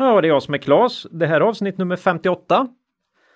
[0.00, 1.06] Ja, det är jag som är Klas.
[1.10, 2.68] Det här är avsnitt nummer 58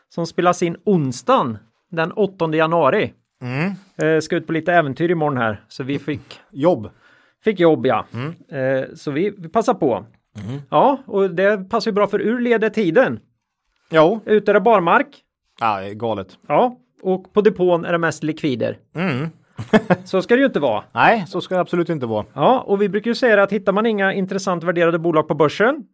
[0.08, 1.58] som spelas in onsdagen
[1.90, 3.12] den 8 januari.
[3.42, 3.72] Mm.
[3.96, 6.90] Eh, ska ut på lite äventyr imorgon här, så vi fick, Jobb.
[7.44, 8.06] fick jobb ja.
[8.12, 8.34] Mm.
[8.48, 10.04] Eh, så vi, vi passar på.
[10.70, 13.20] Ja, och det passar ju bra för ur leder tiden.
[13.90, 14.20] Jo.
[14.24, 15.06] Ute är det barmark.
[15.60, 16.38] Ja, det är galet.
[16.46, 18.78] Ja, och på depån är det mest likvider.
[18.94, 19.28] Mm.
[20.04, 20.84] Så ska det ju inte vara.
[20.92, 22.26] Nej, så ska det absolut inte vara.
[22.32, 25.86] Ja, och vi brukar ju säga att hittar man inga intressant värderade bolag på börsen,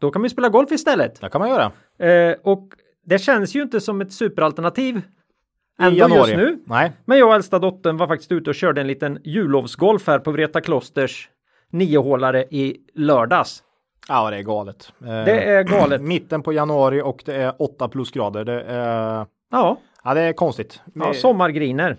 [0.00, 1.20] då kan man ju spela golf istället.
[1.20, 1.72] Det kan man göra.
[2.10, 2.68] Eh, och
[3.04, 5.00] det känns ju inte som ett superalternativ
[5.78, 6.30] ändå januari.
[6.30, 6.58] just nu.
[6.66, 6.92] Nej.
[7.04, 10.30] Men jag och äldsta dottern var faktiskt ute och körde en liten jullovsgolf här på
[10.30, 11.30] Vreta Klosters
[11.70, 13.62] niohålare i lördags.
[14.08, 14.92] Ja, det är galet.
[15.00, 16.00] Eh, Det är galet.
[16.02, 18.44] Mitten på januari och det är 8 plusgrader.
[18.44, 20.80] Det är, Ja, ja, det är konstigt.
[20.94, 21.96] ja sommargriner.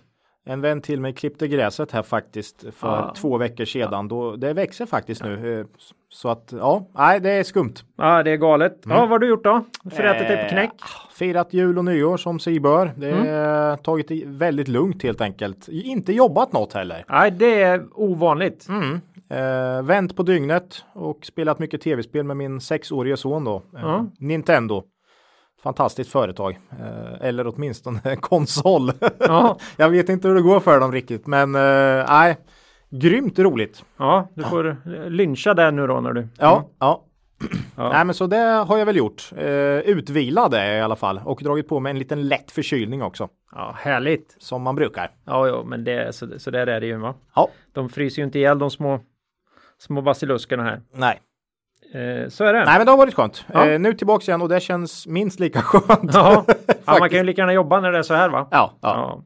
[0.48, 3.14] En vän till mig klippte gräset här faktiskt för Ja.
[3.18, 4.08] två veckor sedan.
[4.08, 5.60] Då, det växer faktiskt nu.
[5.60, 5.66] Eh,
[6.10, 7.74] Så att ja, nej, det är skumt.
[7.98, 8.80] Ja, det är galet.
[8.86, 9.66] Ja, vad har du gjort då?
[9.92, 10.72] Förätit dig på knäck?
[10.82, 12.92] Eh, Firat jul och nyår som sig bör.
[12.98, 13.28] Det Mm.
[13.28, 15.68] är tagit det väldigt lugnt helt enkelt.
[15.68, 17.06] Inte jobbat något heller.
[17.10, 18.68] Nej, det är ovanligt.
[18.70, 19.00] Mm.
[19.30, 23.56] Eh, vänt på dygnet och spelat mycket tv-spel med min sexårige son då.
[23.56, 24.06] Eh, Ja.
[24.20, 24.84] Nintendo.
[25.68, 26.60] Fantastiskt företag.
[26.80, 28.92] Eh, eller åtminstone konsol.
[29.20, 32.38] Ja, Jag vet inte hur det går för dem riktigt men eh, nej.
[32.90, 33.84] Grymt roligt.
[33.98, 34.78] ja du får
[35.10, 36.28] lyncha där nu då när du...
[36.38, 37.04] Ja, ja.
[37.76, 37.90] Ja.
[37.90, 39.32] Nej men så det har jag väl gjort.
[39.38, 39.48] Eh,
[39.80, 43.30] utvilad är jag i alla fall och dragit på mig en liten lätt förkylning också.
[43.52, 44.36] Ja, härligt.
[44.40, 45.12] Som man brukar.
[45.26, 47.16] Ja, ja, men det, så, så där är det ju va.
[47.36, 47.50] Ja.
[47.74, 49.00] De fryser ju inte ihjäl de små,
[49.78, 50.82] små basiluskerna här.
[50.94, 51.20] Nej.
[51.94, 52.66] Eh, så är det.
[52.66, 53.46] Nej men det har varit skönt.
[53.54, 53.68] Ja.
[53.70, 56.12] Eh, nu tillbaks igen och det känns minst lika skönt.
[56.14, 56.46] Ja,
[56.86, 58.48] ja, man kan ju lika gärna jobba när det är så här va?
[58.52, 59.24] ja, ja.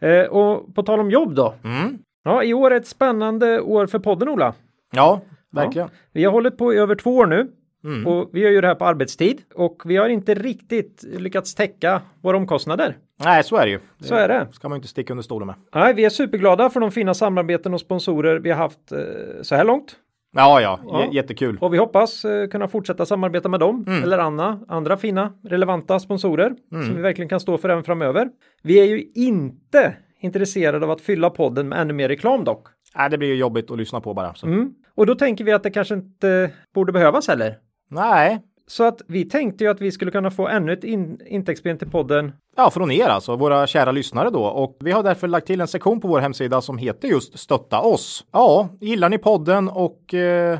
[0.00, 0.08] Ja.
[0.08, 1.54] Eh, och på tal om jobb då.
[1.64, 1.98] Mm.
[2.24, 4.54] Ja, i år är ett spännande år för podden Ola.
[4.92, 5.20] ja
[5.52, 5.88] verkligen.
[6.12, 7.50] Vi har hållit på i över två år nu
[7.84, 8.06] Mm.
[8.06, 12.00] och vi gör ju det här på arbetstid och vi har inte riktigt lyckats täcka
[12.22, 12.96] våra omkostnader.
[13.24, 13.80] Nej så är det ju.
[14.00, 14.48] Så är det.
[14.52, 15.56] ska man inte sticka under stolen med.
[15.74, 18.98] Nej, vi är superglada för de fina samarbeten och sponsorer vi har haft eh,
[19.42, 19.96] så här långt
[20.34, 21.08] Ja, ja, Ja.
[21.12, 21.58] Jättekul.
[21.60, 24.02] och vi hoppas eh, kunna fortsätta samarbeta med dem Mm.
[24.02, 28.28] eller andra, andra fina relevanta sponsorer som vi verkligen kan stå för även framöver.
[28.62, 32.66] Vi är ju inte intresserade av att fylla podden med ännu mer reklam dock.
[32.96, 34.34] Nej, det blir ju jobbigt att lyssna på bara.
[34.44, 34.70] Mm.
[34.94, 37.56] Och då tänker vi att det kanske inte borde behövas heller.
[37.90, 41.78] Nej, så att vi tänkte ju att vi skulle kunna få ännu ett in intäktsben
[41.78, 42.32] till podden.
[42.56, 44.44] ja, från er alltså, våra kära lyssnare då.
[44.44, 47.80] Och vi har därför lagt till en sektion på vår hemsida som heter just Stötta
[47.80, 48.26] oss.
[48.32, 50.58] Ja, gillar ni podden och eh,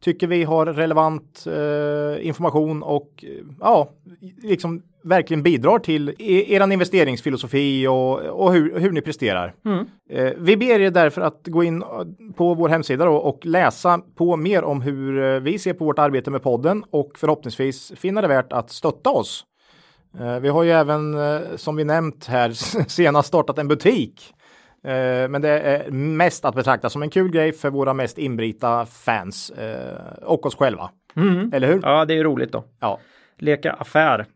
[0.00, 3.88] tycker vi har relevant eh, information och eh, ja,
[4.42, 9.54] liksom verkligen bidrar till e- eran investeringsfilosofi och, och hur, hur ni presterar.
[10.10, 11.84] Eh, vi ber er därför att gå in
[12.36, 16.30] på vår hemsida och läsa på mer om hur eh, vi ser på vårt arbete
[16.30, 19.44] med podden och förhoppningsvis finna det värt att stötta oss.
[20.20, 22.50] Eh, Vi har ju även, eh, som vi nämnt här,
[22.88, 24.34] senast startat en butik.
[24.84, 28.86] Eh, Men det är mest att betrakta som en kul grej för våra mest inbrita
[28.86, 30.90] fans eh, och oss själva.
[31.52, 31.80] Eller hur?
[31.82, 32.64] Ja, det är roligt då.
[32.80, 32.98] Ja.
[33.38, 34.26] Leka affär.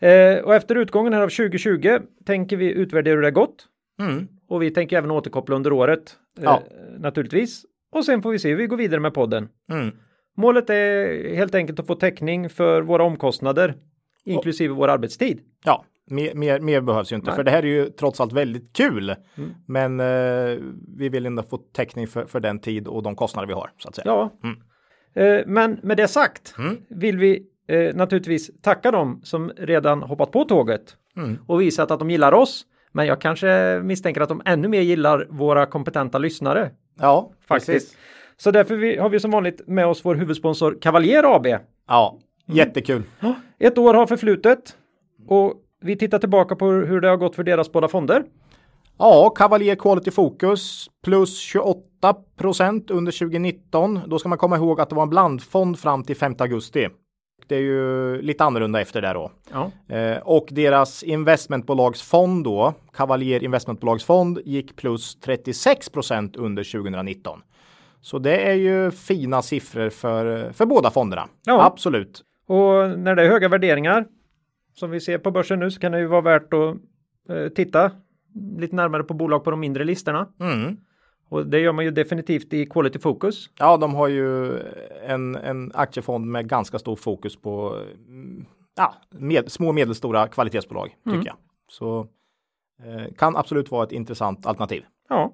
[0.00, 3.66] Eh, och efter utgången här av 2020 tänker vi utvärdera hur det har gått.
[4.00, 4.28] Mm.
[4.48, 6.16] Och vi tänker även återkoppla under året.
[6.38, 6.62] Eh, Ja.
[6.98, 7.62] Naturligtvis.
[7.92, 9.48] Och sen får vi se hur vi går vidare med podden.
[9.72, 9.90] Mm.
[10.36, 13.74] Målet är helt enkelt att få täckning för våra omkostnader.
[14.24, 15.40] Inklusive vår arbetstid.
[15.64, 17.32] Ja, mer, mer, mer behövs ju inte, Nej.
[17.32, 17.36] Mm.
[17.36, 19.14] för det här är ju trots allt väldigt kul.
[19.66, 20.58] Men eh,
[20.96, 23.88] vi vill ändå få täckning för, för den tid och de kostnader vi har, så
[23.88, 24.04] att säga.
[24.06, 24.30] Ja.
[24.44, 24.56] Mm.
[25.38, 26.54] Eh, men med det sagt
[26.88, 31.38] vill vi eh, naturligtvis tacka dem som redan hoppat på tåget Mm.
[31.46, 32.66] och visat att de gillar oss.
[32.92, 36.70] Men jag kanske misstänker att de ännu mer gillar våra kompetenta lyssnare.
[37.00, 37.66] Ja, Faktiskt.
[37.72, 37.96] precis.
[38.36, 41.46] Så därför vi, har vi som vanligt med oss vår huvudsponsor Cavalier AB.
[41.88, 43.02] Ja, jättekul.
[43.58, 44.76] Ett år har förflutet
[45.28, 48.24] och vi tittar tillbaka på hur det har gått för deras båda fonder.
[48.98, 54.00] Ja, Cavalier Quality Focus plus 28 procent under 2019.
[54.06, 56.88] Då ska man komma ihåg att det var en blandfond fram till 5 augusti.
[57.46, 59.30] Det är ju lite annorlunda efter det då.
[59.52, 59.94] Ja.
[59.96, 67.40] Eh, och deras investmentbolagsfond då, Cavalier investmentbolagsfond, gick plus 36 procent under 2019.
[68.00, 71.28] Så det är ju fina siffror för, för båda fonderna.
[71.46, 71.64] Ja.
[71.64, 72.22] Absolut.
[72.46, 74.06] Och när det är höga värderingar
[74.74, 76.76] som vi ser på börsen nu så kan det ju vara värt att
[77.28, 77.90] eh, titta
[78.58, 80.28] lite närmare på bolag på de mindre listorna.
[80.40, 80.76] Mm.
[81.28, 83.50] Och det gör man ju definitivt i Quality Focus.
[83.58, 84.58] Ja, de har ju
[85.06, 87.82] en, en aktiefond med ganska stor fokus på
[88.76, 91.26] ja, med, små och medelstora kvalitetsbolag tycker Mm.
[91.26, 91.36] jag.
[91.68, 92.06] Så
[92.84, 94.82] eh, kan absolut vara ett intressant alternativ.
[95.08, 95.32] Ja.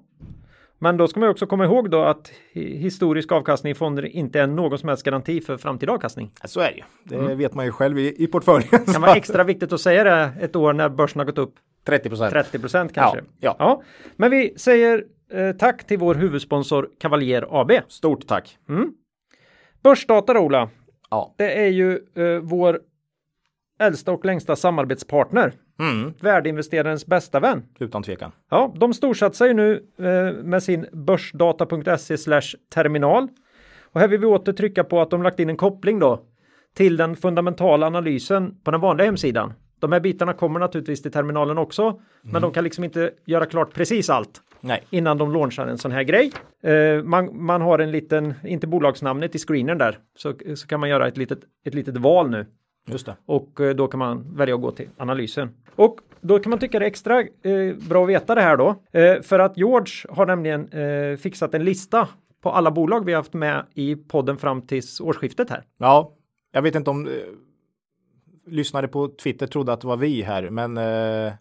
[0.79, 4.39] Men då ska man också komma ihåg då att hi- historisk avkastning i fonder inte
[4.41, 6.31] är någon som helst garanti för framtida avkastning.
[6.45, 6.83] Så är det ju.
[7.03, 7.37] Det Mm.
[7.37, 8.69] vet man ju själv i, i portföljen.
[8.85, 11.53] Det kan vara extra viktigt att säga det ett år när börsen har gått upp
[11.85, 12.31] 30 procent.
[12.33, 13.21] 30 procent kanske.
[13.39, 13.81] Ja, ja.
[14.15, 15.03] Men vi säger
[15.33, 17.71] eh, tack till vår huvudsponsor Cavalier AB.
[17.87, 18.57] Stort tack.
[19.83, 20.69] Börsdata Ola,
[21.09, 21.35] Ja.
[21.37, 22.79] det är ju eh, vår
[23.79, 25.53] äldsta och längsta samarbetspartner.
[25.79, 26.13] Mm.
[26.19, 27.63] Värdeinvesterarens bästa vän.
[27.79, 28.31] Utan tvekan.
[28.49, 32.17] Ja, de storsatsar ju nu eh, med sin börsdata.se
[32.73, 33.27] terminal.
[33.81, 36.25] Och här vill vi åter trycka på att de lagt in en koppling då
[36.73, 39.53] till den fundamentala analysen på den vanliga hemsidan.
[39.83, 43.73] De här bitarna kommer naturligtvis till terminalen också, men de kan liksom inte göra klart
[43.73, 44.83] precis allt Nej.
[44.89, 46.31] innan de launchar en sån här grej.
[46.63, 50.89] Eh, man, man har en liten, inte bolagsnamnet i screenern där, så, så kan man
[50.89, 52.45] göra ett litet, ett litet val nu
[52.85, 53.15] Just det.
[53.25, 55.49] och eh, då kan man välja att gå till analysen.
[55.75, 58.75] Och då kan man tycka det är extra eh, bra att veta det här då.
[58.91, 62.07] Eh, för att George har nämligen eh, fixat en lista
[62.41, 65.63] på alla bolag vi har haft med i podden fram till årsskiftet här.
[65.77, 66.11] Ja,
[66.51, 67.09] jag vet inte om
[68.47, 71.33] lyssnare på Twitter trodde att det var vi här, men eh,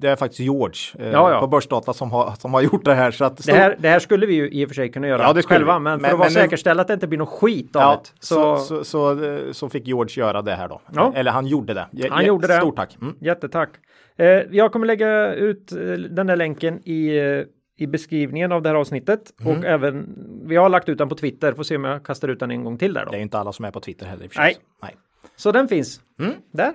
[0.00, 1.40] det är faktiskt George eh, Ja, ja.
[1.40, 3.10] på Börsdata som har, som har gjort det här.
[3.10, 5.22] Så att Det här, det här skulle vi ju i och för sig kunna göra
[5.36, 5.80] Ja, själva, vi.
[5.84, 8.10] men för Men- att vara säkerställa att det inte blir någon skit av det.
[8.20, 11.12] så, Så, så, så, eh, så fick George göra det här då.
[11.14, 11.86] Eller han gjorde det.
[11.92, 12.56] Je- Han gjorde det.
[12.56, 12.96] Stort tack.
[13.00, 13.14] Mm.
[13.20, 13.68] jättetack.
[14.16, 17.42] Eh, jag kommer lägga ut eh, den där länken i, eh,
[17.80, 19.58] i beskrivningen av det här avsnittet Mm.
[19.58, 20.06] och även
[20.46, 21.52] vi har lagt ut den på Twitter.
[21.52, 23.10] Får se om jag kastar ut den en gång till där då.
[23.10, 24.28] Det är inte alla som är på Twitter heller.
[24.36, 24.56] Nej.
[24.82, 24.96] Nej.
[25.36, 26.32] Så den finns Mm.
[26.52, 26.72] där.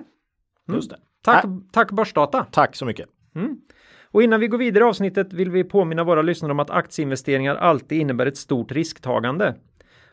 [0.68, 0.96] Just det.
[1.22, 1.60] Tack, Nej.
[1.72, 2.46] tack Börsdata.
[2.52, 3.08] Tack så mycket.
[4.10, 7.56] Och innan vi går vidare i avsnittet vill vi påminna våra lyssnare om att aktieinvesteringar
[7.56, 9.54] alltid innebär ett stort risktagande.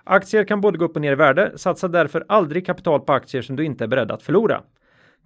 [0.03, 1.51] Aktier kan både gå upp och ner i värde.
[1.55, 4.61] Satsa därför aldrig kapital på aktier som du inte är beredd att förlora.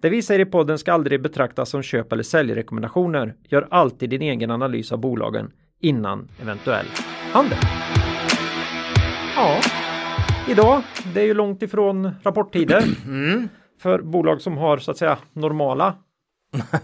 [0.02, 3.36] Det vi säger i podden ska aldrig betraktas som köp eller säljrekommendationer.
[3.44, 6.86] Gör alltid din egen analys av bolagen innan eventuell
[7.32, 7.58] handel.
[9.36, 9.60] Ja,
[10.50, 10.82] idag,
[11.14, 12.84] det är ju långt ifrån rapporttider
[13.82, 15.96] för bolag som har så att säga normala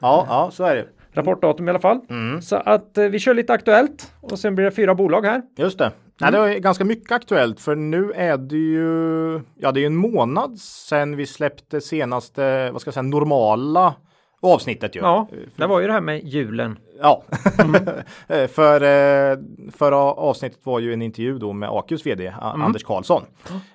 [0.00, 0.86] Ja, ja, så är det.
[1.12, 2.00] rapportdatum i alla fall.
[2.42, 5.42] Så att eh, vi kör lite aktuellt och sen blir det fyra bolag här.
[5.56, 5.92] Just det.
[6.20, 6.40] Nej, Mm.
[6.42, 9.96] det är ganska mycket aktuellt för nu är det ju, ja det är ju en
[9.96, 13.94] månad sedan vi släppte senaste, vad ska jag säga, normala
[14.44, 15.00] avsnittet ju.
[15.00, 16.78] Ja, det var ju det här med julen.
[17.00, 17.22] Ja,
[17.58, 17.84] Mm.
[18.48, 19.38] För eh,
[19.72, 22.62] förra avsnittet var ju en intervju då med AQs vd Mm.
[22.62, 23.22] Anders Karlsson.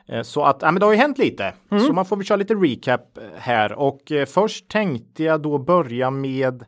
[0.08, 1.54] Eh, Så att ja, men det har ju hänt lite.
[1.72, 1.84] Mm.
[1.84, 6.10] Så man får väl köra lite recap eh, här och först tänkte jag då börja
[6.12, 6.66] med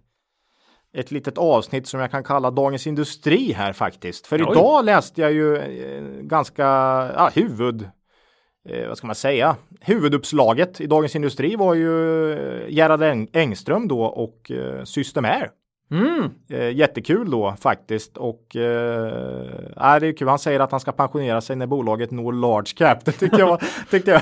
[0.94, 4.28] ett litet avsnitt som jag kan kalla Dagens Industri här faktiskt.
[4.28, 4.48] För Oj.
[4.52, 5.62] idag läste jag ju
[6.22, 6.64] ganska
[7.16, 7.90] ja, huvud
[8.70, 13.88] eh, vad ska man säga, huvuduppslaget i Dagens Industri var ju eh, Gerhard Eng- Engström
[13.88, 15.50] då och eh, Systemair.
[15.92, 16.30] Mm.
[16.50, 20.28] Eh, jättekul då faktiskt och eh, det är kul.
[20.28, 23.06] Han säger att han ska pensionera sig när bolaget når large cap.
[23.06, 23.62] Det tyckte jag
[23.92, 24.22] tyckte jag,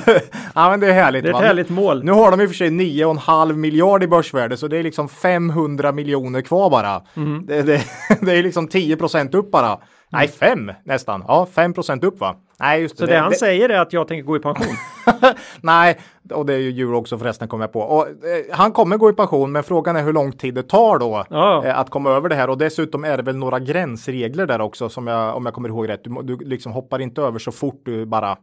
[0.55, 1.23] ja men det är härligt.
[1.23, 1.47] Det är ett va?
[1.47, 2.03] härligt mål.
[2.03, 5.09] Nu har de i och för sig 9,5 miljard i börsvärde så det är liksom
[5.09, 7.01] 500 miljoner kvar bara.
[7.15, 7.45] Mm.
[7.45, 7.81] Det, det,
[8.21, 9.79] det är liksom 10 procent upp bara.
[10.11, 11.23] Nej, 5 nästan.
[11.27, 12.35] Ja, 5 procent upp va?
[12.59, 14.75] Nej, just Så det, han säger är att jag tänker gå i pension.
[15.61, 15.97] Nej,
[16.33, 17.79] och det är ju djur också förresten kommer jag på.
[17.79, 18.13] Och, eh,
[18.51, 21.65] han kommer gå i pension, men frågan är hur lång tid det tar då Ja.
[21.65, 22.49] eh, att komma över det här.
[22.49, 25.89] Och dessutom är det väl några gränsregler där också som jag, om jag kommer ihåg
[25.89, 26.03] rätt.
[26.03, 28.37] Du, du liksom hoppar inte över så fort du bara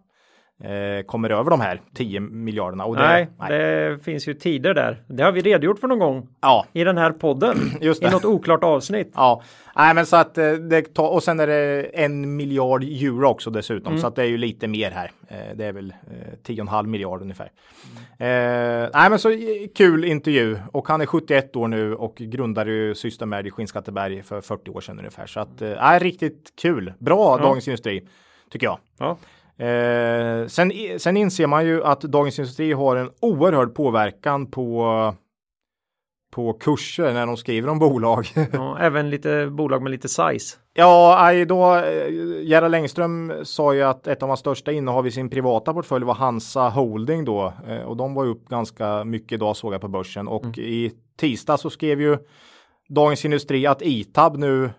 [1.07, 2.85] kommer över de här 10 miljarderna.
[2.85, 5.03] Och det, nej, det finns ju tider där.
[5.07, 7.57] Det har vi redogjort för någon gång Ja, i den här podden.
[7.81, 8.13] Just I det.
[8.13, 9.13] något oklart avsnitt.
[9.15, 9.43] Ja,
[9.77, 13.51] nej men så att eh, det tar, och sen är det en miljard euro också
[13.51, 14.01] dessutom, Mm.
[14.01, 15.11] så att det är ju lite mer här.
[15.29, 17.51] Eh, det är väl eh, 10,5 miljard ungefär.
[18.19, 19.37] Eh, nej men så eh,
[19.75, 24.41] kul intervju och han är 71 år nu och grundade ju Systemair i Skinnskatteberg för
[24.41, 25.27] 40 år sedan ungefär.
[25.27, 26.93] Så att, eh, nej, riktigt kul.
[26.99, 28.09] Bra Dagens Industri,
[28.51, 28.79] tycker jag.
[28.99, 29.17] Ja.
[29.59, 35.15] Eh, sen, sen inser man ju att Dagens Industri har en oerhörd påverkan på
[36.33, 38.27] på kurser när de skriver om bolag.
[38.53, 40.57] Ja, även lite bolag med lite size.
[40.75, 42.09] Ja, då, eh,
[42.43, 46.15] Gerhard Längström sa ju att ett av hans största innehav i sin privata portfölj var
[46.15, 47.53] Hansa Holding då.
[47.69, 50.29] eh, Och de var upp ganska mycket idag såg jag på börsen.
[50.29, 52.19] Och i tisdag så skrev ju
[52.89, 54.71] Dagens Industri att Itab nu,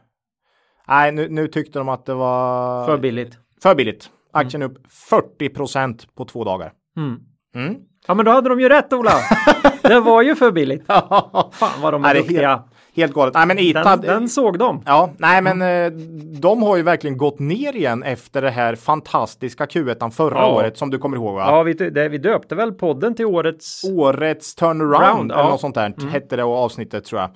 [0.87, 3.37] nej nu, nu tyckte de att det var För billigt.
[3.63, 4.09] för billigt.
[4.37, 4.77] Aktien upp
[5.09, 6.71] 40 procent på två dagar.
[6.97, 7.75] Mm.
[8.07, 9.11] Ja men då hade de ju rätt Ola.
[9.81, 10.85] det var ju för billigt.
[10.87, 12.49] Fan vad de är är duktiga.
[12.49, 12.61] helt,
[12.95, 13.33] helt galet.
[13.33, 14.81] Nej, men Itab, Den, den såg de.
[14.85, 15.91] Ja, nej men eh,
[16.39, 20.55] de har ju verkligen gått ner igen efter det här fantastiska Q1 förra Ja.
[20.55, 21.41] året som du kommer ihåg va?
[21.47, 25.49] Ja, vi, det, vi döpte väl podden till årets Årets turnaround Round, eller ja.
[25.49, 27.29] något sånt där hette det avsnittet tror jag.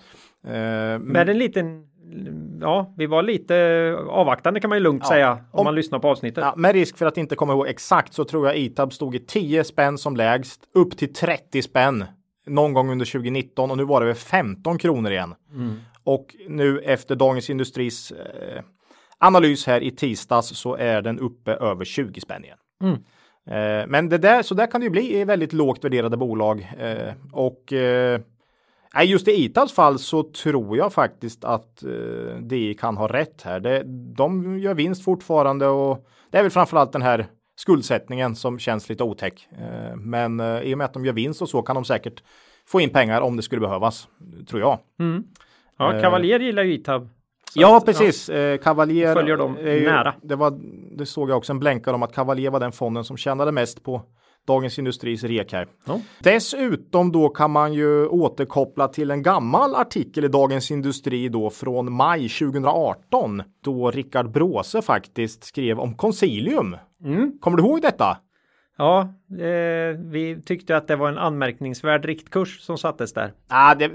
[0.47, 1.83] Eh, med en liten
[2.61, 3.55] Ja, vi var lite
[4.09, 5.09] avvaktande kan man ju lugnt Ja.
[5.09, 6.43] säga om, Om- man lyssnar på avsnittet.
[6.43, 9.19] Ja, med risk för att inte komma ihåg exakt så tror jag Itab stod i
[9.19, 12.05] 10 spänn som lägst upp till 30 spänn
[12.47, 15.33] någon gång under 2019 och nu var det väl 15 kronor igen.
[16.03, 18.61] Och nu efter Dagens Industris eh,
[19.19, 22.57] analys här i tisdags så är den uppe över 20 spänn igen.
[23.49, 26.67] Eh, men det där, så där kan det ju bli i väldigt lågt värderade bolag.
[26.79, 28.21] Eh, och eh,
[28.95, 33.41] nej, just i Itabs fall så tror jag faktiskt att eh, DI kan ha rätt
[33.41, 33.59] här.
[33.59, 33.83] Det,
[34.15, 39.03] de gör vinst fortfarande och det är väl framförallt den här skuldsättningen som känns lite
[39.03, 39.47] otäck.
[39.51, 42.23] Eh, men eh, i och med att de gör vinst och så kan de säkert
[42.67, 44.07] få in pengar om det skulle behövas,
[44.49, 44.79] tror jag.
[45.77, 47.09] Ja, Eh, Cavalier gillar ju Itab.
[47.55, 48.29] Ja, att, precis.
[48.29, 50.13] Eh, Cavalier Följer dem är ju- nära.
[50.21, 50.59] Det, var,
[50.97, 53.83] det såg jag också en blänkare om att Cavalier var den fonden som tjänade mest
[53.83, 54.01] på
[54.47, 55.67] Dagens Industris rek här.
[55.85, 55.99] Ja.
[56.19, 61.93] Dessutom då kan man ju återkoppla till en gammal artikel i Dagens Industri då från
[61.93, 66.77] maj 2018 då Rickard Bråse faktiskt skrev om Consilium.
[67.03, 67.37] Mm.
[67.39, 68.17] Kommer du ihåg detta?
[68.81, 69.01] Ja,
[69.45, 73.33] eh, vi tyckte att det var en anmärkningsvärd riktkurs som sattes där.
[73.47, 73.91] Ah, det,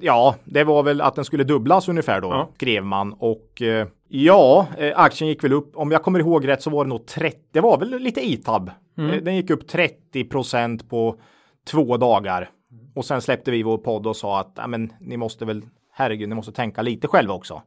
[0.00, 2.48] ja, det var väl att den skulle dubblas ungefär då, Ja.
[2.54, 3.12] skrev man.
[3.12, 5.72] Och eh, ja, eh, aktien gick väl upp.
[5.76, 8.70] Om jag kommer ihåg rätt så var det nog 30, det var väl lite ITAB.
[8.98, 9.10] Mm.
[9.10, 11.16] Eh, Den gick upp 30 procent på
[11.70, 12.50] två dagar.
[12.94, 15.62] Och sen släppte vi vår podd och sa att men, ni måste väl,
[15.92, 17.62] herregud, ni måste tänka lite själva också.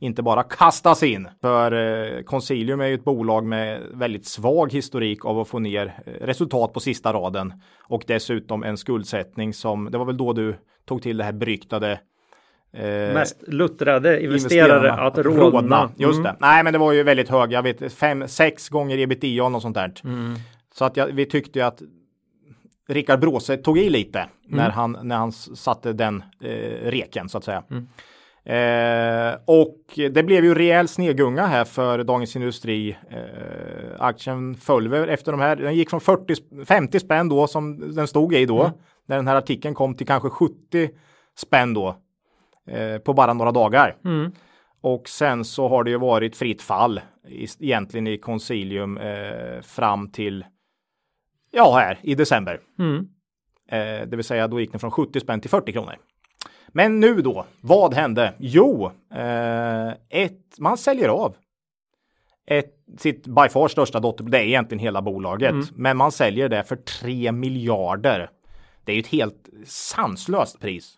[0.00, 1.28] Inte bara kastas in.
[1.40, 5.94] För eh, Consilium är ju ett bolag med väldigt svag historik av att få ner
[6.06, 7.52] eh, resultat på sista raden.
[7.84, 10.56] Och dessutom en skuldsättning som, det var väl då du
[10.86, 12.00] tog till det här beryktade
[12.72, 15.90] eh, Mest luttrade investerare att rådna.
[15.96, 16.22] Just Mm.
[16.22, 16.36] det.
[16.40, 17.52] Nej, men det var ju väldigt hög.
[17.52, 19.92] Jag vet fem, sex gånger ebitda och något sånt där.
[20.04, 20.34] Mm.
[20.74, 21.82] Så att jag, vi tyckte ju att
[22.88, 24.56] Rickard Bråse tog i lite Mm.
[24.58, 27.62] när, han, när han satte den eh, reken så att säga.
[28.44, 32.96] Eh, och det blev ju rejäl snedgunga här för Dagens Industri.
[33.10, 35.56] Eh, aktien föll väl efter de här.
[35.56, 38.60] Den gick från 40, sp- 50 spänn då som den stod i då.
[38.60, 38.72] Mm.
[39.06, 40.90] När den här artikeln kom till kanske 70
[41.36, 41.96] spänn då.
[42.66, 43.96] Eh, på bara några dagar.
[44.04, 44.32] Mm.
[44.80, 50.10] Och sen så har det ju varit fritt fall i, egentligen i Consilium eh, fram
[50.10, 50.44] till
[51.50, 52.60] ja, här i december.
[52.78, 53.08] Mm.
[53.70, 55.96] Eh, det vill säga då gick den från 70 spänn till 40 kronor.
[56.68, 58.34] Men nu då, vad hände?
[58.38, 61.36] Jo, eh, ett, man säljer av
[62.46, 64.32] ett, sitt by far största dotterbolag.
[64.32, 68.30] Det är egentligen hela bolaget, men man säljer det för 3 miljarder.
[68.84, 70.94] Det är ju ett helt sanslöst pris.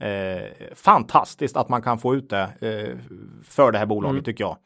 [0.00, 2.98] Eh, fantastiskt att man kan få ut det eh,
[3.44, 4.56] för det här bolaget tycker jag.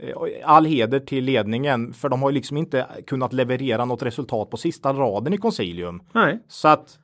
[0.00, 4.50] Eh, All heder till ledningen för de har ju liksom inte kunnat leverera något resultat
[4.50, 6.02] på sista raden i Consilium.
[6.12, 6.98] Nej, Så att,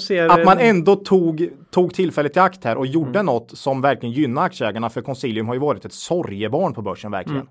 [0.00, 0.28] ser...
[0.28, 4.42] att man ändå tog, tog tillfället i akt här och gjorde något som verkligen gynnar
[4.42, 7.48] aktieägarna för Consilium har ju varit ett sorgebarn på börsen verkligen.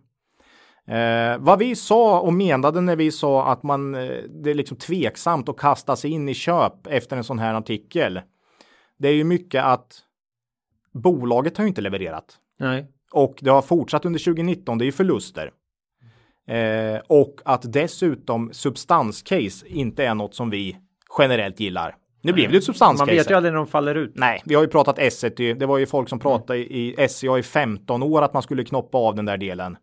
[0.88, 4.78] Eh, vad vi sa och menade när vi sa att man, eh, det är liksom
[4.78, 8.22] tveksamt att kasta sig in i köp efter en sån här artikel.
[8.98, 10.00] Det är ju mycket att
[10.94, 12.38] bolaget har ju inte levererat.
[12.60, 12.88] Nej.
[13.12, 15.52] Och det har fortsatt under 2019, det är ju förluster.
[16.48, 20.78] Eh, och att dessutom substanscase inte är något som vi
[21.18, 21.96] generellt gillar.
[22.22, 23.12] Nu blev det ett Man substanscase.
[23.12, 24.12] vet ju aldrig när de faller ut.
[24.16, 25.54] Nej, vi har ju pratat Essity.
[25.54, 28.64] Det var ju folk som pratade i i SCA i 15 år att man skulle
[28.64, 29.78] knoppa av den där delen.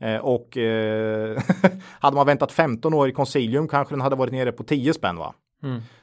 [0.00, 1.38] Eh, och eh,
[2.00, 5.16] hade man väntat 15 år i Consilium kanske den hade varit nere på 10 spänn
[5.16, 5.34] va?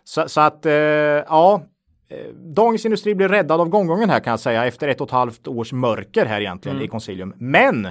[0.03, 1.61] Så, så att eh, ja,
[2.09, 5.11] eh, Dagens Industri blir räddad av gånggången här kan jag säga efter ett och ett
[5.11, 7.33] halvt års mörker här egentligen i Consilium.
[7.37, 7.87] Men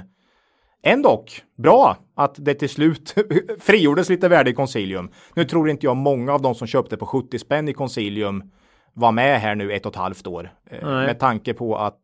[0.83, 1.25] ändå
[1.55, 3.15] bra att det till slut
[3.59, 5.09] frigjordes lite värde i Consilium.
[5.35, 8.51] Nu tror inte jag många av de som köpte på 70 spänn i Consilium
[8.93, 10.51] var med här nu ett och ett halvt år.
[10.65, 11.05] Eh, Nej.
[11.05, 11.99] med tanke på att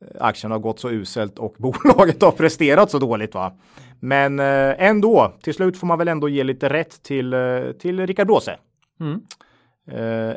[0.00, 3.58] eh, aktien har gått så uselt och bolaget har presterat så dåligt va.
[4.00, 7.34] Men eh, ändå, till slut får man väl ändå ge lite rätt till,
[7.80, 8.58] till Rickard Bråse.
[9.00, 9.20] Mm.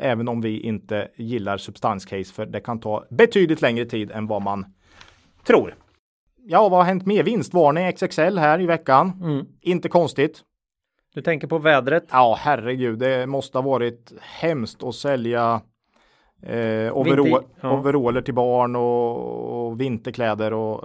[0.00, 4.42] Även om vi inte gillar substanscase för det kan ta betydligt längre tid än vad
[4.42, 4.66] man
[5.46, 5.74] tror.
[6.50, 9.12] Ja, vad har hänt med vinstvarning XXL här i veckan?
[9.22, 9.46] Mm.
[9.60, 10.40] Inte konstigt.
[11.14, 12.04] Du tänker på vädret.
[12.10, 15.60] Ja, herregud, det måste ha varit hemskt att sälja
[16.42, 17.78] eh, overall, ja.
[17.78, 20.84] overaller till barn och, och vinterkläder och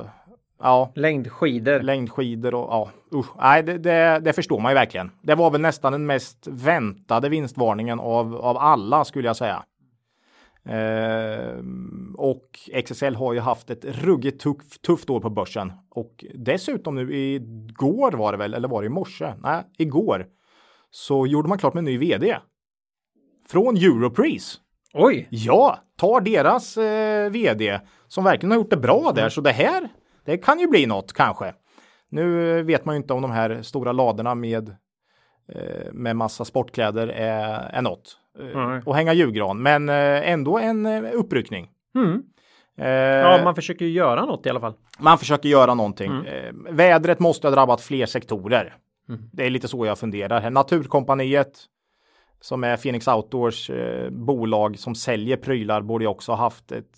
[0.60, 1.80] Ja, Längdskidor.
[1.80, 3.28] längdskidor och ja, usch.
[3.42, 5.12] Nej, det, det, det förstår man ju verkligen.
[5.22, 9.64] Det var väl nästan den mest väntade vinstvarningen av, av alla skulle jag säga.
[10.66, 11.64] Eh,
[12.16, 17.16] och XXL har ju haft ett ruggigt tuff, tufft år på börsen och dessutom nu
[17.16, 19.34] igår var det väl, eller var det i morse?
[19.42, 20.26] Nej, igår
[20.92, 22.38] så gjorde man klart med en ny vd.
[23.48, 24.60] Från Europris.
[24.94, 25.28] Oj!
[25.30, 29.90] Ja, tar deras eh, vd som verkligen har gjort det bra där, så det här,
[30.26, 31.54] det kan ju bli något kanske.
[32.10, 34.76] Nu vet man ju inte om de här stora ladorna med
[35.92, 38.18] med massa sportkläder är, är något.
[38.40, 38.82] Eh, Nej.
[38.86, 41.70] och hänga julgran, men eh, ändå en eh, uppryckning.
[41.96, 42.24] Mm.
[42.78, 44.74] Eh, Ja, man försöker ju göra något i alla fall.
[45.00, 46.12] man försöker göra någonting.
[46.12, 46.26] Mm.
[46.26, 48.76] Eh, vädret måste ha drabbat fler sektorer.
[49.10, 49.30] Mm.
[49.34, 50.50] Det är lite så jag funderar.
[50.50, 51.60] Naturkompaniet
[52.42, 56.98] som är Phoenix Outdoors eh, bolag som säljer prylar borde också ha haft ett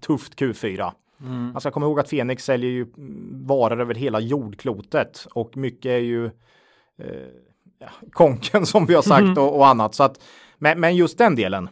[0.00, 0.92] tufft Q4.
[1.20, 1.50] Mm.
[1.52, 5.90] Man ska komma ihåg att Phoenix säljer ju mm, varor över hela jordklotet och mycket
[5.90, 6.30] är ju eh,
[8.12, 9.38] konken som vi har sagt Mm.
[9.38, 9.94] och, och annat.
[9.94, 10.20] Så att,
[10.58, 11.68] men, men just den delen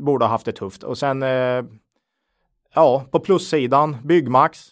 [0.00, 0.82] borde ha haft det tufft.
[0.82, 1.64] Och sen eh,
[2.74, 4.68] ja, på plussidan Byggmax,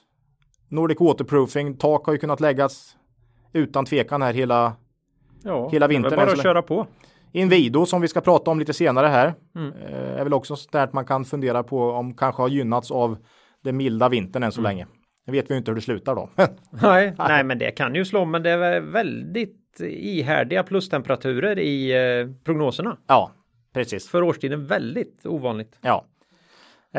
[0.69, 2.97] Nordic Waterproofing, tak har ju kunnat läggas
[3.53, 4.73] utan tvekan här hela
[5.43, 6.87] Ja, Hela det är vintern Bara än så att köra på.
[7.33, 9.35] Inwido som vi ska prata om lite senare här.
[9.57, 9.73] Mm.
[9.73, 12.91] Eh, är väl också sånt där att man kan fundera på om kanske har gynnats
[12.91, 13.17] av
[13.65, 14.71] den milda vintern än så Mm.
[14.71, 14.87] länge.
[15.27, 16.29] Det vet vi ju inte hur det slutar då.
[16.71, 22.29] Nej, nej, men det kan ju slå, men det är väldigt ihärdiga plustemperaturer i eh,
[22.45, 22.97] prognoserna.
[23.07, 23.31] ja,
[23.73, 24.09] precis.
[24.09, 25.79] För årstiden väldigt ovanligt.
[25.81, 26.05] Ja.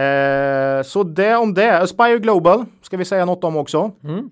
[0.02, 1.78] Eh, så det om det.
[1.78, 3.92] Aspire Global ska vi säga något om också.
[4.04, 4.30] Mm.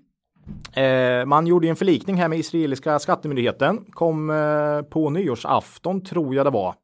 [0.73, 3.85] Eh, man gjorde en förlikning här med israeliska skattemyndigheten.
[3.91, 6.75] Kom eh, på nyårsafton tror jag det var.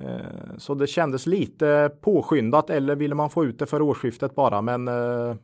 [0.00, 4.62] Eh, så det kändes lite påskyndat eller ville man få ut det för årsskiftet bara.
[4.62, 5.34] Men eh,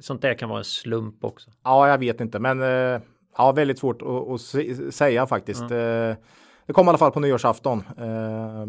[0.00, 1.50] Sånt där kan vara en slump också.
[1.64, 2.38] ja, jag vet inte.
[2.38, 2.60] Men
[3.36, 5.62] ja, väldigt svårt att, att säga faktiskt.
[5.62, 6.14] Eh,
[6.70, 8.68] det kom i alla fall på nyårsafton eh,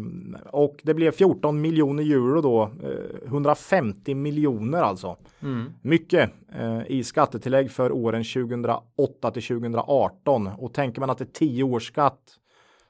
[0.50, 2.62] och det blev 14 miljoner euro då.
[2.62, 5.16] Eh, 150 miljoner alltså.
[5.42, 5.72] Mm.
[5.82, 11.32] Mycket eh, i skattetillägg för åren 2008 till 2018 och tänker man att det är
[11.32, 12.20] 10 års skatt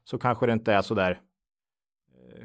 [0.04, 1.16] så kanske det inte är så där eh,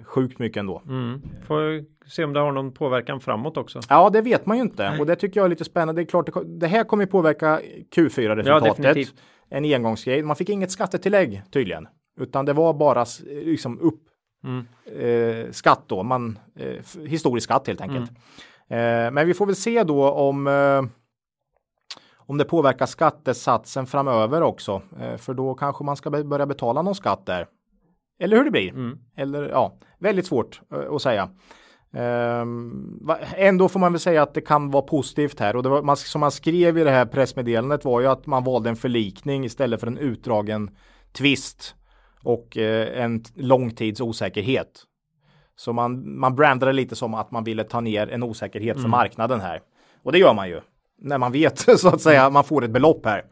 [0.03, 0.81] sjukt mycket ändå.
[0.87, 1.21] Mm.
[1.47, 3.79] Får se om det har någon påverkan framåt också.
[3.89, 4.99] Ja, det vet man ju inte Nej.
[4.99, 6.01] och det tycker jag är lite spännande.
[6.01, 7.61] Det är klart, det, här kommer ju påverka
[7.95, 8.77] Q4-resultatet.
[8.77, 9.15] definitivt.
[9.49, 10.23] en engångsgrej.
[10.23, 11.87] Man fick inget skattetillägg tydligen,
[12.19, 14.03] utan det var bara liksom upp
[14.43, 14.65] Mm.
[14.85, 18.11] eh, skatt då, man, eh, historisk skatt helt enkelt.
[18.69, 19.05] Mm.
[19.07, 20.81] Eh, men vi får väl se då om eh,
[22.15, 26.95] om det påverkar skattesatsen framöver också, eh, för då kanske man ska börja betala någon
[26.95, 27.47] skatt där.
[28.19, 28.69] Eller hur det blir.
[28.69, 28.97] Mm.
[29.15, 31.29] Eller ja, väldigt svårt eh, att säga.
[33.01, 35.81] Va- ändå får man väl säga att det kan vara positivt här och det var,
[35.81, 39.45] man, som man skrev i det här pressmeddelandet var ju att man valde en förlikning
[39.45, 40.69] istället för en utdragen
[41.11, 41.75] tvist
[42.23, 44.83] och eh, en lång tids osäkerhet.
[45.55, 49.39] Så man, man brandade lite som att man ville ta ner en osäkerhet för marknaden
[49.39, 49.61] här.
[50.03, 50.61] Och det gör man ju.
[50.97, 53.25] När man vet så att säga, man får ett belopp här.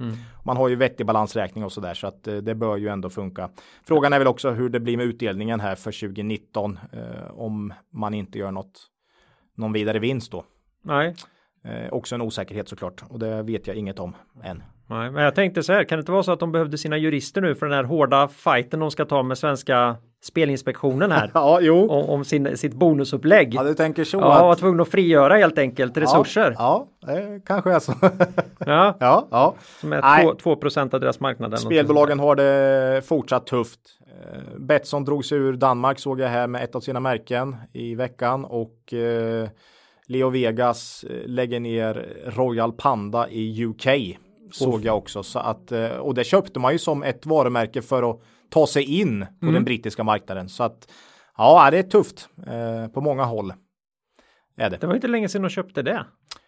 [0.46, 3.50] Man har ju vettig balansräkning och sådär så att eh, det bör ju ändå funka.
[3.84, 8.14] Frågan är väl också hur det blir med utdelningen här för 2019 eh, om man
[8.14, 8.88] inte gör något
[9.58, 10.46] någon vidare vinst då.
[10.82, 11.16] Nej.
[11.64, 14.64] Eh, också en osäkerhet såklart och det vet jag inget om än.
[14.88, 16.98] Nej, men jag tänkte så här, kan det inte vara så att de behövde sina
[16.98, 21.60] jurister nu för den här hårda fighten de ska ta med svenska Spelinspektionen här Ja,
[21.62, 21.90] jo.
[21.90, 23.54] om, om sin, sitt bonusupplägg?
[23.54, 24.18] Ja, du tänker så.
[24.18, 26.56] Ja, var att, tvungna att frigöra helt enkelt resurser.
[26.58, 27.94] Ja, ja det kanske är så.
[28.66, 29.56] Ja, ja, ja.
[29.82, 30.32] som är Nej.
[30.42, 31.60] 2 procent av deras marknad.
[31.60, 33.80] Spelbolagen har det fortsatt tufft.
[34.08, 37.96] Eh, Betsson drog sig ur Danmark såg jag här med ett av sina märken i
[37.96, 39.50] veckan och eh,
[40.08, 44.18] Leo Vegas eh, lägger ner Royal Panda i UK
[44.52, 48.22] såg jag också så att och det köpte man ju som ett varumärke för att
[48.56, 50.92] ta sig in på den brittiska marknaden så att
[51.38, 53.54] ja, det är tufft eh, på många håll.
[54.58, 54.78] Är det.
[54.78, 56.06] Det var inte länge sedan de köpte det.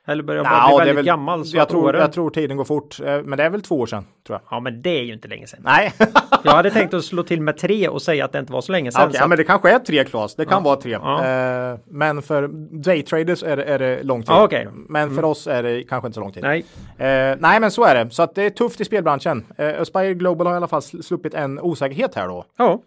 [0.10, 1.44] Eller börjar Nja, bara bli väldigt väl- gammal.
[1.46, 4.06] Jag, tror, jag tror tiden går fort, eh, men det är väl två år sedan
[4.28, 4.58] tror jag.
[4.58, 5.60] Ja, men det är ju inte länge sedan.
[5.64, 5.94] Nej,
[6.44, 8.72] Jag hade tänkt att slå till med tre och säga att det inte var så
[8.72, 9.12] länge sedan.
[9.14, 10.36] Så ja, men det kanske är tre Klas.
[10.36, 10.70] Det kan Ja.
[10.70, 10.92] vara tre.
[10.92, 11.26] Ja.
[11.26, 12.48] Eh, men för
[12.84, 14.36] daytraders är det, är det lång tid.
[14.36, 14.62] Okej.
[14.62, 14.86] Mm.
[14.90, 16.44] Men för oss är det kanske inte så lång tid.
[16.44, 16.66] Nej,
[16.98, 18.12] Eh, nej, men så är det.
[18.14, 19.46] Så att det är tufft i spelbranschen.
[19.58, 22.46] Eh, Aspire Global har i alla fall sl- sluppit en osäkerhet här då.
[22.58, 22.80] ja,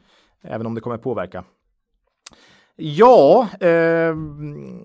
[0.45, 1.45] Även om det kommer påverka.
[2.83, 4.15] Ja, eh,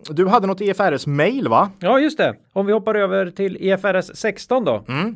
[0.10, 1.70] du hade något IFRS mail va?
[1.80, 2.36] ja, just det.
[2.54, 4.86] Om vi hoppar över till EFRS 16 då.
[4.88, 5.16] Mm.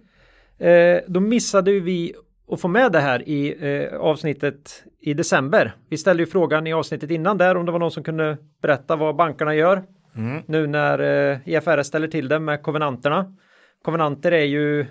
[0.59, 2.13] Eh, då missade ju vi
[2.51, 3.55] att få med det här i
[3.91, 5.75] eh, avsnittet i december.
[5.89, 8.95] Vi ställde ju frågan i avsnittet innan där om det var någon som kunde berätta
[8.95, 9.83] vad bankerna gör
[10.15, 10.41] Mm.
[10.47, 13.35] nu när eh, EFRS ställer till det med kovenanterna.
[13.83, 14.85] konvenanter är ju,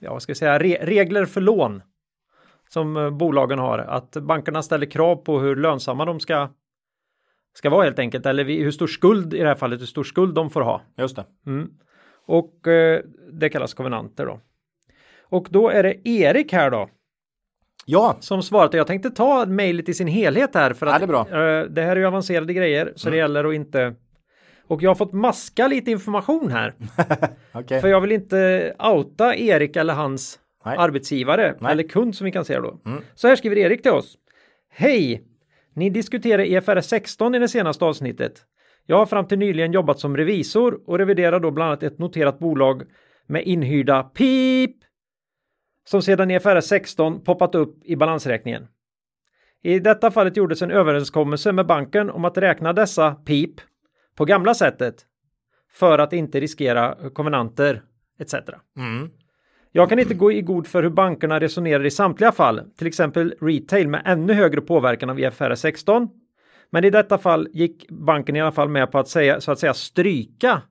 [0.00, 1.82] ja vad ska jag säga, re regler för lån
[2.68, 3.78] som eh, bolagen har.
[3.78, 6.48] Att bankerna ställer krav på hur lönsamma de ska
[7.58, 8.26] ska vara helt enkelt.
[8.26, 10.82] Eller hur stor skuld i det här fallet, hur stor skuld de får ha.
[10.98, 11.24] Just det.
[11.46, 11.70] Mm.
[12.26, 13.00] Och eh,
[13.32, 14.40] det kallas konvenanter då.
[15.22, 16.88] Och då är det Erik här då.
[17.86, 18.74] Ja, Som svarat.
[18.74, 20.72] Jag tänkte ta mejlet i sin helhet här.
[20.72, 22.92] För Ja, att det är eh, det här är ju avancerade grejer.
[22.96, 23.94] Så det gäller att inte.
[24.66, 26.74] Och jag har fått maska lite information här.
[27.52, 27.80] okej.
[27.80, 30.76] För jag vill inte outa Erik eller hans Nej.
[30.78, 31.72] arbetsgivare Nej.
[31.72, 32.80] eller kund som vi kan säga då.
[32.86, 33.02] Mm.
[33.14, 34.18] Så här skriver Erik till oss.
[34.70, 35.27] Hej!
[35.78, 38.44] Ni diskuterar EFRS 16 i det senaste avsnittet.
[38.86, 42.38] Jag har fram till nyligen jobbat som revisor och reviderar då bland annat ett noterat
[42.38, 42.82] bolag
[43.26, 44.76] med inhyrda PIP
[45.84, 48.66] som sedan EFRS 16 poppat upp i balansräkningen.
[49.62, 53.60] I detta fallet gjordes en överenskommelse med banken om att räkna dessa PIP
[54.16, 54.94] på gamla sättet
[55.72, 57.82] för att inte riskera konvenanter
[58.20, 58.34] etc.
[58.76, 59.10] Mm.
[59.78, 63.34] Jag kan inte gå i god för hur bankerna resonerar i samtliga fall, till exempel
[63.40, 66.08] retail med ännu högre påverkan av IFRS 16.
[66.70, 69.58] Men i detta fall gick banken i alla fall med på att säga, så att
[69.58, 70.62] säga stryka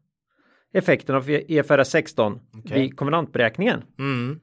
[0.73, 2.81] effekten av IFRS 16 Okej.
[2.81, 3.83] vid konvenantberäkningen.
[3.99, 4.39] Mm.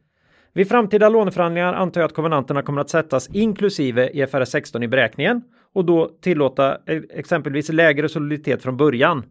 [0.53, 5.43] Vid framtida låneförhandlingar antar jag att konvenanterna kommer att sättas inklusive IFRS 16 i beräkningen
[5.75, 9.23] och då tillåta eh, exempelvis lägre soliditet från början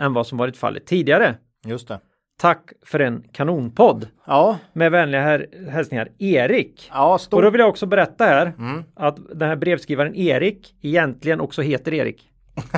[0.00, 1.34] än vad som varit fallet tidigare.
[1.64, 2.00] Just det.
[2.40, 4.06] Tack för en kanonpodd!
[4.26, 6.90] Ja, Med vänliga här, hälsningar Erik.
[6.94, 7.42] ja Och stort.
[7.42, 8.84] då vill jag också berätta här Mm.
[8.94, 12.24] att den här brevskrivaren Erik egentligen också heter Erik.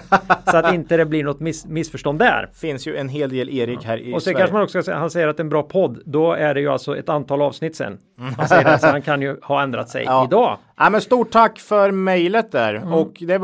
[0.51, 2.51] så att inte det blir något miss, missförstånd där.
[2.55, 4.39] finns ju en hel del Erik här i Och sen Sverige.
[4.39, 6.03] kanske man också ska säga, han säger att det är en bra podd.
[6.07, 7.99] Då är det ju alltså ett antal avsnitt sen.
[8.37, 10.25] Han säger det, så han kan ju ha ändrat sig Ja.
[10.25, 10.59] idag.
[10.77, 12.75] Ja, men stort tack för mejlet där.
[12.75, 12.93] Mm.
[12.93, 13.41] Och det,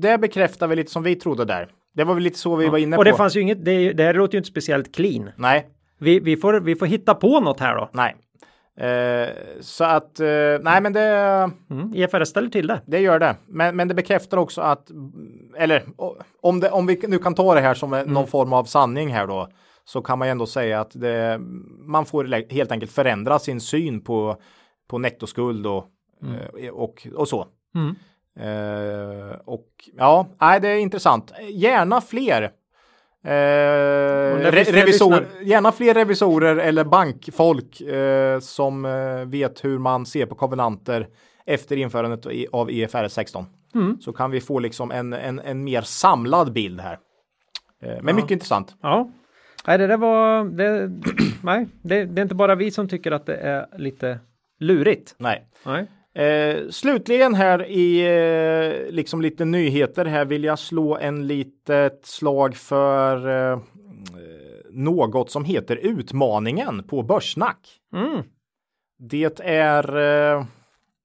[0.00, 1.68] det bekräftar väl lite som vi trodde där.
[1.94, 3.16] Det var väl lite så vi var inne Och det på.
[3.16, 5.30] fanns ju inget, det, det här låter ju inte speciellt clean.
[5.36, 5.66] Nej,
[5.98, 7.88] Vi, vi, får, vi får hitta på något här då.
[7.92, 8.16] nej.
[8.80, 9.28] Eh,
[9.60, 10.26] så att, eh,
[10.60, 11.00] nej men det,
[11.70, 11.94] Mm.
[11.94, 12.80] IFRS ställer till det.
[12.86, 13.36] det gör det.
[13.46, 14.90] Men, men det bekräftar också att,
[15.56, 15.82] eller
[16.42, 18.12] om, det, om vi nu kan ta det här som Mm.
[18.12, 19.48] någon form av sanning här då,
[19.84, 21.38] så kan man ju ändå säga att det,
[21.86, 24.36] man får helt enkelt förändra sin syn på,
[24.90, 25.84] på nettoskuld och,
[26.60, 27.46] eh, och, och så.
[27.74, 27.94] Mm.
[28.40, 31.32] Eh, och ja, nej, det är intressant.
[31.50, 32.42] Gärna fler.
[33.24, 40.26] Eh, re- revisor, gärna fler revisorer eller bankfolk eh, som eh, vet hur man ser
[40.26, 41.08] på konvenanter
[41.46, 43.44] efter införandet av IFRS 16.
[43.74, 44.00] Mm.
[44.00, 46.98] Så kan vi få liksom en, en, en mer samlad bild här.
[47.82, 48.74] Eh, men mycket intressant.
[48.82, 49.10] Ja.
[49.66, 50.44] Nej, det där var...
[50.44, 50.90] Det,
[51.42, 54.18] nej, det, det är inte bara vi som tycker att det är lite
[54.60, 55.14] lurigt.
[55.18, 55.48] Nej.
[55.64, 55.86] Nej.
[56.14, 62.56] Eh, slutligen här i eh, liksom lite nyheter här vill jag slå en litet slag
[62.56, 63.60] för eh,
[64.70, 67.80] något som heter Utmaningen på Börssnack.
[67.94, 68.22] Mm.
[68.98, 70.44] Det är eh,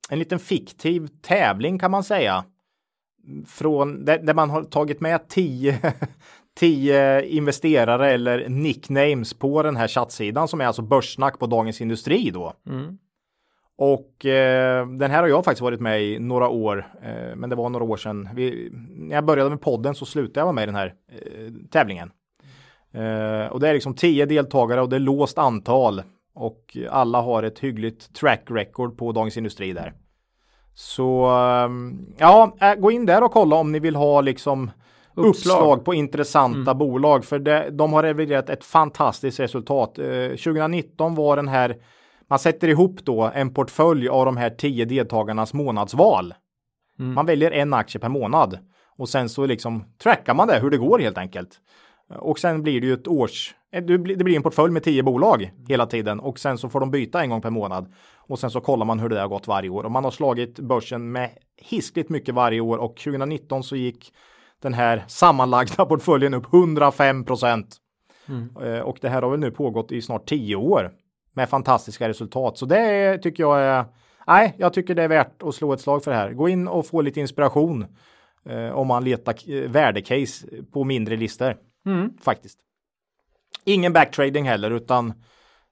[0.10, 2.46] en liten fiktiv tävling kan man säga.
[3.48, 5.80] Från där, där man har tagit med tio,
[6.58, 12.32] tio investerare eller nicknames på den här chattsidan som är alltså Börssnack på Dagens Industri
[12.34, 12.54] då.
[12.70, 12.98] Mm.
[13.78, 17.56] Och eh, den här har jag faktiskt varit med i några år, eh, men det
[17.56, 18.30] var några år sedan.
[18.36, 21.52] Vi, när jag började med podden så slutade jag vara med i den här eh,
[21.72, 22.12] tävlingen.
[22.92, 26.02] Eh, och det är liksom tio deltagare och det är låst antal
[26.36, 29.94] och alla har ett hyggligt track record på Dagens Industri där.
[30.74, 31.70] Så eh,
[32.18, 34.72] ja, eh, gå in där och kolla om ni vill ha liksom
[35.18, 35.30] Uppslag.
[35.30, 40.00] uppslag, på intressanta bolag för det, de har reviderat ett fantastiskt resultat.
[40.00, 41.76] Eh, 2019 var den här
[42.30, 46.34] man sätter ihop då en portfölj av de här tio deltagarnas månadsval.
[47.14, 48.60] Man väljer en aktie per månad
[48.98, 51.60] och sen så liksom trackar man det hur det går helt enkelt.
[52.20, 55.52] Och sen blir det ju ett års, eh, det blir en portfölj med tio bolag
[55.68, 57.94] hela tiden och sen så får de byta en gång per månad.
[58.16, 60.60] Och sen så kollar man hur det har gått varje år och man har slagit
[60.60, 61.30] börsen med
[61.62, 64.14] hiskligt mycket varje år och 2019 så gick
[64.62, 67.78] den här sammanlagda portföljen upp 105 procent.
[68.64, 70.92] Eh, Och det här har väl nu pågått i snart tio år
[71.36, 72.58] med fantastiska resultat.
[72.58, 73.86] Så det är, tycker jag är,
[74.28, 76.34] nej, jag tycker det är värt att slå ett slag för det här.
[76.34, 77.86] Gå in och få lite inspiration
[78.50, 81.58] eh, om man letar eh, värdecase på mindre listor.
[82.22, 82.60] Faktiskt.
[83.64, 85.14] Ingen backtrading heller, utan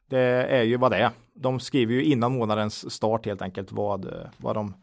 [0.10, 1.10] det är ju vad det är.
[1.36, 4.74] De skriver ju innan månadens start helt enkelt vad, vad de,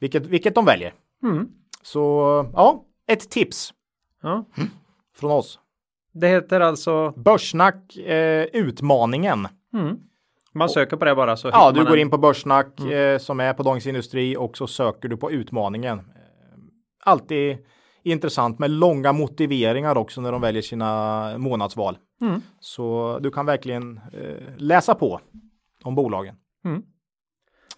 [0.00, 0.92] vilket, vilket de väljer.
[1.22, 1.48] Mm.
[1.82, 2.00] Så
[2.54, 3.74] ja, ett tips
[4.22, 4.44] Ja.
[5.16, 5.58] från oss.
[6.12, 7.12] Det heter alltså...
[7.16, 9.48] Börssnack eh, utmaningen.
[9.74, 9.96] Mm.
[10.58, 11.98] Man söker på det bara så Ja, du går den.
[11.98, 15.98] in på Börssnack eh, som är på Dagens Industri och så söker du på utmaningen.
[15.98, 16.04] Eh,
[17.04, 17.58] Alltid
[18.02, 21.98] intressant med långa motiveringar också när de väljer sina månadsval.
[22.20, 22.40] Mm.
[22.60, 25.20] Så du kan verkligen eh, läsa på
[25.84, 26.34] om bolagen.
[26.64, 26.82] Mm.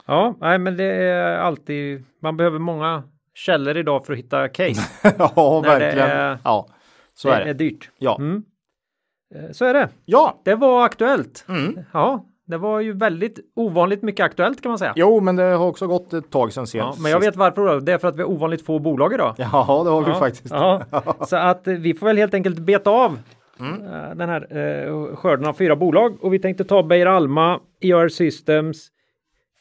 [0.06, 3.02] Ja, nej, men det är alltid, man behöver många
[3.34, 4.80] källor idag för att hitta case.
[5.18, 6.10] ja, verkligen.
[6.10, 6.68] Är, ja,
[7.14, 7.50] så det är det.
[7.50, 7.90] är dyrt.
[7.98, 8.16] Ja.
[8.18, 8.42] Mm.
[9.34, 9.88] Eh, så är det.
[10.04, 10.40] Ja.
[10.44, 11.44] Det var aktuellt.
[11.48, 11.78] Mm.
[11.92, 14.92] Ja, det var ju väldigt ovanligt mycket aktuellt kan man säga.
[14.96, 16.98] Jo, men det har också gått ett tag sedan senast.
[16.98, 17.80] Ja, men jag vet varför då.
[17.80, 19.34] Det är för att vi har ovanligt få bolag idag.
[19.38, 20.50] Ja, det har vi ja, faktiskt.
[20.50, 20.84] Ja.
[21.26, 23.18] Så att eh, vi får väl helt enkelt beta av
[23.60, 23.82] mm.
[23.84, 28.08] Eh, den här eh, skörden av fyra bolag och vi tänkte ta Beijer Alma, ER
[28.08, 28.88] Systems,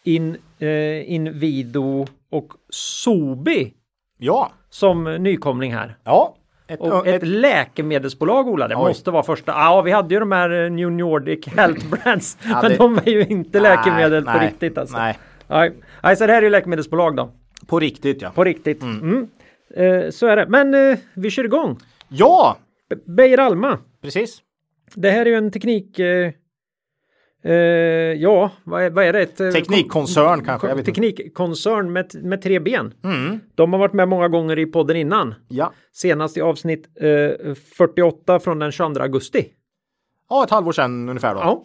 [0.03, 3.73] In, eh, Invido och Sobi.
[4.17, 4.51] Ja.
[4.69, 5.97] Som nykomling här.
[6.03, 6.35] Ja.
[6.69, 8.87] Ett, och ett, ett läkemedelsbolag Ola, det Oj.
[8.87, 9.51] måste vara första.
[9.51, 12.77] Ja, vi hade ju de här eh, New Nordic Health Brands, ja, men det...
[12.77, 14.97] de är ju inte nej, läkemedel nej, på riktigt alltså.
[14.97, 15.17] Nej.
[15.47, 15.73] nej.
[16.03, 17.31] Nej, så det här är ju läkemedelsbolag då.
[17.67, 18.29] På riktigt ja.
[18.29, 18.81] På riktigt.
[18.81, 18.99] Mm.
[19.01, 19.27] Mm.
[19.75, 20.45] Eh, så är det.
[20.47, 21.79] Men eh, vi kör igång.
[22.07, 22.57] Ja!
[23.05, 23.77] Beijer Alma.
[24.01, 24.41] Precis.
[24.95, 26.31] Det här är ju en teknik eh,
[27.45, 27.51] Uh,
[28.21, 29.21] ja, vad är, vad är det?
[29.21, 30.83] Ett, eh, Teknikkoncern kanske?
[30.83, 32.93] Teknikkoncern med, med tre ben.
[33.03, 33.39] Mm.
[33.55, 35.35] De har varit med många gånger i podden innan.
[35.47, 35.73] Ja.
[35.91, 39.47] Senast i avsnitt uh, 48 från den 22 augusti.
[40.29, 41.39] Ja, ett halvår sedan ungefär då.
[41.39, 41.63] Ja.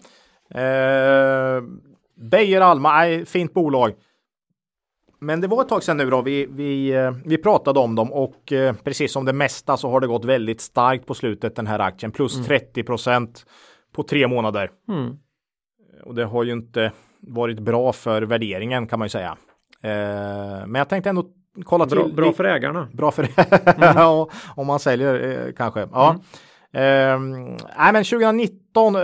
[0.61, 1.65] Uh,
[2.17, 3.93] Beijer Alma, nej, fint bolag.
[5.21, 8.53] Men det var ett tag sedan nu då vi, vi, vi pratade om dem och
[8.85, 12.13] precis som det mesta så har det gått väldigt starkt på slutet den här aktien.
[12.13, 12.47] Plus mm.
[12.47, 13.47] 30 procent
[13.95, 14.71] på tre månader.
[14.89, 15.17] Mm.
[16.03, 19.37] Och det har ju inte varit bra för värderingen kan man ju säga.
[19.83, 21.25] Eh, men jag tänkte ändå
[21.65, 22.15] kolla bra, till.
[22.15, 22.89] Bra för ägarna.
[22.93, 23.29] Bra för
[23.77, 24.27] mm.
[24.57, 25.89] om man säljer eh, kanske.
[25.93, 26.11] Ja.
[26.11, 26.21] Mm.
[26.75, 29.03] Eh, nej men 2019, eh,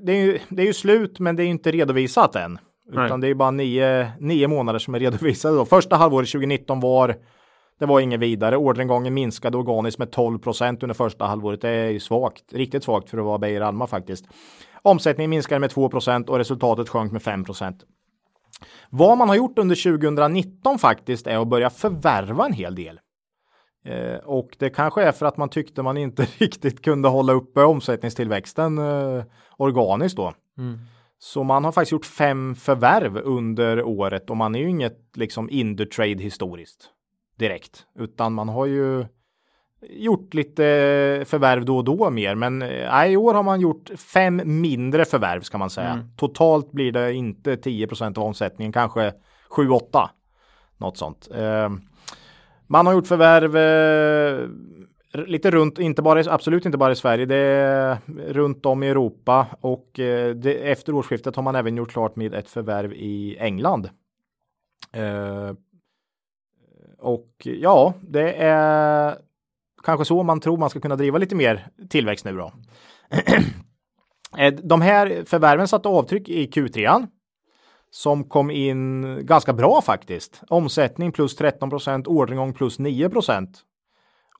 [0.00, 2.58] det är, ju, det är ju slut men det är inte redovisat än.
[2.92, 3.20] Utan nej.
[3.20, 5.56] det är bara nio, nio månader som är redovisade.
[5.56, 5.64] Då.
[5.64, 7.16] Första halvåret 2019 var
[7.80, 8.56] det var ingen vidare.
[8.56, 11.60] Orderingången minskade organiskt med 12 procent under första halvåret.
[11.60, 14.24] Det är ju svagt, riktigt svagt för att vara Beijer Alma faktiskt.
[14.82, 17.80] Omsättningen minskade med 2% och resultatet sjönk med 5%
[18.90, 23.00] Vad man har gjort under 2019 faktiskt är att börja förvärva en hel del.
[23.84, 27.62] Eh, och det kanske är för att man tyckte man inte riktigt kunde hålla uppe
[27.62, 29.24] omsättningstillväxten eh,
[29.56, 30.32] organiskt då.
[30.58, 30.78] Mm.
[31.18, 35.50] Så man har faktiskt gjort fem förvärv under året och man är ju inget liksom
[35.50, 36.90] Indutrade historiskt
[37.38, 39.06] direkt, utan man har ju
[39.88, 40.62] gjort lite
[41.26, 45.40] förvärv då och då mer, men äh, i år har man gjort fem mindre förvärv
[45.40, 45.90] ska man säga.
[45.90, 46.06] Mm.
[46.16, 49.12] Totalt blir det inte 10% av omsättningen, kanske
[49.50, 50.08] 7-8.
[50.76, 51.28] Något sånt.
[51.34, 51.70] Eh,
[52.66, 54.48] man har gjort förvärv eh,
[55.12, 59.46] lite runt, inte bara, absolut inte bara i Sverige, det är runt om i Europa
[59.60, 63.90] och eh, det, efter årsskiftet har man även gjort klart med ett förvärv i England.
[64.92, 65.52] Eh,
[66.98, 69.16] och ja, det är
[69.82, 72.52] kanske så man tror man ska kunna driva lite mer tillväxt nu då.
[74.38, 77.06] Eh, de här förvärven satte avtryck i Q3
[77.90, 80.42] som kom in ganska bra faktiskt.
[80.48, 83.64] Omsättning plus 13 procent, orderingång plus 9 procent.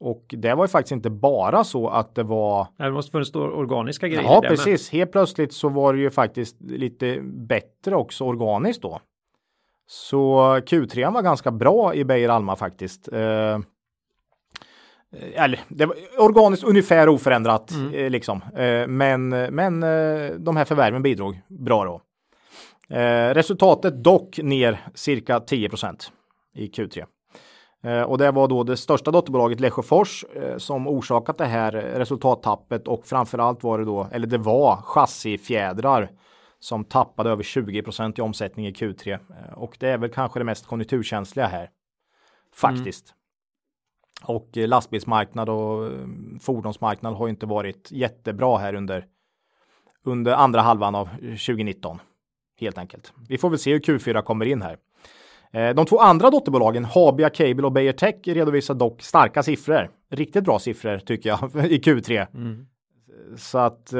[0.00, 2.66] Och det var ju faktiskt inte bara så att det var.
[2.76, 4.22] Det måste funnits organiska grejer.
[4.22, 4.92] Ja, precis.
[4.92, 4.98] Med.
[4.98, 9.00] Helt plötsligt så var det ju faktiskt lite bättre också organiskt då.
[9.86, 13.08] Så Q3 var ganska bra i Beijer Alma faktiskt.
[15.16, 17.94] Eh, eller det var organiskt ungefär oförändrat mm.
[17.94, 18.42] eh, liksom.
[18.56, 19.80] Eh, men men
[20.44, 22.00] de här förvärven bidrog bra då.
[23.34, 26.10] Resultatet dock ner cirka 10%
[26.54, 27.04] i Q3.
[27.84, 30.24] Eh, och det var då det största dotterbolaget Lesjöfors
[30.58, 36.10] som orsakat det här resultattappet och framförallt var det då, eller det var chassifjädrar
[36.58, 37.82] som tappade över 20
[38.16, 39.18] i omsättning i Q3.
[39.54, 41.70] och det är väl kanske det mest konjunkturkänsliga här.
[42.54, 43.10] Faktiskt.
[43.10, 43.19] Mm.
[44.24, 45.92] Och eh, lastbilsmarknad och eh,
[46.40, 49.04] fordonsmarknad har inte varit jättebra här under
[50.04, 51.98] under andra halvan av 2019.
[52.60, 53.12] Helt enkelt.
[53.28, 54.76] Vi får väl se hur Q4 kommer in här.
[55.52, 59.90] Eh, de två andra dotterbolagen, Habia Cable och Beijer Tech, redovisar dock starka siffror.
[60.10, 62.26] Riktigt bra siffror tycker jag i Q3.
[62.34, 62.66] Mm.
[63.36, 63.92] Så att,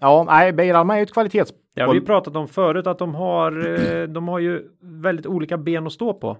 [0.00, 1.52] ja, nej, Beijer Alma är ju ett kvalitets...
[1.74, 5.86] Det har vi pratat om förut att de har, de har ju väldigt olika ben
[5.86, 6.36] att stå på.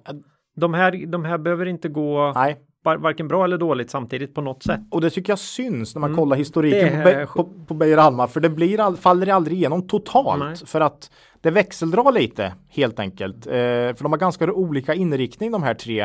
[0.57, 4.63] De här, de här behöver inte gå nej varken bra eller dåligt samtidigt på något
[4.63, 4.81] sätt.
[4.91, 6.19] Och det tycker jag syns när man mm.
[6.19, 7.27] kollar historiken det...
[7.27, 10.57] på, på, på Beijer Alma för det blir all, faller aldrig igenom totalt Nej.
[10.67, 11.11] för att
[11.41, 13.47] det växeldrar lite helt enkelt.
[13.47, 16.03] Eh, för de har ganska olika inriktning de här tre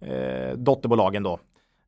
[0.00, 1.40] eh, dotterbolagen då.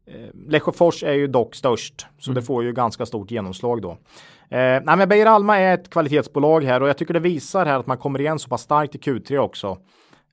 [0.06, 2.34] Eh, Lesjöfors är ju dock störst så mm.
[2.40, 3.90] det får ju ganska stort genomslag då.
[3.90, 7.78] Eh, nej men Beijer Alma är ett kvalitetsbolag här och jag tycker det visar här
[7.78, 9.78] att man kommer igen så pass starkt i Q3 också.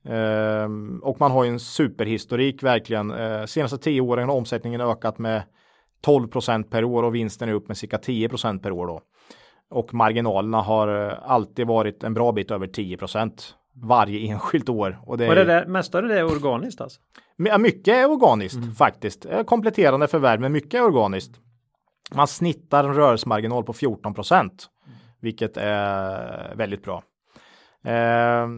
[0.06, 3.10] Uh, och man har ju en superhistorik verkligen.
[3.10, 5.42] Uh, senaste tio åren har omsättningen ökat med
[6.06, 9.00] 12% per år och vinsten är upp med cirka 10% per år då.
[9.70, 13.40] Och marginalerna har eh, alltid varit en bra bit över 10%
[13.74, 15.00] varje enskilt år.
[15.06, 17.00] Och det, och det där, mest av det är organiskt alltså?
[17.58, 18.74] Mycket är organiskt mm.
[18.74, 19.26] faktiskt.
[19.46, 21.40] Kompletterande förvärv, men mycket är organiskt.
[22.14, 24.66] Man snittar en rörelsemarginal på 14 procent,
[25.20, 27.02] vilket är väldigt bra.
[27.84, 28.48] Eh,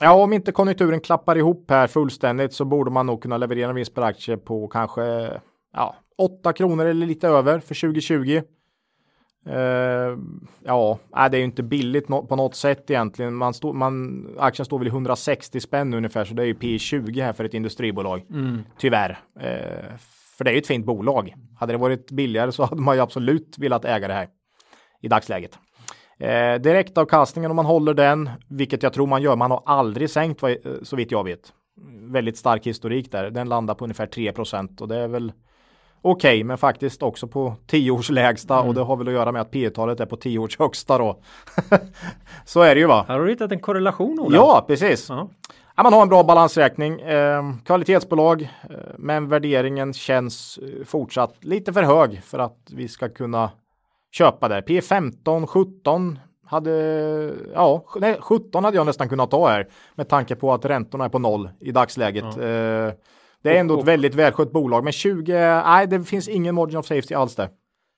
[0.00, 3.74] ja, om inte konjunkturen klappar ihop här fullständigt så borde man nog kunna leverera en
[3.74, 5.30] vinst per aktie på kanske
[5.72, 8.42] ja, 8 kronor eller lite över för 2020.
[9.46, 10.18] Uh,
[10.64, 13.34] ja, det är ju inte billigt på något sätt egentligen.
[13.34, 16.78] Man stå, man, aktien står väl i 160 spänn ungefär, så det är ju P
[16.78, 18.26] 20 här för ett industribolag.
[18.30, 18.62] Mm.
[18.78, 19.10] Tyvärr.
[19.10, 19.96] Uh,
[20.38, 21.34] för det är ju ett fint bolag.
[21.58, 24.28] Hade det varit billigare så hade man ju absolut velat äga det här
[25.02, 25.58] i dagsläget.
[26.20, 30.42] Eh, direktavkastningen om man håller den, vilket jag tror man gör, man har aldrig sänkt
[30.82, 31.52] så vitt jag vet.
[32.02, 33.30] Väldigt stark historik där.
[33.30, 35.32] Den landar på ungefär 3% och det är väl
[36.02, 38.68] okej, okay, men faktiskt också på 10 års lägsta mm.
[38.68, 40.98] och det har väl att göra med att P talet är på 10 års högsta
[40.98, 41.22] då.
[42.44, 43.04] så är det ju va.
[43.08, 44.36] Har du hittat en korrelation Ola?
[44.36, 45.10] Ja, precis.
[45.10, 45.28] Uh -huh.
[45.76, 51.72] ja, man har en bra balansräkning, eh, kvalitetsbolag, eh, men värderingen känns eh, fortsatt lite
[51.72, 53.50] för hög för att vi ska kunna
[54.10, 54.62] köpa där.
[54.62, 56.70] P15, 17 hade,
[57.54, 61.08] ja, nej, 17 hade jag nästan kunnat ta här med tanke på att räntorna är
[61.08, 62.24] på noll i dagsläget.
[62.36, 62.42] Ja.
[62.42, 62.92] Eh,
[63.42, 65.32] det är ändå ett väldigt välskött bolag, men 20,
[65.64, 67.48] nej, det finns ingen margin of safety alls där.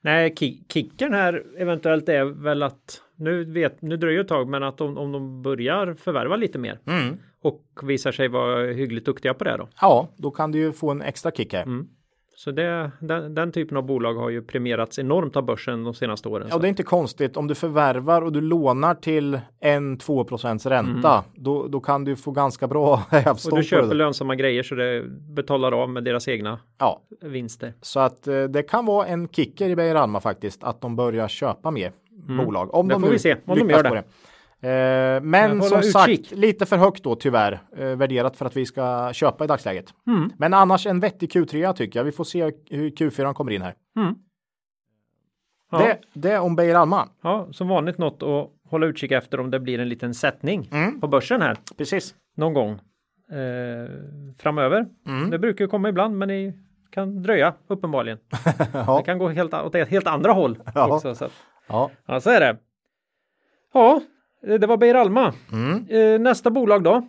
[0.05, 0.35] Nej,
[0.69, 4.99] kicken här eventuellt är väl att nu vet, nu dröjer ett tag, men att om,
[4.99, 7.17] om de börjar förvärva lite mer mm.
[7.43, 9.69] och visar sig vara hyggligt duktiga på det då.
[9.81, 11.63] Ja, då kan du ju få en extra kick här.
[11.63, 11.89] Mm.
[12.45, 16.29] Så det, den, den, typen av bolag har ju premierats enormt av börsen de senaste
[16.29, 16.49] åren.
[16.51, 17.37] Ja, det är inte konstigt.
[17.37, 21.25] Om du förvärvar och du lånar till en 2 ränta, mm.
[21.35, 23.53] då, då kan du få ganska bra hävstång.
[23.53, 27.01] Och du köper lönsamma grejer så det betalar av med deras egna ja.
[27.21, 27.75] vinster.
[27.81, 31.29] Så att eh, det kan vara en kicker i Beijer Alma faktiskt, att de börjar
[31.29, 31.93] köpa mer
[32.29, 32.45] mm.
[32.45, 32.75] bolag.
[32.75, 33.91] Om det de får vi se om de gör det.
[33.91, 34.05] det.
[34.63, 36.39] Eh, men som sagt, utkik.
[36.39, 39.95] lite för högt då tyvärr eh, värderat för att vi ska köpa i dagsläget.
[40.07, 40.31] Mm.
[40.39, 42.05] Men annars en vettig Q3 tycker jag.
[42.05, 43.75] Vi får se hur Q4 kommer in här.
[43.97, 44.15] Mm.
[45.71, 45.79] Ja.
[45.79, 47.09] Det, det om Beijer Alma.
[47.23, 51.01] Ja, som vanligt något att hålla utkik efter om det blir en liten sättning mm.
[51.01, 51.57] på börsen här.
[51.77, 52.15] Precis.
[52.37, 53.91] Någon gång eh,
[54.39, 54.87] framöver.
[55.07, 55.31] Mm.
[55.31, 56.55] Det brukar komma ibland, men det
[56.91, 58.19] kan dröja uppenbarligen.
[58.73, 58.99] ja.
[58.99, 60.95] Det kan gå helt, åt ett helt andra håll ja.
[60.95, 61.15] också.
[61.15, 61.29] Så.
[61.69, 61.91] Ja.
[62.07, 62.57] ja, så är det.
[63.73, 64.01] Ja,
[64.43, 65.35] det var Beijer Alma.
[65.53, 65.87] Mm.
[65.89, 67.07] Eh, nästa bolag då?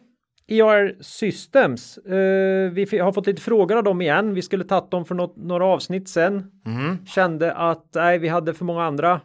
[0.47, 1.97] ER Systems.
[1.97, 4.33] Eh, vi har fått lite frågor av dem igen.
[4.33, 6.51] Vi skulle tagit dem för något, några avsnitt sen.
[6.65, 7.05] Mm.
[7.05, 9.21] Kände att nej, vi hade för många andra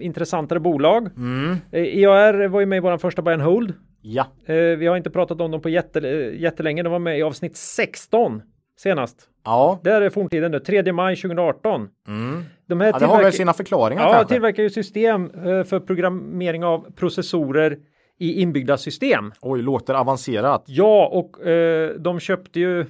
[0.00, 1.08] intressantare bolag.
[1.16, 1.56] Mm.
[1.72, 3.74] EAR var ju med i vår första buy and hold.
[4.00, 4.26] Ja.
[4.46, 5.98] vi har inte pratat om dem på jätte,
[6.38, 6.82] jättelänge.
[6.82, 8.42] De var med i avsnitt 16
[8.82, 9.28] senast.
[9.44, 9.80] Ja.
[9.84, 11.88] Det är forntiden nu, 3 maj 2018.
[12.08, 12.44] Mm.
[12.68, 14.34] De här ja, det har väl sina förklaringar Ja, kanske?
[14.34, 17.78] tillverkar ju system eh, för programmering av processorer
[18.18, 19.32] i inbyggda system.
[19.40, 20.64] Oj, låter avancerat.
[20.66, 22.86] Ja, och eh, de köpte ju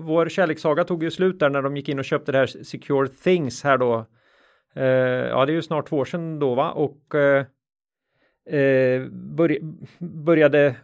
[0.00, 3.08] vår kärlekssaga tog ju slut där när de gick in och köpte det här Secure
[3.08, 4.06] Things här då.
[4.74, 6.70] Eh, ja, det är ju snart två år sedan då va?
[6.70, 7.44] Och eh,
[9.98, 10.74] började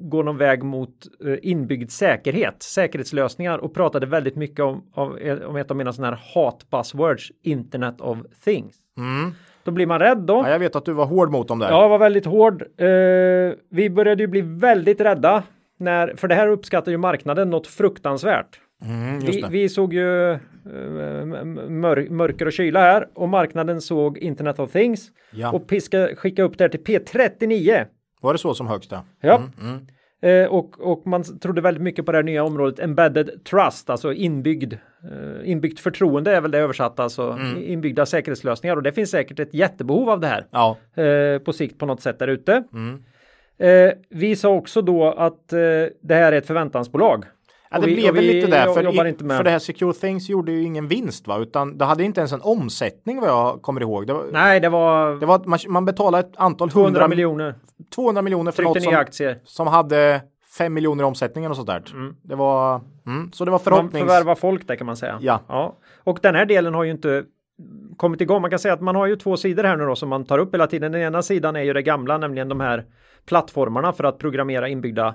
[0.00, 5.56] gå någon väg mot eh, inbyggd säkerhet, säkerhetslösningar och pratade väldigt mycket om, om, om
[5.56, 8.76] ett av mina sådana här hat buzzwords, Internet of Things.
[8.96, 9.32] Mm.
[9.64, 10.34] Då blir man rädd då.
[10.34, 11.70] Ja, jag vet att du var hård mot dem där.
[11.70, 12.62] Ja, var väldigt hård.
[12.62, 12.86] Eh,
[13.70, 15.42] vi började ju bli väldigt rädda
[15.78, 18.60] när, för det här uppskattar ju marknaden något fruktansvärt.
[18.84, 20.38] Mm, vi, vi, såg ju uh,
[21.68, 25.52] mör, mörker och kyla här och marknaden såg Internet of Things ja.
[25.52, 27.86] och piska, skicka upp det till P39.
[28.20, 29.04] Var det så som högsta?
[29.20, 29.36] Ja.
[29.36, 29.86] Mm, mm.
[30.24, 34.12] Uh, och, och man trodde väldigt mycket på det här nya området Embedded Trust, alltså
[34.12, 37.62] inbyggd, uh, inbyggt förtroende är väl det översatt, alltså mm.
[37.62, 40.76] inbyggda säkerhetslösningar och det finns säkert ett jättebehov av det här ja.
[41.44, 42.64] på sikt på något sätt där ute.
[42.72, 43.02] Mm.
[44.08, 47.24] vi sa också då att det här är ett förväntansbolag.
[47.70, 50.62] Ja, det vi, blev väl lite där, för, för det här Secure Things gjorde ju
[50.62, 54.06] ingen vinst va, utan det hade inte ens en omsättning vad jag kommer ihåg.
[54.06, 55.14] Det var, Nej, det var...
[55.14, 57.54] Det var man, man betalade ett antal 200 100, miljoner.
[57.94, 59.38] 200 miljoner för något som, aktier.
[59.44, 60.20] som hade
[60.58, 61.82] 5 miljoner i omsättningen och sånt där.
[61.92, 62.16] Mm.
[62.22, 63.92] Det var, mm, så det var förhoppnings...
[63.92, 65.18] Man förvärvar folk där kan man säga.
[65.20, 65.40] Ja.
[65.48, 65.76] ja.
[66.04, 67.24] Och den här delen har ju inte
[67.96, 68.40] kommit igång.
[68.42, 70.38] Man kan säga att man har ju två sidor här nu då som man tar
[70.38, 70.92] upp hela tiden.
[70.92, 72.84] Den ena sidan är ju det gamla, nämligen de här
[73.26, 75.14] plattformarna för att programmera inbyggda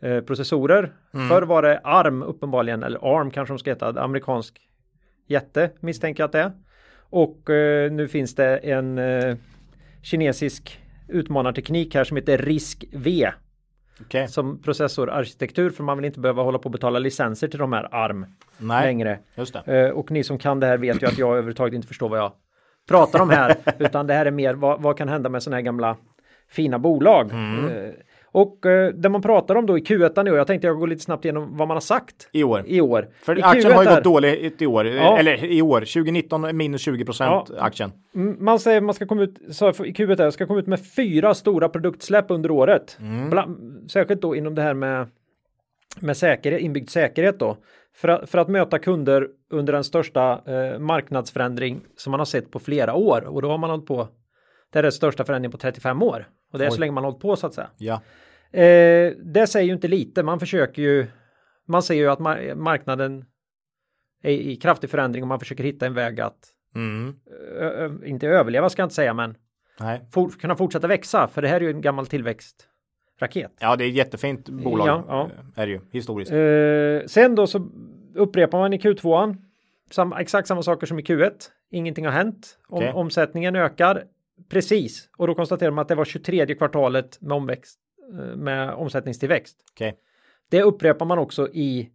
[0.00, 0.92] eh, processorer.
[1.14, 1.28] Mm.
[1.28, 4.60] Förr var det ARM uppenbarligen, eller ARM kanske de ska heta, amerikansk
[5.26, 6.52] jätte misstänker jag att det är.
[7.10, 9.36] Och eh, nu finns det en eh,
[10.02, 13.32] kinesisk utmanarteknik här som heter RISC-V.
[14.00, 14.28] Okej.
[14.28, 17.88] som processorarkitektur för man vill inte behöva hålla på och betala licenser till de här
[17.94, 18.26] ARM
[18.58, 19.18] Nej, längre.
[19.66, 22.18] Eh, och ni som kan det här vet ju att jag överhuvudtaget inte förstår vad
[22.18, 22.32] jag
[22.88, 23.56] pratar om här.
[23.78, 25.96] utan det här är mer vad, vad kan hända med sådana här gamla
[26.48, 27.30] fina bolag.
[27.32, 27.92] Mm.
[28.32, 30.86] Och eh, det man pratar om då i Q1 i år, jag tänkte jag går
[30.86, 32.62] lite snabbt igenom vad man har sagt I år.
[32.66, 33.08] i år.
[33.22, 34.86] För I aktien har ju Q1 gått dåligt i år.
[34.86, 35.18] Ja.
[35.18, 35.80] Eller i år.
[35.80, 37.60] 2019 är minus 20 procent Ja.
[37.62, 37.92] aktien.
[38.14, 40.80] Mm, Man säger man ska komma ut, så i Q1 där, ska komma ut med
[40.96, 42.96] fyra stora produktsläpp under året.
[43.00, 43.30] Mm.
[43.30, 45.06] Bland, särskilt då inom det här med,
[46.00, 47.56] med säkerhet, inbyggd säkerhet då.
[47.96, 52.50] För att, för att möta kunder under den största eh, marknadsförändring som man har sett
[52.50, 53.24] på flera år.
[53.24, 54.08] Och då har man hållit på,
[54.72, 56.26] det är den största förändringen på 35 år.
[56.52, 56.74] Och det är Oj.
[56.74, 57.70] så länge man hållit på så att säga.
[57.78, 57.94] Ja.
[58.60, 61.06] Eh, det säger ju inte lite, man försöker ju,
[61.66, 63.24] man ser ju att mar- marknaden
[64.22, 66.38] är i kraftig förändring och man försöker hitta en väg att,
[66.74, 67.14] Mm.
[67.60, 69.34] ö, inte överleva ska jag inte säga, men
[69.80, 70.00] Nej.
[70.12, 73.52] for, kunna fortsätta växa, för det här är ju en gammal tillväxtraket.
[73.60, 74.88] Ja, det är ett jättefint bolag.
[74.88, 75.22] Ja, ja.
[75.56, 76.32] eh, Är det ju, historiskt.
[76.32, 77.68] Eh, sen då så
[78.14, 79.36] upprepar man i Q2
[79.90, 81.30] sam, exakt samma saker som i Q1.
[81.70, 82.58] Ingenting har hänt.
[82.68, 82.84] Om.
[82.94, 84.04] Omsättningen ökar
[84.48, 87.78] precis och då konstaterar man att det var 23 kvartalet med, omväxt,
[88.18, 89.56] eh, med omsättningstillväxt.
[89.74, 89.94] Okej.
[90.50, 91.88] Det upprepar man också i,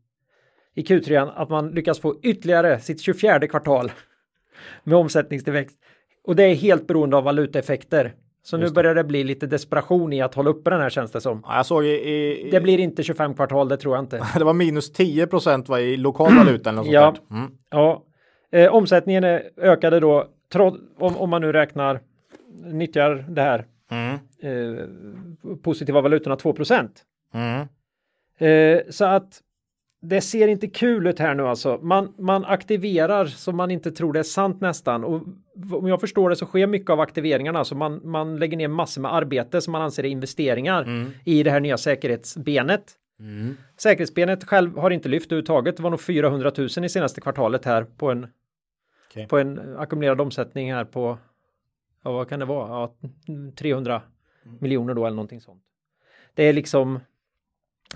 [0.75, 3.91] i Q3 att man lyckas få ytterligare sitt 24 kvartal
[4.83, 5.77] med omsättningstillväxt.
[6.23, 8.13] Och det är helt beroende av valutaeffekter.
[8.43, 8.79] Så nu Just det.
[8.81, 11.41] börjar det bli lite desperation i att hålla uppe den här känns det som.
[11.45, 14.27] Ja, jag såg i, i, Det blir inte 25 kvartal, det tror jag inte.
[14.37, 17.13] det var minus 10 procent i lokal valuta eller något Ja.
[17.15, 17.35] sånt där.
[17.37, 17.51] Mm.
[17.69, 18.03] Ja,
[18.51, 20.27] eh, omsättningen är, ökade då,
[20.99, 22.01] om, om man nu räknar,
[22.63, 24.13] nyttjar det här Mm.
[24.41, 24.85] eh,
[25.63, 26.53] positiva valutorna 2
[27.33, 27.67] Mm.
[28.37, 29.41] eh, Så att
[30.01, 31.79] det ser inte kul ut här nu alltså.
[31.81, 35.03] Man, man aktiverar som man inte tror det är sant nästan.
[35.03, 35.21] Och
[35.71, 37.65] om jag förstår det så sker mycket av aktiveringarna.
[37.65, 41.11] Så man, man lägger ner massor med arbete som man anser är investeringar Mm.
[41.25, 42.93] i det här nya säkerhetsbenet.
[43.19, 43.57] Mm.
[43.77, 45.77] Säkerhetsbenet själv har inte lyft överhuvudtaget.
[45.77, 48.27] Det var nog 400 000 i senaste kvartalet här på en,
[49.09, 49.27] Okej.
[49.27, 51.17] på en ackumulerad omsättning här på,
[52.05, 52.95] ja vad kan det vara, ja,
[53.55, 54.01] 300
[54.59, 55.61] miljoner då eller någonting sånt.
[56.33, 56.99] Det är liksom,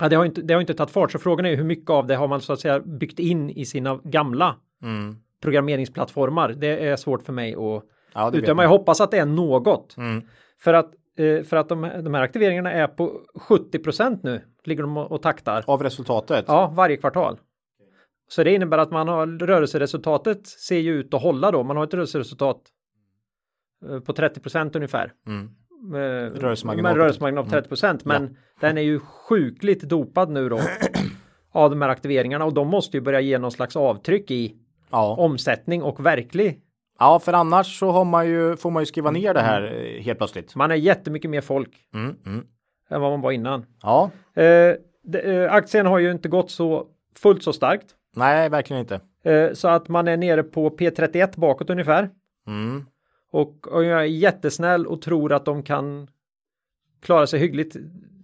[0.00, 2.06] ja, det har inte, det har inte tagit fart så frågan är hur mycket av
[2.06, 5.16] det har man så att säga byggt in i sina gamla Mm.
[5.40, 6.48] programmeringsplattformar.
[6.48, 7.84] Det är svårt för mig att
[8.14, 8.62] Ja, vet utdöma.
[8.62, 9.96] Jag hoppas att det är något.
[9.96, 10.22] Mm.
[10.58, 14.96] För att, eh, för att de, de här aktiveringarna är på 70% nu, ligger de
[14.96, 15.64] och, taktar.
[15.66, 16.44] Av resultatet?
[16.48, 17.38] Ja, varje kvartal.
[18.28, 21.62] Så det innebär att man har rörelseresultatet ser ju ut att hålla då.
[21.62, 22.62] Man har ett rörelseresultat
[24.06, 25.12] på 30% ungefär.
[25.26, 25.50] Mm.
[25.82, 30.60] Med, Rörelsemarginal på rörelsemarginal på 30% men den är ju sjukligt dopad nu då
[31.52, 34.56] av de här aktiveringarna och de måste ju börja ge någon slags avtryck i
[34.90, 35.16] Ja.
[35.18, 36.60] omsättning och verklig.
[36.98, 39.62] ja, för annars så man ju, får man ju skriva ner det här
[39.96, 40.54] eh, helt plötsligt.
[40.56, 42.14] Man är jättemycket mer folk Mm.
[42.26, 42.44] Mm.
[42.90, 43.66] än vad man var innan.
[43.82, 48.80] Ja, Eh, det, eh, aktien har ju inte gått så fullt så starkt nej, verkligen
[48.80, 49.00] inte.
[49.24, 52.10] eh, så att man är nere på P31 bakåt ungefär.
[53.30, 56.08] Och, och jag är jättesnäll och tror att de kan
[57.00, 57.76] klara sig hyggligt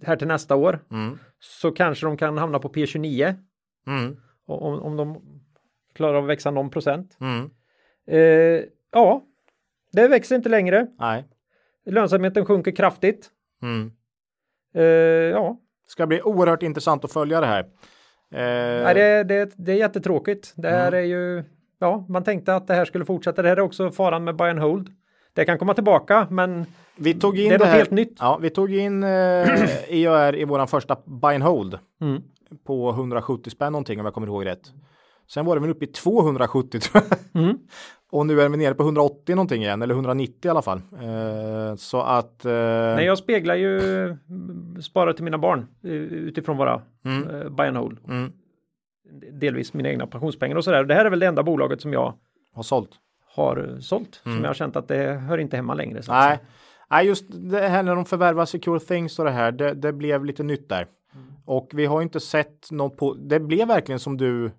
[0.03, 0.79] här till nästa år.
[0.91, 1.17] Mm.
[1.39, 3.35] Så kanske de kan hamna på P29
[3.87, 4.17] Mm.
[4.45, 5.21] om, om de
[5.93, 7.17] klarar av att växa någon procent.
[7.21, 7.49] Mm.
[8.07, 9.23] Eh, ja,
[9.91, 10.87] det växer inte längre.
[10.99, 11.25] Nej.
[11.85, 13.29] Lönsamheten sjunker kraftigt.
[13.61, 13.91] Mm.
[14.75, 14.83] Eh,
[15.31, 17.59] ja, Ska bli oerhört intressant att följa det här.
[18.31, 20.53] Eh, Nej, det, det, det är jättetråkigt.
[20.55, 20.99] Det här Mm.
[20.99, 21.43] är ju,
[21.79, 23.41] ja, man tänkte att det här skulle fortsätta.
[23.41, 24.89] Det här är också faran med buy and hold.
[25.33, 26.65] Det kan komma tillbaka, men
[26.97, 27.77] vi tog in det är det, något här.
[27.77, 28.17] helt nytt.
[28.19, 29.09] Ja, vi tog in eh,
[29.89, 32.21] EOR i våran första buy and hold Mm.
[32.67, 34.73] på 170 spänn någonting om jag kommer ihåg rätt.
[35.29, 37.03] Sen var det väl uppe i 270 tror
[37.33, 37.43] jag.
[37.43, 37.57] Mm.
[38.11, 40.77] Och nu är vi nere på 180 någonting igen, eller 190 i alla fall.
[40.77, 42.45] Eh, så att...
[42.45, 42.51] Eh,
[42.95, 47.29] Nej, jag speglar ju mm, spara till mina barn eh, utifrån våra Mm.
[47.29, 47.97] eh, buy and hold.
[48.07, 48.31] mm,
[49.31, 50.83] Delvis mina egna pensionspengar och sådär.
[50.83, 52.13] Det här är väl det enda bolaget som jag
[52.53, 52.89] har sålt.
[53.35, 54.15] har eh, sålt.
[54.23, 56.03] Som jag har känt att det hör inte hemma längre.
[56.03, 56.27] Så Mm.
[56.29, 56.39] Nej.
[56.89, 60.25] Nej, just det här när de förvärvar Secure Things och det här, det, det blev
[60.25, 60.87] lite nytt där.
[61.13, 61.27] Mm.
[61.45, 64.51] Och vi har inte sett något på, det blev verkligen som du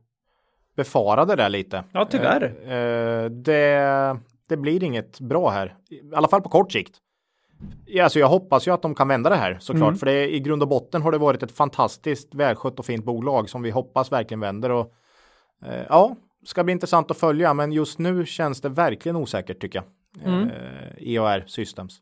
[0.77, 1.85] befarade där lite.
[1.93, 2.55] Ja, tyvärr.
[2.65, 4.17] Eh, eh, det,
[4.49, 6.97] det blir inget bra här, i alla fall på kort sikt.
[7.87, 9.99] Ja, alltså jag hoppas ju att de kan vända det här såklart, Mm.
[9.99, 13.49] för det, i grund och botten har det varit ett fantastiskt välskött och fint bolag
[13.51, 14.71] som vi hoppas verkligen vänder.
[14.71, 14.93] Och,
[15.67, 19.79] eh, ja, ska bli intressant att följa, men just nu känns det verkligen osäkert tycker
[19.79, 19.87] jag.
[20.35, 20.49] Mm.
[20.49, 21.99] Eh, EOR Systems.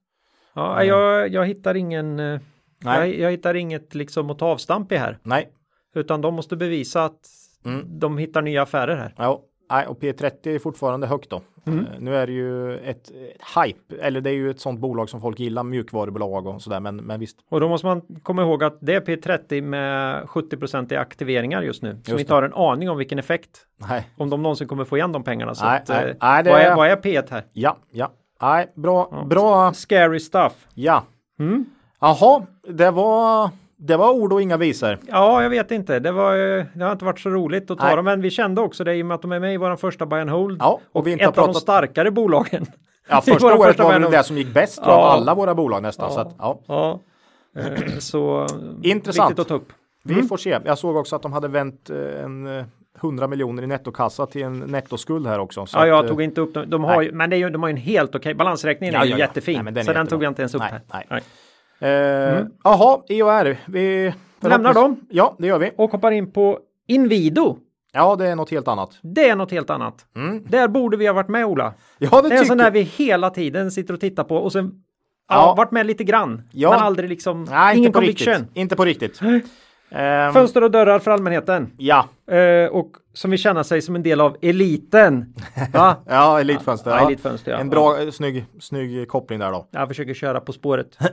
[0.54, 2.40] Ja, jag, jag hittar ingen eh,
[2.84, 2.98] Nej.
[3.10, 5.18] jag, jag hittar inget liksom att ta avstamp i här.
[5.22, 5.52] Nej,
[5.94, 7.20] Utan de måste bevisa att
[7.64, 7.98] Mm.
[7.98, 9.14] de hittar nya affärer här.
[9.18, 9.42] ja.
[9.70, 11.42] Nej, och P30 är fortfarande högt då.
[11.66, 11.78] Mm.
[11.86, 15.08] Eh, Nu är det ju ett, ett hype, eller det är ju ett sånt bolag
[15.08, 17.38] som folk gillar, mjukvarubolag och sådär, men, men visst.
[17.50, 21.82] Och då måste man komma ihåg att det är P30 med 70 i aktiveringar just
[21.82, 21.90] nu.
[21.90, 23.66] Som Just inte har en aning om vilken effekt.
[23.88, 25.54] Nej, Om de någonsin kommer få igen de pengarna.
[25.54, 27.44] Så Nej, att, nej, eh, nej, det vad, är, vad är P1 här?
[27.52, 28.12] ja, ja.
[28.42, 30.66] Nej, bra, bra, Scary stuff.
[30.74, 31.04] ja.
[31.38, 31.64] Mm.
[32.00, 34.98] Jaha, det var, det var ord och inga visor.
[35.08, 35.98] Ja, jag vet inte.
[36.00, 37.96] Det, var, eh, det har inte varit så roligt att ta Nej.
[37.96, 39.76] dem, men vi kände också det i och med att de är med i vår
[39.76, 40.56] första buy and hold.
[40.60, 42.66] Ja, och vi inte ett har av de pratat- starkare bolagen.
[43.08, 45.12] Ja, första året första var väl det som gick bäst av Ja.
[45.12, 46.12] alla våra bolag nästan.
[46.12, 46.60] Så att, ja.
[46.66, 47.00] Ja,
[47.56, 48.40] eh, så
[48.84, 49.38] eh, Intressant.
[49.38, 49.68] att ta upp.
[50.04, 50.58] Vi får se.
[50.64, 52.64] Jag såg också att de hade vänt eh, en eh,
[53.00, 55.66] 100 miljoner i nettokassa till en nettoskuld här också.
[55.66, 56.64] Så Ja, jag att, eh, tog inte upp dem.
[56.70, 59.00] De har ju, men det är ju, de har ju en helt okej balansräkningen Ja,
[59.00, 59.24] är ju ja, ja.
[59.24, 59.60] jättefin.
[59.64, 60.10] Nej, den så den jättebra.
[60.16, 61.04] tog jag inte ens upp Nej, här.
[61.10, 61.22] nej.
[61.78, 62.48] Eh, Mm.
[62.64, 63.56] Jaha, EOR.
[63.66, 65.00] Vi Lämnar dem.
[65.10, 65.70] Ja, det gör vi.
[65.76, 67.56] Och hoppar in på Inwido.
[67.92, 68.90] Ja, det är något helt annat.
[69.02, 70.06] Det är något helt annat.
[70.16, 70.44] Mm.
[70.48, 71.74] Där borde vi ha varit med Ola.
[71.98, 74.52] Ja, det, Det är en sån där vi hela tiden sitter och tittar på och
[74.52, 74.64] sen
[75.28, 75.54] ja, Ja.
[75.56, 76.42] varit med lite grann.
[76.52, 76.70] Ja.
[76.70, 78.32] Men aldrig liksom Nej, ingen inte på conviction.
[78.34, 78.56] riktigt.
[78.56, 79.20] Inte på riktigt.
[80.32, 81.72] Fönster och dörrar för allmänheten.
[81.76, 85.34] ja, Eh, och som vill känna sig som en del av eliten.
[85.72, 85.96] Va?
[86.06, 86.90] ja, elitfönster.
[86.90, 87.58] Ja, Ja, elitfönster, ja.
[87.58, 89.68] En bra, eh, snygg, snygg koppling där då.
[89.70, 90.98] Jag försöker köra på spåret.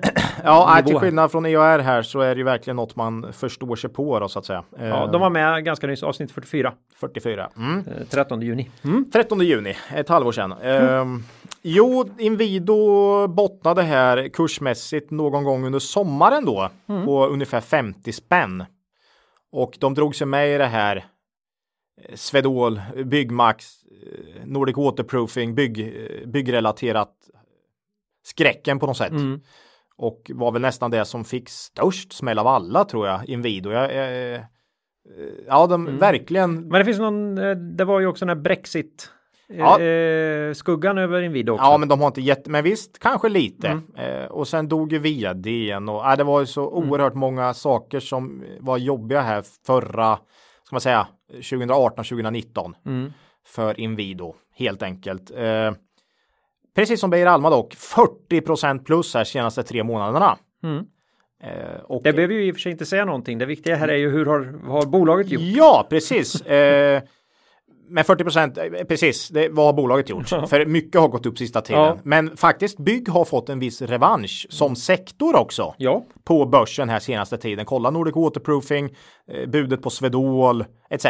[0.45, 3.89] Ja, till skillnad från EOR här så är det ju verkligen något man förstår sig
[3.89, 4.63] på då så att säga.
[4.79, 7.49] Ja, Ehm, de var med ganska nyss, avsnitt 44, 44.
[7.57, 7.77] Mm.
[7.79, 8.69] eh, 13 juni.
[8.83, 9.11] Mm.
[9.13, 10.51] 13 juni, ett halvår sedan.
[10.51, 11.23] Ehm,
[11.61, 16.69] jo, Inwido bottnade här kursmässigt någon gång under sommaren då
[17.05, 18.65] på ungefär 50 spänn.
[19.53, 21.05] Och de drog sig med i det här
[22.01, 27.13] eh, Swedol, Byggmax, eh, Nordic Waterproofing, bygg, eh, byggrelaterat
[28.23, 29.11] skräcken på något sätt.
[29.11, 29.41] Mm.
[29.97, 33.71] Och var väl nästan det som fick störst smäll av alla tror jag, Inwido.
[33.71, 34.41] Jag, jag, eh,
[35.47, 37.35] ja, de verkligen Men det finns någon,
[37.77, 39.09] det var ju också den här Brexit
[39.57, 39.79] Ja.
[39.81, 41.65] eh, skuggan över Inwido också.
[41.65, 43.67] Ja, men de har inte gett, men visst, kanske lite.
[43.67, 43.83] Mm.
[44.21, 46.89] Eh, och sen dog ju vdn och äh, det var ju så Mm.
[46.89, 50.15] oerhört många saker som var jobbiga här förra,
[50.63, 53.11] ska man säga, 2018, 2019 Mm.
[53.47, 55.31] för Inwido helt enkelt.
[55.35, 55.71] Eh,
[56.75, 60.37] precis som Beijer Alma dock, 40% plus här senaste tre månaderna.
[60.63, 60.85] Mm.
[61.43, 63.37] Eh, Det behöver ju i och för sig inte säga någonting.
[63.37, 65.41] Det viktiga här är ju hur har, har bolaget gjort?
[65.43, 66.41] Ja, precis.
[67.89, 70.29] Med 40 procent, eh, precis, det, vad har bolaget gjort?
[70.29, 71.81] För mycket har gått upp sista tiden.
[71.81, 71.97] Ja.
[72.03, 76.99] Men faktiskt bygg har fått en viss revansch som sektor också Ja, på börsen här
[76.99, 77.65] senaste tiden.
[77.65, 78.95] Kolla Nordic Waterproofing,
[79.27, 81.05] eh, budet på Swedol etc.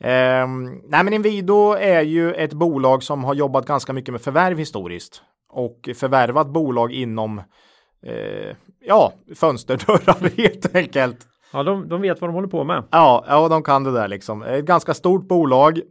[0.00, 4.58] Ehm, nej men Inwido är ju ett bolag som har jobbat ganska mycket med förvärv
[4.58, 5.22] historiskt
[5.52, 7.38] och förvärvat bolag inom
[8.06, 11.26] eh, ja, fönsterdörrar helt enkelt.
[11.52, 12.84] Ja de, de vet vad de håller på med.
[12.90, 14.42] Ja, ja, de kan det där liksom.
[14.42, 15.80] Ett ganska stort bolag.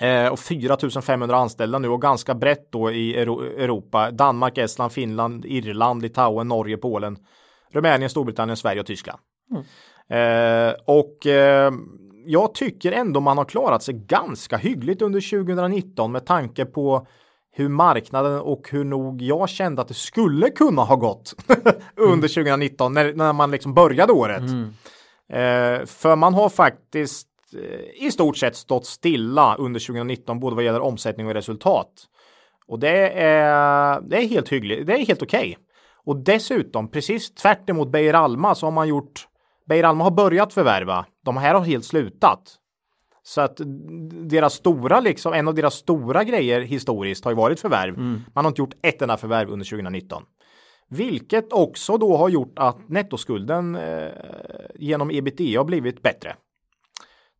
[0.00, 4.10] Eh, och 4500 anställda nu och ganska brett då i Euro Europa.
[4.10, 7.16] Danmark, Estland, Finland, Irland, Litauen, Norge, Polen,
[7.72, 9.18] Rumänien, Storbritannien, Sverige och Tyskland.
[10.08, 11.72] Eh, och eh,
[12.26, 17.06] jag tycker ändå man har klarat sig ganska hyggligt under 2019 med tanke på
[17.58, 21.34] hur marknaden och hur nog jag kände att det skulle kunna ha gått
[21.96, 24.42] under 2019 när, när man liksom började året.
[25.28, 30.64] Eh, för man har faktiskt eh, i stort sett stått stilla under 2019 både vad
[30.64, 31.88] gäller omsättning och resultat.
[32.66, 34.86] Och det är, det är helt hyggligt.
[34.86, 35.58] Det är helt okej.
[36.04, 39.28] Och dessutom, precis tvärt emot Beijer Alma så har man gjort
[39.68, 41.06] Beijer Alma har börjat förvärva.
[41.24, 42.56] De här har helt slutat.
[43.28, 43.60] Så att
[44.28, 47.98] deras stora, liksom, en av deras stora grejer historiskt har ju varit förvärv.
[48.34, 50.22] Man har inte gjort ett enda förvärv under 2019.
[50.88, 54.08] Vilket också då har gjort att nettoskulden eh,
[54.74, 56.36] genom ebitda har blivit bättre.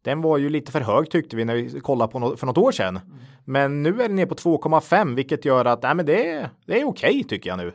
[0.04, 2.58] Den var ju lite för hög tyckte vi när vi kollade på no för något
[2.58, 3.00] år sedan.
[3.44, 6.80] Men nu är den ner på 2,5 vilket gör att nej, men det, är- det
[6.80, 7.66] är okej tycker jag nu.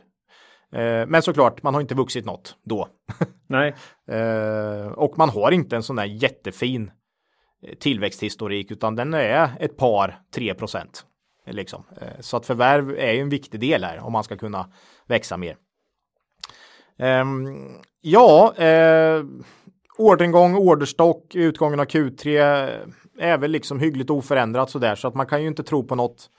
[0.80, 2.88] Eh, men såklart, man har inte vuxit något då.
[3.48, 3.74] Nej,
[4.08, 6.90] Eh, och man har inte en sån där jättefin
[7.78, 11.06] tillväxthistorik utan den är ett par, tre procent.
[11.46, 11.84] Liksom.
[12.00, 14.72] Eh, så att förvärv är ju en viktig del här om man ska kunna
[15.06, 15.56] växa mer.
[16.98, 17.46] Ehm,
[18.00, 19.24] ja, eh,
[19.98, 22.38] orderingång, orderstock, utgången av Q3
[23.18, 26.30] är väl liksom hyggligt oförändrat sådär så att man kan ju inte tro på något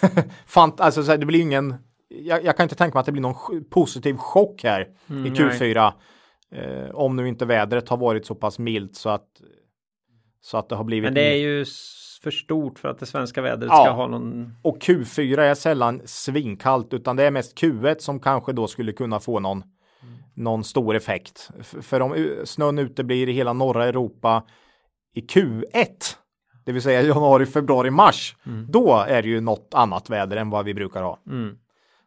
[0.46, 1.74] fant alltså det blir ingen
[2.08, 5.34] jag, jag kan inte tänka mig att det blir någon positiv chock här i Mm,
[5.34, 5.92] Q4
[6.50, 9.28] eh, om nu inte vädret har varit så pass milt så att
[10.44, 11.64] så att det har blivit men det är ju
[12.22, 13.84] för stort för att det svenska vädret Ja.
[13.84, 14.52] ska ha någon.
[14.62, 19.20] och Q4 är sällan svinkallt utan det är mest Q1 som kanske då skulle kunna
[19.20, 19.62] få någon
[20.34, 21.50] någon stor effekt.
[21.62, 24.42] För om snön uteblir i hela norra Europa
[25.14, 25.86] i Q1
[26.64, 28.36] det vill säga januari, februari, mars,
[28.68, 31.18] då är det ju något annat väder än vad vi brukar ha.
[31.30, 31.56] Mm.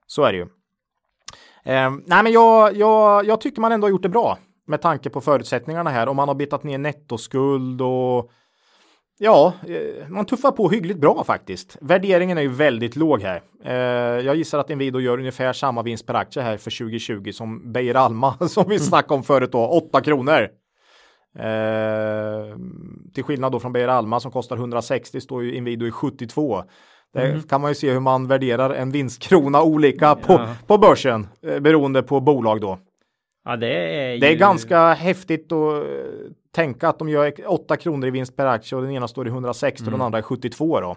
[0.05, 0.47] Så är det ju.
[1.63, 4.37] Eh, nej, men jag, jag, jag tycker man ändå har gjort det bra
[4.67, 6.07] med tanke på förutsättningarna här.
[6.07, 8.31] Om man har betat ner nettoskuld och
[9.19, 11.77] ja, eh, man tuffar på hyggligt bra faktiskt.
[11.81, 13.41] Värderingen är ju väldigt låg här.
[13.65, 13.73] Eh,
[14.25, 17.95] jag gissar att Inwido gör ungefär samma vinst per aktie här för 2020 som Beijer
[17.95, 20.47] Alma som vi snackade om förut då, 8 kronor.
[21.39, 22.57] Eh,
[23.13, 26.63] till skillnad då från Beijer Alma som kostar 160 står ju Inwido i 72.
[27.13, 27.41] Där Mm.
[27.43, 30.47] kan man ju se hur man värderar en vinstkrona olika på, Ja.
[30.67, 32.79] på börsen eh, beroende på bolag då.
[33.47, 33.67] Ja, det
[33.99, 34.19] är ju...
[34.19, 35.89] Det är ganska häftigt att eh,
[36.55, 39.29] tänka att de gör 8 kronor i vinst per aktie och den ena står i
[39.29, 40.95] 160 och den andra i 72 då.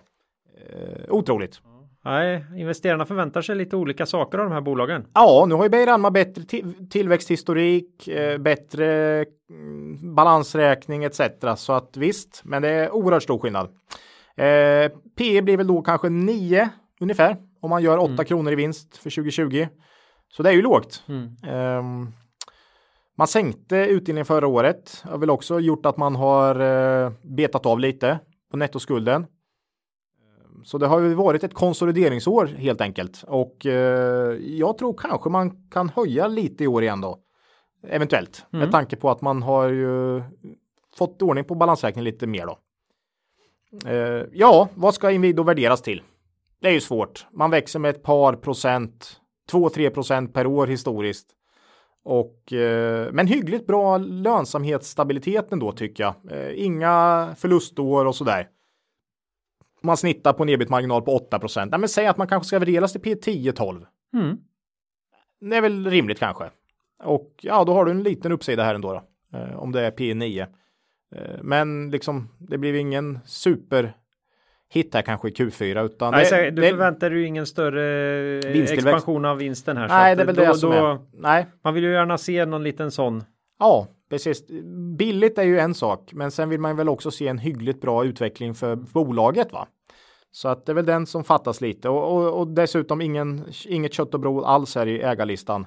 [0.69, 1.61] Eh, otroligt.
[2.05, 5.07] Nej, investerarna förväntar sig lite olika saker av de här bolagen.
[5.15, 11.21] Ja, nu har ju Beijer Alma bättre ti- tillväxthistorik, eh, bättre mm, balansräkning etc.
[11.57, 13.67] Så att visst, men det är oerhört stor skillnad.
[14.37, 16.69] Eh, P blir väl då kanske 9
[17.01, 19.67] ungefär om man gör 8 kronor i vinst för 2020.
[20.29, 21.05] Så det är ju lågt.
[21.09, 21.37] Mm.
[21.45, 22.13] Ehm,
[23.17, 25.01] man sänkte utdelningen förra året.
[25.05, 28.19] Det har väl också gjort att man har eh, betat av lite
[28.51, 29.23] på nettoskulden.
[29.23, 33.25] Ehm, Så det har ju varit ett konsolideringsår helt enkelt.
[33.27, 37.19] Och eh, jag tror kanske man kan höja lite i år igen då.
[37.89, 38.47] Eventuellt.
[38.51, 40.23] Med tanke på att man har ju
[40.97, 42.59] fått ordning på balansräkningen lite mer då.
[43.91, 46.03] Eh, ja, vad ska Inwido värderas till?
[46.61, 47.27] Det är ju svårt.
[47.33, 49.21] Man växer med ett par procent,
[49.53, 51.27] 2-3 procent per år historiskt.
[52.05, 56.15] Och, eh, men hyggligt bra lönsamhetsstabilitet ändå tycker jag.
[56.31, 58.49] Eh, inga förlustår och sådär.
[59.83, 61.71] Man snittar på en ebit-marginal på 8 procent.
[61.71, 63.87] men säg att man kanske ska värderas till P10-12.
[64.15, 64.39] Mm.
[65.41, 66.51] Det är väl rimligt kanske.
[67.03, 69.39] Och ja, då har du en liten uppsida här ändå då.
[69.39, 70.47] Eh, om det är P9.
[71.17, 73.97] Eh, men liksom, det blir ingen super
[74.71, 78.63] hit här kanske i Q4 utan Nej, det, du det, förväntar ju ingen större eh,
[78.63, 79.89] expansion av vinsten här.
[79.89, 80.99] Nej, det är väl då, det som då, är.
[81.13, 83.25] Nej, Man vill ju gärna se någon liten sån.
[83.59, 84.47] Ja, precis.
[84.99, 88.05] Billigt är ju en sak, men sen vill man väl också se en hyggligt bra
[88.05, 89.69] utveckling för bolaget va?
[90.31, 93.95] Så att det är väl den som fattas lite och, och, och dessutom ingen, inget
[93.95, 95.67] kött och blod alls här i ägarlistan.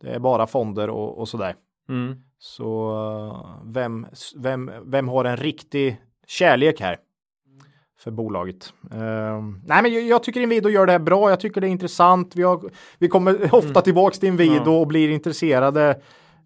[0.00, 1.54] Det är bara fonder och, och sådär.
[1.88, 2.16] Mm.
[2.38, 4.06] Så eh, vem,
[4.36, 6.96] vem, vem har en riktig kärlek här?
[7.98, 8.72] För bolaget.
[8.92, 11.30] Ehm, nej, men jag, jag tycker Inwido gör det här bra.
[11.30, 12.36] Jag tycker det är intressant.
[12.36, 14.80] Vi, har, vi kommer ofta tillbaks till Inwido Ja.
[14.80, 16.00] och blir intresserade.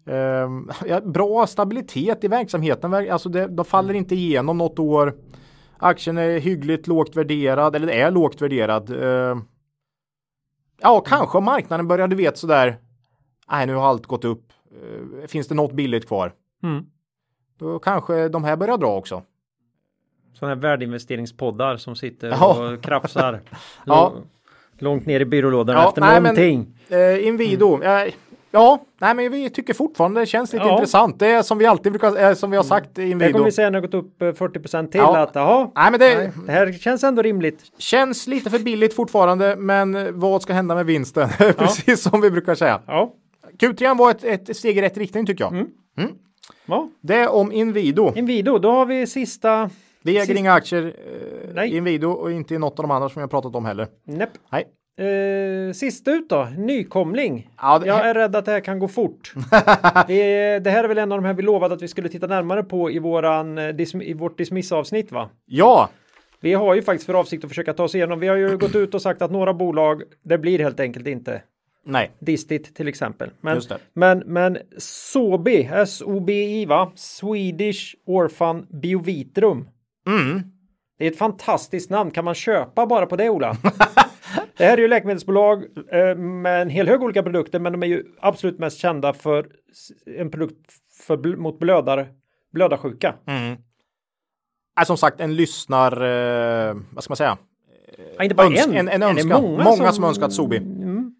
[0.05, 2.93] Ehm, ja, bra stabilitet i verksamheten.
[2.93, 5.13] Ver- Alltså det, de faller inte igenom något år.
[5.77, 8.89] Aktien är hyggligt lågt värderad, eller är lågt värderad.
[9.03, 9.41] Ehm,
[10.81, 12.77] ja, kanske om marknaden börjar, du vet sådär.
[13.51, 14.53] Nej, nu har allt gått upp.
[15.27, 16.33] Finns det något billigt kvar?
[16.63, 16.85] Mm.
[17.59, 19.23] Då kanske de här börjar dra också.
[20.33, 22.73] Sådana här värdeinvesteringspoddar som sitter Ja.
[22.73, 23.41] och krafsar
[23.85, 24.13] Ja.
[24.15, 24.23] lång-
[24.79, 26.67] långt ner i byrålådorna Ja, efter nej, men- någonting.
[26.89, 27.83] Eh, Inwido.
[27.83, 28.13] Eh,
[28.51, 30.73] ja, nej, men vi tycker fortfarande det känns lite Ja.
[30.73, 31.19] intressant.
[31.19, 33.31] Det är som vi alltid brukar, eh, som vi har sagt i Det Inwido.
[33.31, 35.17] kommer vi säga när det gått upp eh, 40% till Ja.
[35.17, 37.63] att jaha, Nej, men det nej, det här känns ändå rimligt.
[37.77, 41.29] känns lite för billigt fortfarande, men vad ska hända med vinsten?
[41.57, 42.81] Precis som vi brukar säga.
[42.87, 43.13] Ja,
[43.59, 45.53] Q3 var ett, ett steg i rätt riktning tycker jag.
[45.53, 45.67] Mm.
[46.65, 46.89] ja.
[47.01, 48.13] Det är om Inwido.
[48.15, 49.69] Inwido, då har vi sista.
[50.03, 51.73] Vi äger Sist- inga aktier eh, Nej.
[51.73, 53.87] i Inwido och inte i något av de andra som vi har pratat om heller.
[54.05, 54.29] Näpp.
[54.51, 54.67] Nej.
[54.97, 57.49] Eh, sist ut då, nykomling.
[57.61, 59.33] Ja, det- Jag är rädd att det här kan gå fort.
[60.07, 62.27] det, det här är väl en av de här vi lovade att vi skulle titta
[62.27, 65.29] närmare på i, våran, eh, i vårt dismissavsnitt va?
[65.45, 65.89] Ja,
[66.41, 68.19] Vi har ju faktiskt för avsikt att försöka ta oss igenom.
[68.19, 71.41] Vi har ju gått ut och sagt att några bolag, det blir helt enkelt inte.
[71.85, 73.29] nej, Distit till exempel.
[73.41, 73.61] Men,
[73.93, 76.91] men, men SOBI, S-O-B-I va?
[76.95, 79.67] Swedish Orphan Biovitrum.
[80.07, 80.41] Mm.
[80.97, 82.11] Det är ett fantastiskt namn.
[82.11, 83.57] Kan man köpa bara på det Ola?
[84.57, 87.87] det här är ju läkemedelsbolag eh, med en hel hög olika produkter men de är
[87.87, 89.47] ju absolut mest kända för
[90.17, 90.71] en produkt
[91.07, 92.07] för, mot blödar,
[92.53, 93.15] blödarsjuka.
[93.27, 93.57] Mm.
[94.79, 97.37] Är som sagt en lyssnar, eh, vad ska man säga?
[98.17, 99.43] Ja, inte bara Öns- en, en, en önskan.
[99.43, 100.57] Många, som, önskat Sobi.
[100.57, 101.15] Mm.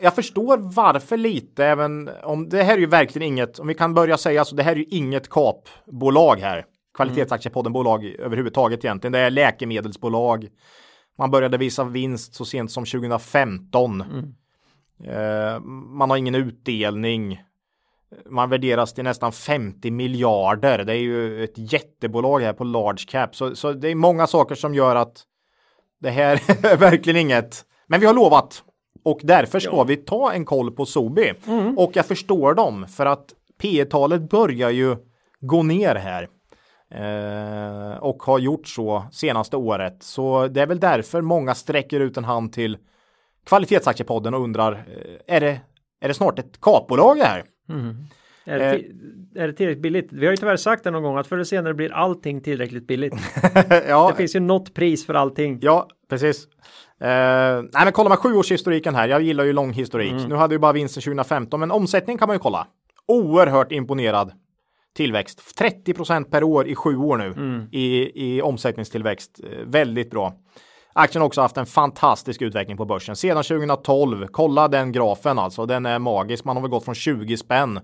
[0.00, 3.94] Jag förstår varför lite, även om det här är ju verkligen inget, om vi kan
[3.94, 6.64] börja säga så, det här är ju inget kapbolag här.
[6.94, 9.12] Kvalitetsaktiepodden-bolag överhuvudtaget egentligen.
[9.12, 10.48] Det är läkemedelsbolag.
[11.18, 14.00] Man började visa vinst så sent som 2015.
[15.04, 17.42] Eh, man har ingen utdelning.
[18.30, 20.84] Man värderas till nästan 50 miljarder.
[20.84, 23.36] Det är ju ett jättebolag här på large cap.
[23.36, 25.22] Så, så det är många saker som gör att
[26.00, 26.32] det här
[26.72, 27.64] är verkligen inget.
[27.86, 28.62] Men vi har lovat.
[29.04, 31.32] Och därför ska vi ta en koll på Sobi.
[31.76, 34.96] Och jag förstår dem för att P talet börjar ju
[35.40, 36.28] gå ner här.
[36.94, 40.02] Eh, och har gjort så senaste året.
[40.02, 42.78] Så det är väl därför många sträcker ut en hand till
[43.46, 45.60] Kvalitetsaktiepodden och undrar eh, är det,
[46.00, 47.44] är det snart ett kapbolag det här?
[47.68, 47.96] Mm.
[48.44, 48.84] Är, det
[49.42, 50.12] är det tillräckligt billigt?
[50.12, 52.86] Vi har ju tyvärr sagt det någon gång att förr eller senare blir allting tillräckligt
[52.86, 53.14] billigt.
[53.88, 55.58] ja, det finns ju något pris för allting.
[55.62, 56.44] Ja, precis.
[56.44, 59.08] Uh, nej, men kollar man sjuårshistoriken här.
[59.08, 60.12] Jag gillar ju lång historik.
[60.12, 60.28] Mm.
[60.28, 62.66] Nu hade ju bara vinsten 2015, men omsättning kan man ju kolla.
[63.06, 64.32] Oerhört imponerad
[64.96, 65.58] tillväxt.
[65.60, 67.68] 30% per år i sju år nu mm.
[67.72, 69.40] i, i omsättningstillväxt.
[69.44, 70.34] Uh, väldigt bra.
[70.92, 74.26] Aktien har också haft en fantastisk utveckling på börsen sedan 2012.
[74.30, 75.66] Kolla den grafen alltså.
[75.66, 76.44] Den är magisk.
[76.44, 77.80] Man har väl gått från 20 spänn.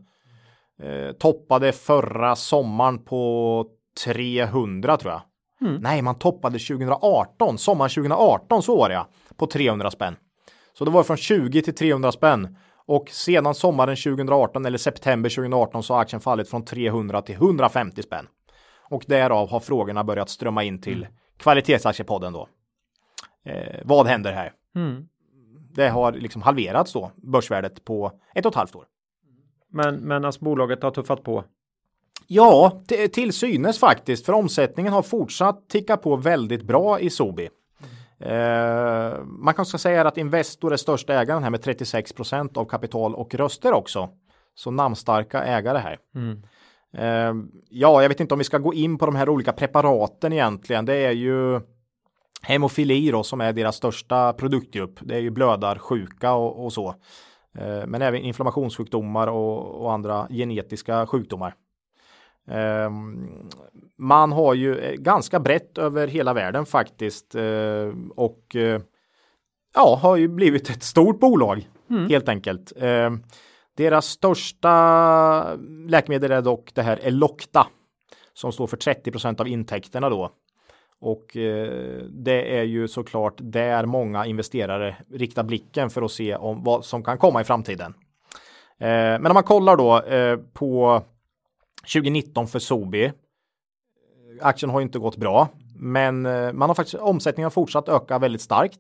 [0.85, 3.67] Uh, toppade förra sommaren på
[4.05, 5.23] 300 tror jag.
[5.61, 5.83] Mm.
[5.83, 10.17] Nej, man toppade 2018, sommaren 2018 så var det ja, på 300 spänn.
[10.79, 12.57] Så det var från 20 till 300 spänn
[12.89, 18.03] och sedan sommaren 2018 eller september 2018 så har aktien fallit från 300 till 150
[18.03, 18.27] spänn.
[18.91, 21.15] Och därav har frågorna börjat strömma in till mm.
[21.37, 22.49] kvalitetsaktiepodden då.
[23.45, 24.53] Eh, vad händer här?
[24.75, 25.09] Mm.
[25.75, 28.85] Det har liksom halverats då, börsvärdet på ett och ett halvt år.
[29.71, 31.45] Men, men alltså bolaget har tuffat på?
[32.27, 32.83] Ja,
[33.13, 37.49] till synes faktiskt, för omsättningen har fortsatt ticka på väldigt bra i Sobi.
[38.21, 43.35] Eh, man kan säga att Investor är största ägaren här med 36% av kapital och
[43.35, 44.09] röster också.
[44.55, 45.99] Så namnstarka ägare här.
[46.15, 46.43] Mm.
[46.93, 50.33] Eh, ja, jag vet inte om vi ska gå in på de här olika preparaten
[50.33, 50.85] egentligen.
[50.85, 51.61] Det är ju
[52.43, 54.99] hemofili då som är deras största produktgrupp.
[55.03, 56.89] Det är ju blödarsjuka och, och så.
[57.59, 61.55] Eh, men även inflammationssjukdomar och, och andra genetiska sjukdomar.
[62.51, 63.29] Ehm,
[63.99, 68.81] man har ju eh, ganska brett över hela världen faktiskt eh, och eh,
[69.75, 72.09] ja, har ju blivit ett stort bolag mm.
[72.09, 72.73] helt enkelt.
[72.77, 73.23] Ehm,
[73.77, 75.57] deras största
[75.89, 77.67] läkemedel är dock det här Elocta
[78.33, 80.31] som står för 30% av intäkterna då.
[81.01, 81.27] Och
[82.11, 87.05] det är ju såklart där många investerare riktar blicken för att se om vad som
[87.05, 87.95] kan komma i framtiden.
[88.79, 90.03] men om man kollar då
[90.53, 91.03] på
[91.93, 93.13] 2019 för Sobi.
[94.41, 98.43] Aktien har inte gått bra, men eh, man har faktiskt omsättningen har fortsatt öka väldigt
[98.43, 98.79] starkt.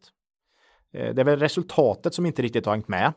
[0.92, 3.12] Eh, det är väl resultatet som inte riktigt har hängt med.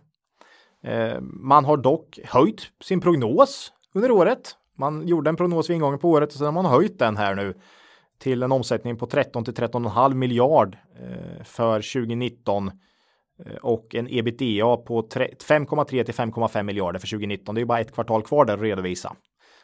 [0.83, 4.55] Eh, man har dock höjt sin prognos under året.
[4.77, 7.35] Man gjorde en prognos vid ingången på året och sen har man höjt den här
[7.35, 7.53] nu
[8.17, 10.77] till en omsättning på 13 till 13,5 miljard
[11.43, 12.71] för 2019
[13.61, 17.55] och en ebitda på 5,3 till 5,5 miljarder för 2019.
[17.55, 19.15] Det är bara ett kvartal kvar där att redovisa.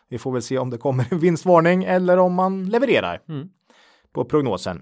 [0.10, 3.50] Vi får väl se om det kommer en vinstvarning eller om man levererar mm.
[4.14, 4.82] på prognosen.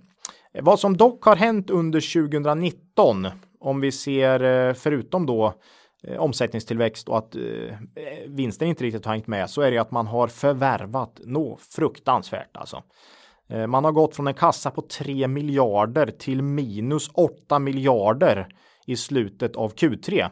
[0.62, 3.28] Vad som dock har hänt under 2019,
[3.60, 5.54] om vi ser eh, förutom då
[6.04, 7.42] eh, omsättningstillväxt och att eh,
[8.28, 12.58] vinsten inte riktigt har hängt med så är det att man har förvärvat något fruktansvärt
[12.58, 12.84] alltså.
[13.68, 18.48] Man har gått från en kassa på 3 miljarder till minus 8 miljarder
[18.88, 20.30] i slutet av Q3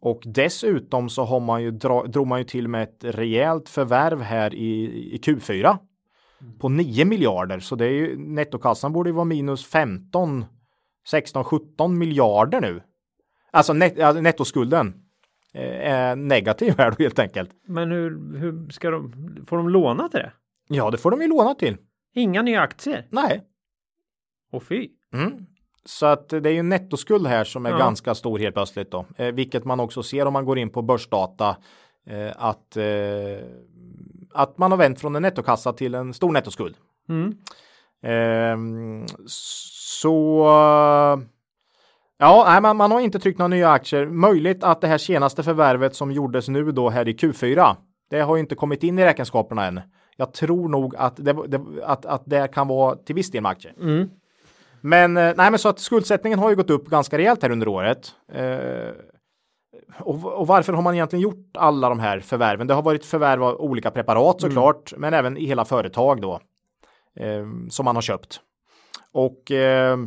[0.00, 4.20] och dessutom så har man ju dra, drog man ju till med ett rejält förvärv
[4.20, 4.84] här i,
[5.14, 5.78] i Q4
[6.40, 6.58] mm.
[6.58, 7.60] på 9 miljarder.
[7.60, 10.44] Så det är ju nettokassan borde ju vara minus 15,
[11.08, 12.82] 16, 17 miljarder nu.
[13.50, 14.94] Alltså, net, nettoskulden
[15.54, 17.50] eh, är negativ här då helt enkelt.
[17.66, 19.12] Men hur, hur ska de,
[19.46, 20.32] får de låna till det?
[20.68, 21.76] Ja, det får de ju låna till.
[22.14, 23.06] Inga nya aktier?
[23.10, 23.42] Nej.
[24.50, 24.88] Och fy.
[25.12, 25.46] Mm.
[25.84, 27.78] Så att det är ju en nettoskuld här som är ja.
[27.78, 30.82] ganska stor helt plötsligt då, eh, vilket man också ser om man går in på
[30.82, 31.56] börsdata
[32.06, 33.46] eh, att eh,
[34.32, 36.76] att man har vänt från en nettokassa till en stor nettoskuld.
[37.08, 37.34] Mm.
[38.02, 40.46] Ehm, så
[42.18, 44.06] Ja, man, man har inte tryckt några nya aktier.
[44.06, 47.76] Möjligt att det här senaste förvärvet som gjordes nu då här i Q4.
[48.10, 49.80] Det har ju inte kommit in i räkenskaperna än.
[50.16, 53.50] Jag tror nog att det, det att, att det kan vara till viss del med
[53.50, 53.74] aktier.
[53.80, 54.08] Mm.
[54.80, 57.68] Men, eh, nej, men så att skuldsättningen har ju gått upp ganska rejält här under
[57.68, 58.12] året.
[58.32, 58.90] Eh,
[59.98, 62.66] och, och, varför har man egentligen gjort alla de här förvärven?
[62.66, 64.50] Det har varit förvärv av olika preparat mm.
[64.50, 65.00] såklart, mm.
[65.00, 66.40] men även i hela företag då
[67.16, 68.40] eh, som man har köpt.
[69.12, 69.98] Och eh,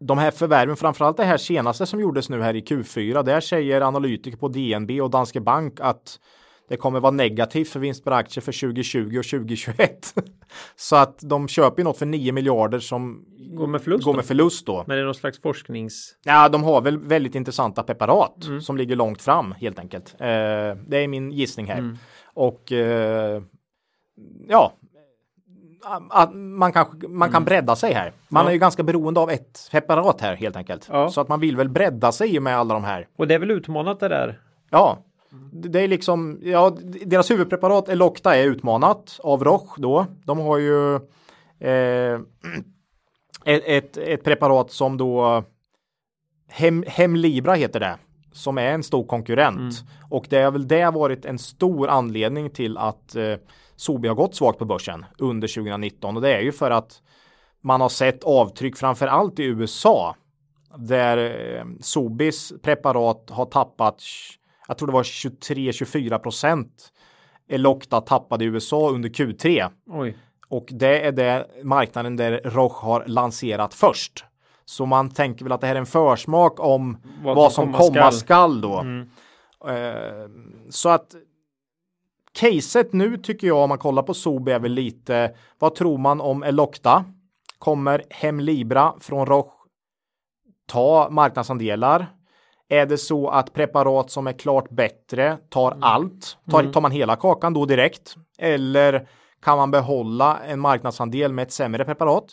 [0.00, 3.80] de här förvärven, framförallt det här senaste som gjordes nu här i Q4, där säger
[3.80, 6.20] analytiker på DNB och Danske Bank att
[6.68, 10.14] det kommer vara negativt för vinst per aktie för 2020 och 2021.
[10.76, 14.66] så att de köper något för 9 miljarder som går med förlust, går med förlust
[14.66, 14.84] då.
[14.86, 16.14] Men det är någon slags forsknings...
[16.24, 18.60] Ja, de har väl väldigt intressanta preparat mm.
[18.60, 20.14] som ligger långt fram helt enkelt.
[20.18, 20.26] Eh,
[20.86, 21.78] det är min gissning här.
[21.78, 21.96] Mm.
[22.34, 23.42] Och eh,
[24.48, 24.72] ja,
[26.10, 27.44] att man, kanske, man kan mm.
[27.44, 28.12] bredda sig här.
[28.28, 28.48] Man ja.
[28.48, 30.88] är ju ganska beroende av ett preparat här helt enkelt.
[30.92, 31.10] Ja.
[31.10, 33.06] Så att man vill väl bredda sig med alla de här.
[33.16, 34.40] Och det är väl utmanat det där?
[34.70, 34.98] Ja,
[35.62, 40.06] Det är liksom, ja, deras huvudpreparat Elocta är utmanat av Roche då.
[40.24, 40.94] De har ju
[41.60, 42.20] eh,
[43.44, 45.44] ett, ett, preparat som då
[46.48, 47.98] Hem, Hemlibra heter det
[48.32, 49.92] som är en stor konkurrent mm.
[50.10, 53.34] och det har väl det varit en stor anledning till att eh,
[53.76, 57.02] Sobi har gått svagt på börsen under 2019 och det är ju för att
[57.60, 60.16] man har sett avtryck framför allt i USA
[60.76, 64.02] där eh, Sobis preparat har tappat
[64.68, 66.92] jag tror det var 23-24 procent
[67.48, 69.70] Elocta tappade i USA under Q3.
[69.86, 70.16] Oj.
[70.48, 74.24] Och det är det marknaden där Roche har lanserat först.
[74.64, 77.92] Så man tänker väl att det här är en försmak om vad, vad som komma
[77.92, 78.12] skall.
[78.12, 78.78] skall då.
[78.78, 79.08] Mm.
[79.68, 80.28] Uh,
[80.70, 81.14] så att
[82.32, 86.20] caset nu tycker jag om man kollar på Sobi är väl lite vad tror man
[86.20, 87.04] om Elocta?
[87.58, 89.50] Kommer Hemlibra från Roche
[90.66, 92.06] ta marknadsandelar?
[92.68, 95.82] Är det så att preparat som är klart bättre tar mm.
[95.82, 96.38] allt?
[96.50, 96.72] Tar, mm.
[96.72, 98.14] tar man hela kakan då direkt?
[98.38, 99.08] Eller
[99.42, 102.24] kan man behålla en marknadsandel med ett sämre preparat?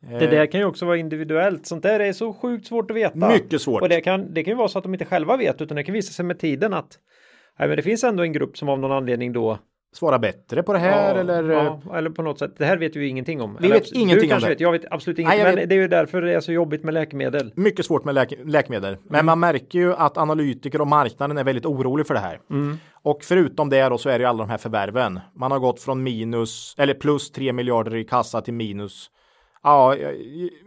[0.00, 1.66] Det där kan ju också vara individuellt.
[1.66, 3.28] Sånt där är så sjukt svårt att veta.
[3.28, 3.82] Mycket svårt.
[3.82, 5.84] Och det kan, det kan ju vara så att de inte själva vet utan det
[5.84, 6.98] kan visa sig med tiden att
[7.58, 9.58] nej, men det finns ändå en grupp som av någon anledning då
[9.92, 11.50] svara bättre på det här ja, eller?
[11.50, 12.54] Ja, eller på något sätt.
[12.58, 13.56] Det här vet vi ju ingenting om.
[13.60, 14.48] Vi eller, vet ingenting om det.
[14.48, 15.44] Vet, jag vet absolut ingenting.
[15.44, 17.52] Men det är ju därför det är så jobbigt med läkemedel.
[17.56, 18.96] Mycket svårt med läke läkemedel.
[19.04, 19.26] Men mm.
[19.26, 22.40] man märker ju att analytiker och marknaden är väldigt orolig för det här.
[22.50, 22.78] Mm.
[22.92, 25.20] Och förutom det då så är det ju alla de här förvärven.
[25.34, 29.10] Man har gått från minus eller plus 3 miljarder i kassa till minus
[29.62, 29.96] Ja,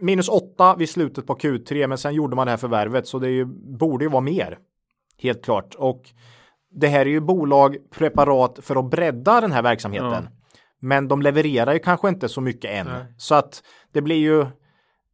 [0.00, 3.30] minus 8 vid slutet på Q3, men sen gjorde man det här förvärvet så det
[3.30, 3.44] ju,
[3.78, 4.58] borde ju vara mer.
[5.18, 5.74] Helt klart.
[5.74, 6.02] Och
[6.74, 10.28] det här är ju bolag preparat för att bredda den här verksamheten.
[10.30, 10.58] Ja.
[10.80, 12.86] Men de levererar ju kanske inte så mycket än.
[12.86, 13.04] Nej.
[13.16, 13.62] Så att
[13.92, 14.46] det blir ju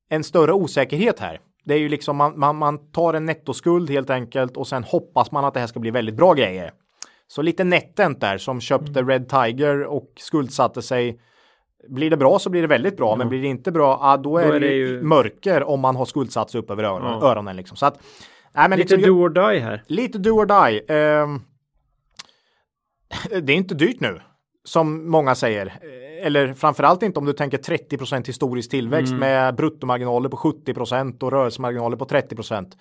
[0.09, 1.41] en större osäkerhet här.
[1.65, 5.31] Det är ju liksom man, man, man tar en nettoskuld helt enkelt och sen hoppas
[5.33, 6.73] man att det här ska bli väldigt bra grejer.
[7.29, 9.09] Så lite Netent där som köpte mm.
[9.09, 11.21] Red Tiger och skuldsatte sig.
[11.89, 13.19] Blir det bra så blir det väldigt bra, mm.
[13.19, 15.97] men blir det inte bra, ah, då, är, då är det, ju mörker om man
[15.97, 17.19] har skuldsatt sig upp över öronen.
[17.21, 17.31] Ja.
[17.31, 17.77] öronen liksom.
[17.77, 17.99] Så att,
[18.59, 19.83] nej, men lite liksom, do or die här.
[19.87, 20.81] Lite do or die.
[20.95, 21.43] Um,
[23.43, 24.21] det är inte dyrt nu
[24.65, 25.73] som många säger.
[26.23, 29.21] Eller framförallt inte om du tänker 30% historisk tillväxt mm.
[29.21, 32.73] med bruttomarginaler på 70% och rörelsemarginaler på 30%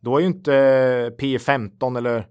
[0.00, 2.26] Då är ju inte P 15 eller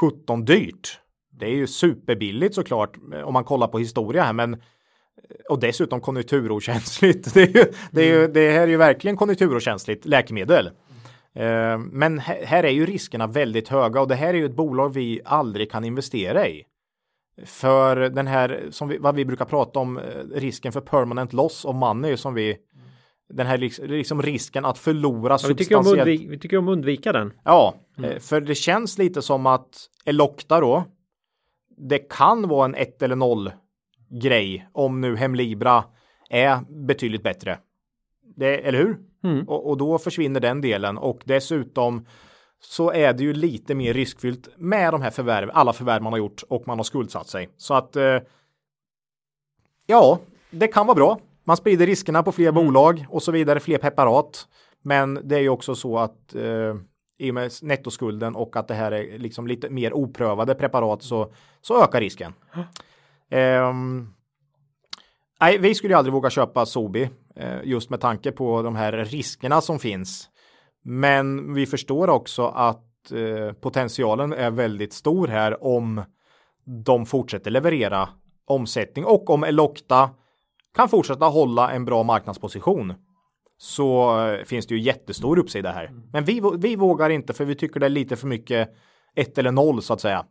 [0.00, 0.98] 17 dyrt.
[1.30, 4.62] Det är ju superbilligt såklart om man kollar på historia här, men
[5.48, 7.34] och dessutom konjunkturokänsligt.
[7.34, 10.70] Det, är ju, det, är ju, det här är ju verkligen konjunkturokänsligt läkemedel.
[11.34, 14.94] Eh, men här är ju riskerna väldigt höga och det här är ju ett bolag
[14.94, 16.64] vi aldrig kan investera i.
[17.44, 20.02] För den här, som vi, vad vi brukar prata om, eh,
[20.34, 22.56] risken för permanent loss of money som vi
[23.28, 23.58] den här
[23.88, 25.86] liksom risken att förlora ja, substantiellt.
[25.86, 27.32] Vi tycker, undvika, vi tycker om undvika den.
[27.44, 28.10] Ja, mm.
[28.10, 30.84] Eh, för det känns lite som att Elocta då.
[31.76, 33.52] Det kan vara en 1 eller 0
[34.20, 35.84] grej om nu Hemlibra
[36.30, 37.58] är betydligt bättre.
[38.36, 38.98] Det, eller hur?
[39.24, 39.48] Mm.
[39.48, 42.06] Och, och, då försvinner den delen och dessutom
[42.60, 46.18] så är det ju lite mer riskfyllt med de här förvärv, alla förvärv man har
[46.18, 47.48] gjort och man har skuldsatt sig.
[47.56, 48.18] Så att eh,
[49.86, 50.18] ja,
[50.50, 51.18] det kan vara bra.
[51.44, 52.66] Man sprider riskerna på fler mm.
[52.66, 54.48] bolag och så vidare, fler preparat.
[54.82, 56.74] Men det är ju också så att eh,
[57.18, 61.32] i och med nettoskulden och att det här är liksom lite mer oprövade preparat så,
[61.60, 62.32] så ökar risken.
[63.30, 63.72] Eh,
[65.40, 67.10] nej, vi skulle aldrig våga köpa Sobi
[67.64, 70.28] just med tanke på de här riskerna som finns.
[70.84, 76.02] Men vi förstår också att eh, potentialen är väldigt stor här om
[76.84, 78.08] de fortsätter leverera
[78.44, 80.10] omsättning och om Elocta
[80.74, 82.94] kan fortsätta hålla en bra marknadsposition
[83.58, 85.90] så eh, finns det ju jättestor uppsida här.
[86.12, 88.68] Men vi, vi vågar inte för vi tycker det är lite för mycket
[89.16, 90.24] ett eller noll så att säga.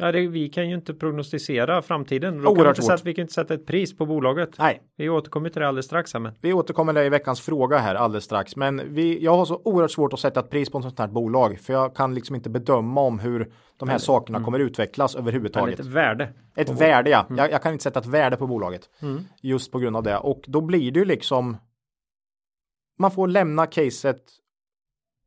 [0.00, 2.42] Ja, det, vi kan ju inte prognostisera framtiden.
[2.42, 4.50] Då kan vi, sätta, vi kan inte sätta ett pris på bolaget.
[4.58, 4.82] Nej.
[4.96, 6.12] Vi återkommer till det alldeles strax.
[6.12, 6.32] Här, men.
[6.40, 8.56] Vi återkommer till i veckans fråga här alldeles strax.
[8.56, 11.08] Men vi, jag har så oerhört svårt att sätta ett pris på ett sånt här
[11.08, 11.60] bolag.
[11.60, 14.44] För jag kan liksom inte bedöma om hur de här sakerna mm.
[14.44, 15.80] kommer utvecklas överhuvudtaget.
[15.80, 16.32] Ett värde.
[16.56, 17.26] Ett värde, ja.
[17.28, 17.38] Mm.
[17.38, 18.90] Jag, jag, kan inte sätta ett värde på bolaget.
[19.02, 19.24] Mm.
[19.42, 20.16] Just på grund av det.
[20.16, 21.56] Och då blir det ju liksom.
[22.98, 24.22] Man får lämna caset.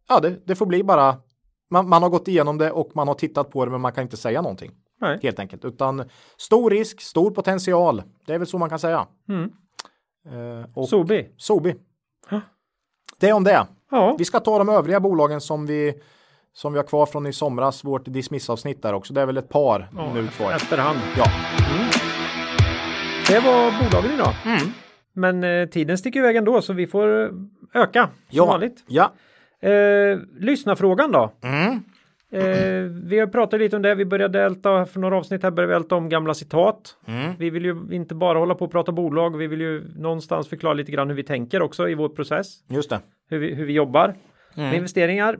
[0.09, 1.17] Ja, det, det får bli bara
[1.73, 4.01] man, man, har gått igenom det och man har tittat på det men man kan
[4.01, 4.71] inte säga någonting.
[5.01, 5.19] Nej.
[5.23, 5.65] Helt enkelt.
[5.65, 6.03] Utan
[6.37, 8.03] stor risk, stor potential.
[8.25, 9.07] Det är väl så man kan säga.
[9.29, 9.51] Mm.
[10.73, 11.29] Och Sobi.
[11.37, 11.75] Sobi.
[13.19, 13.67] Det är om det.
[13.91, 14.15] Ja.
[14.19, 15.93] Vi ska ta de övriga bolagen som vi
[16.53, 19.13] som vi har kvar från i somras, vårt dismissavsnitt där också.
[19.13, 20.51] Det är väl ett par ja, nu kvar.
[20.51, 20.99] Efterhand.
[21.17, 21.25] Ja.
[21.75, 21.87] Mm.
[23.27, 24.33] Det var bolagen idag.
[24.45, 24.73] Mm.
[25.13, 27.07] Men eh, tiden sticker iväg ändå så vi får
[27.73, 28.45] öka som ja.
[28.45, 28.83] vanligt.
[28.87, 29.11] Ja.
[29.63, 31.31] Eh, lyssna frågan då.
[31.43, 31.79] Mm.
[32.31, 33.95] Eh, vi har pratat lite om det.
[33.95, 36.97] Vi började älta för några avsnitt här började vi älta om gamla citat.
[37.07, 37.33] Mm.
[37.39, 39.37] Vi vill ju inte bara hålla på och prata bolag.
[39.37, 42.47] Vi vill ju någonstans förklara lite grann hur vi tänker också i vår process.
[42.69, 42.99] Just det.
[43.29, 44.15] Hur vi, hur vi jobbar
[44.55, 45.37] med investeringar.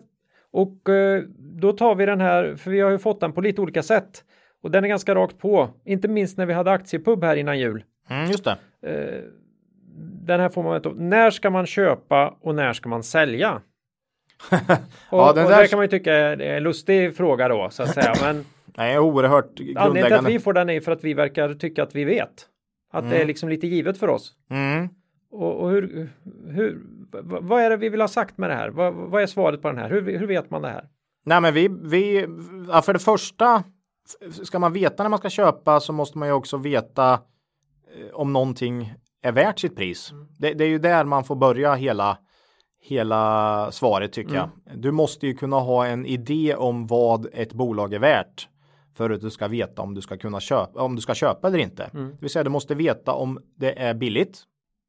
[0.51, 3.61] Och eh, då tar vi den här, för vi har ju fått den på lite
[3.61, 4.24] olika sätt.
[4.63, 5.69] Och den är ganska rakt på.
[5.86, 7.84] Inte minst när vi hade aktiepub här innan jul.
[8.09, 8.57] Mm, just det.
[8.88, 9.21] Eh,
[10.26, 10.89] den här får man veta.
[10.95, 13.61] När ska man köpa och när ska man sälja?
[15.10, 17.84] och, Ja, den och där- kan man ju tycka är en lustig fråga då så
[17.84, 18.14] att säga.
[18.22, 18.46] Men
[18.78, 20.30] Nej, oerhört anledningen till att grundläggande.
[20.30, 22.48] vi får den är för att vi verkar tycka att vi vet.
[22.91, 24.34] Att det är liksom lite givet för oss.
[24.50, 24.89] Mm.
[25.32, 26.10] Och, och hur,
[26.48, 26.80] hur,
[27.41, 28.70] vad är det vi vill ha sagt med det här?
[28.70, 29.89] Vad, vad är svaret på den här?
[29.89, 30.86] Hur, hur vet man det här?
[31.26, 32.28] Nej, men vi, vi,
[32.70, 33.64] ja, för det första,
[34.44, 38.34] ska man veta när man ska köpa så måste man ju också veta eh, om
[38.34, 40.12] någonting är värt sitt pris.
[40.39, 42.18] Det, det är ju där man får börja hela,
[42.84, 44.49] hela svaret tycker jag.
[44.75, 48.47] Du måste ju kunna ha en idé om vad ett bolag är värt
[48.97, 51.57] för att du ska veta om du ska kunna köpa, om du ska köpa eller
[51.57, 51.89] inte.
[51.93, 54.43] Det vill säga du måste veta om det är billigt.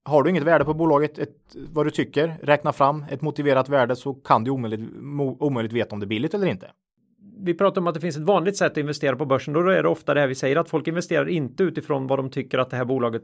[0.05, 3.97] Har du inget värde på bolaget, ett, vad du tycker, räkna fram ett motiverat värde
[3.97, 4.91] så kan du omöjligt,
[5.41, 6.71] omöjligt veta om det är billigt eller inte.
[7.39, 9.55] Vi pratar om att det finns ett vanligt sätt att investera på börsen.
[9.55, 12.31] Då är det ofta det här vi säger att folk investerar inte utifrån vad de
[12.31, 13.23] tycker att det här bolaget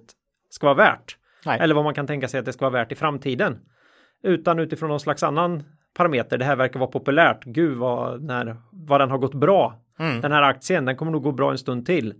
[0.50, 1.16] ska vara värt.
[1.46, 1.58] Nej.
[1.60, 3.58] Eller vad man kan tänka sig att det ska vara värt i framtiden.
[4.22, 5.62] Utan utifrån någon slags annan
[5.96, 6.38] parameter.
[6.38, 7.44] Det här verkar vara populärt.
[7.44, 9.74] Gud vad, när, vad den har gått bra.
[10.22, 12.14] Den här aktien, den kommer nog gå bra en stund till.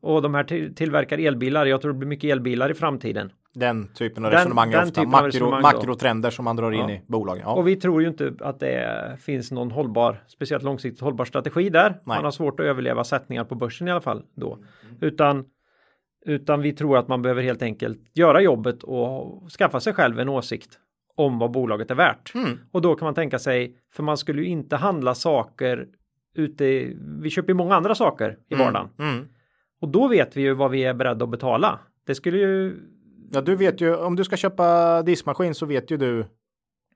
[0.00, 1.66] Och de här till, tillverkar elbilar.
[1.66, 3.32] Jag tror det blir mycket elbilar i framtiden.
[3.54, 6.90] Den typen av Den- resonemang den ofta makro, resonemang makrotrender som man drar in Ja.
[6.90, 7.42] i bolagen.
[7.46, 7.52] Ja.
[7.54, 12.00] Och vi tror ju inte att det finns någon hållbar, speciellt långsiktigt hållbar strategi där.
[12.04, 14.58] Man har svårt att överleva sättningar på börsen i alla fall då.
[15.00, 15.44] Utan,
[16.26, 20.28] utan vi tror att man behöver helt enkelt göra jobbet och skaffa sig själv en
[20.28, 20.78] åsikt
[21.16, 22.32] om vad bolaget är värt.
[22.70, 25.86] Och då kan man tänka sig, för man skulle ju inte handla saker
[26.34, 28.88] ute, vi köper ju många andra saker i vardagen.
[28.98, 29.28] Mm.
[29.80, 31.78] Och då vet vi ju vad vi är beredda att betala.
[32.06, 32.76] Det skulle ju
[33.34, 36.24] Ja, du vet ju om du ska köpa diskmaskin så vet ju du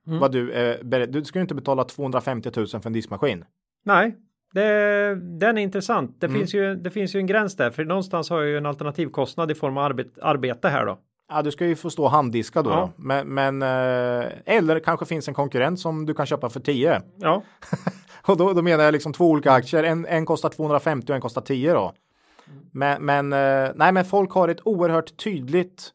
[0.07, 0.19] Mm.
[0.19, 1.11] vad du är beredd.
[1.11, 3.45] Du ska ju inte betala 250 000 för en diskmaskin.
[3.85, 4.15] Nej,
[4.53, 6.21] det, den är intressant.
[6.21, 8.65] Det, finns ju, det finns ju en gräns där, för någonstans har jag ju en
[8.65, 10.99] alternativkostnad i form av arbet, arbete här då.
[11.29, 12.69] Ja, du ska ju få stå handdiska då.
[12.69, 12.75] Ja.
[12.75, 12.91] då.
[13.03, 17.01] Men, men eh, eller kanske finns en konkurrent som du kan köpa för 10.
[17.17, 17.41] Ja,
[18.27, 19.83] Och då, då menar jag liksom två olika aktier.
[19.83, 21.93] En, en kostar 250 och en kostar 10 då.
[22.71, 25.89] Men, men, eh, nej, men folk har ett oerhört tydligt,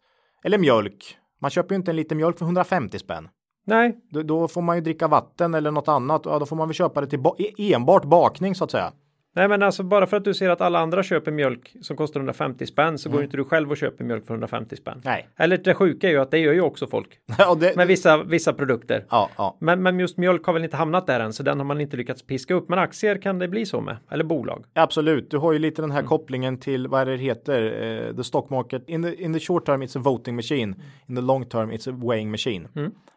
[0.44, 1.16] eller mjölk.
[1.40, 3.28] Man köper ju inte en liter mjölk för 150 spänn.
[3.66, 6.22] nej, Då, då får man ju dricka vatten eller något annat.
[6.24, 8.92] Ja, då får man väl köpa det till ba- e- enbart bakning så att säga.
[9.32, 12.20] Nej, men alltså bara för att du ser att alla andra köper mjölk som kostar
[12.20, 15.00] 150 spänn så går inte du själv och köper mjölk för 150 spänn.
[15.04, 15.28] Nej.
[15.36, 17.08] Eller det sjuka är ju att det gör ju också folk
[17.38, 19.04] Ja, det, med vissa, vissa produkter.
[19.10, 19.56] ja, ja.
[19.60, 21.96] Men, men just mjölk har väl inte hamnat där än, så den har man inte
[21.96, 22.68] lyckats piska upp.
[22.68, 24.64] Men aktier kan det bli så med, eller bolag.
[24.74, 27.62] Absolut, du har ju lite den här kopplingen till vad det heter,
[28.08, 28.88] eh, the stock market.
[28.88, 30.74] In the, in the short term it's a voting machine,
[31.08, 32.68] in the long term it's a weighing machine.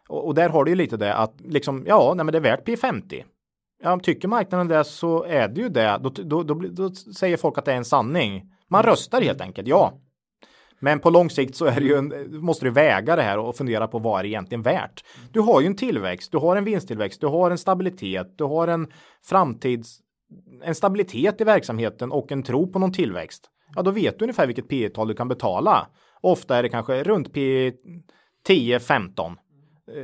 [0.08, 2.42] Och, och där har du ju lite det att liksom, ja, nej men det är
[2.42, 3.22] värt P50.
[3.82, 6.00] Ja, tycker marknaden det så är det ju det.
[6.02, 8.52] Då, då, då, då säger folk att det är en sanning.
[8.68, 10.00] Man röstar helt enkelt, ja.
[10.80, 13.56] Men på lång sikt så är det ju en, måste du väga det här och
[13.56, 15.04] fundera på vad är det egentligen värt.
[15.32, 18.68] Du har ju en tillväxt, du har en vinsttillväxt, du har en stabilitet, du har
[18.68, 18.92] en
[19.24, 19.98] framtids,
[20.62, 23.50] en stabilitet i verksamheten och en tro på någon tillväxt.
[23.74, 25.86] Ja, då vet du ungefär vilket P tal du kan betala.
[26.20, 27.72] Ofta är det kanske runt P
[28.48, 29.32] 10-15 eh,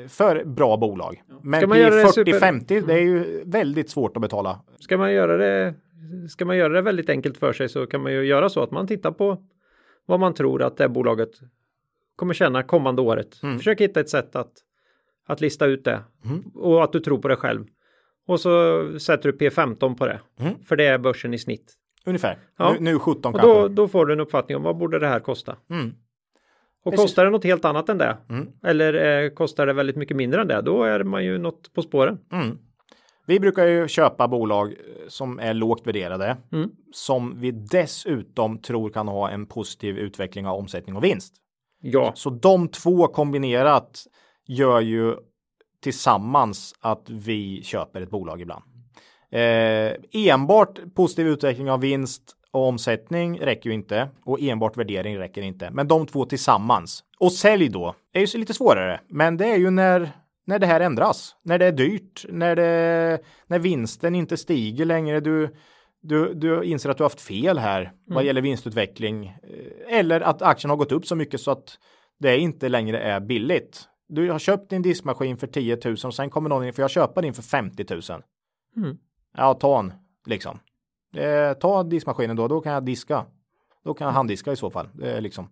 [0.08, 1.22] för bra bolag.
[1.42, 4.60] Men Ska man P göra det super- 40-50 det är ju väldigt svårt att betala.
[4.78, 5.74] Ska man göra det,
[6.30, 8.70] ska man göra det väldigt enkelt för sig så kan man ju göra så att
[8.70, 9.42] man tittar på
[10.06, 11.30] vad man tror att det bolaget
[12.16, 13.36] kommer tjäna kommande året.
[13.36, 14.52] Försök hitta ett sätt att,
[15.26, 16.00] att lista ut det
[16.54, 17.64] och att du tror på det själv.
[18.26, 20.20] Och så sätter du P15 på det.
[20.64, 21.74] För det är börsen i snitt.
[22.06, 22.38] Ungefär.
[22.58, 22.72] Ja.
[22.72, 23.60] Nu, nu 17 Och kanske.
[23.62, 25.56] då, då får du en uppfattning om vad borde det här kosta.
[25.70, 25.94] Mm.
[26.84, 27.04] Och Precis.
[27.04, 28.48] kostar det något helt annat än det, Mm.
[28.64, 31.82] eller eh, kostar det väldigt mycket mindre än det, då är man ju något på
[31.82, 32.18] spåren.
[32.32, 32.58] Mm.
[33.26, 34.76] Vi brukar ju köpa bolag eh,
[35.08, 36.36] som är lågt värderade.
[36.52, 36.70] Mm.
[36.92, 41.34] Som vi dessutom tror kan ha en positiv utveckling av omsättning och vinst.
[41.80, 44.04] Ja, Så de två kombinerat
[44.46, 45.14] gör ju
[45.82, 48.64] tillsammans att vi köper ett bolag ibland.
[49.30, 52.22] Eh, enbart positiv utveckling av vinst
[52.53, 55.70] och omsättning räcker ju inte och enbart värdering räcker inte.
[55.70, 59.00] Men de två tillsammans och sälj då är ju lite svårare.
[59.09, 60.11] Men det är ju när
[60.44, 65.20] när det här ändras, när det är dyrt, när det när vinsten inte stiger längre.
[65.20, 65.55] Du
[66.03, 70.70] du, du inser att du haft fel här vad gäller vinstutveckling eh, eller att aktien
[70.70, 71.78] har gått upp så mycket så att
[72.18, 73.88] det inte längre är billigt.
[74.09, 76.90] Du har köpt din diskmaskin för 10 000 och sen kommer någon in för jag
[76.90, 78.03] köper din för 50 000.
[78.76, 78.96] Mm.
[79.36, 79.92] Ja, ta en
[80.26, 80.59] liksom.
[81.16, 83.24] Eh, ta diskmaskinen då, då kan jag diska.
[83.84, 84.88] Då kan jag handdiska i så fall.
[85.02, 85.48] Är liksom.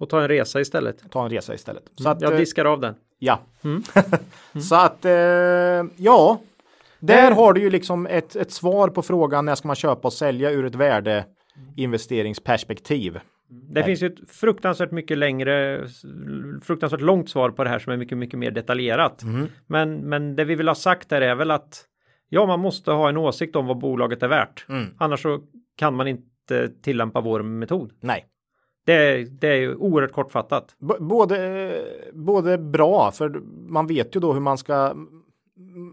[0.00, 1.10] Och ta en resa istället.
[1.10, 1.82] Ta en resa istället.
[1.96, 2.94] Så att, Jag eh, diskar av den.
[3.18, 3.40] Ja.
[4.68, 5.12] så att, eh,
[5.96, 6.40] ja.
[7.00, 7.36] Där Eh.
[7.36, 10.50] har du ju liksom ett, ett svar på frågan när ska man köpa och sälja
[10.50, 13.20] ur ett värdeinvesteringsperspektiv.
[13.48, 15.84] Det finns ju ett fruktansvärt mycket längre,
[16.62, 19.22] fruktansvärt långt svar på det här som är mycket, mycket mer detaljerat.
[19.66, 21.84] Men, men det vi vill ha sagt där är väl att
[22.34, 24.66] ja, man måste ha en åsikt om vad bolaget är värt.
[24.98, 25.40] Annars så
[25.76, 27.92] kan man inte tillämpa vår metod.
[28.00, 28.26] Nej.
[28.86, 30.74] Det, är- det är ju oerhört kortfattat.
[30.78, 31.72] B- både,
[32.12, 33.28] både bra, för
[33.68, 34.92] man vet ju då hur man ska,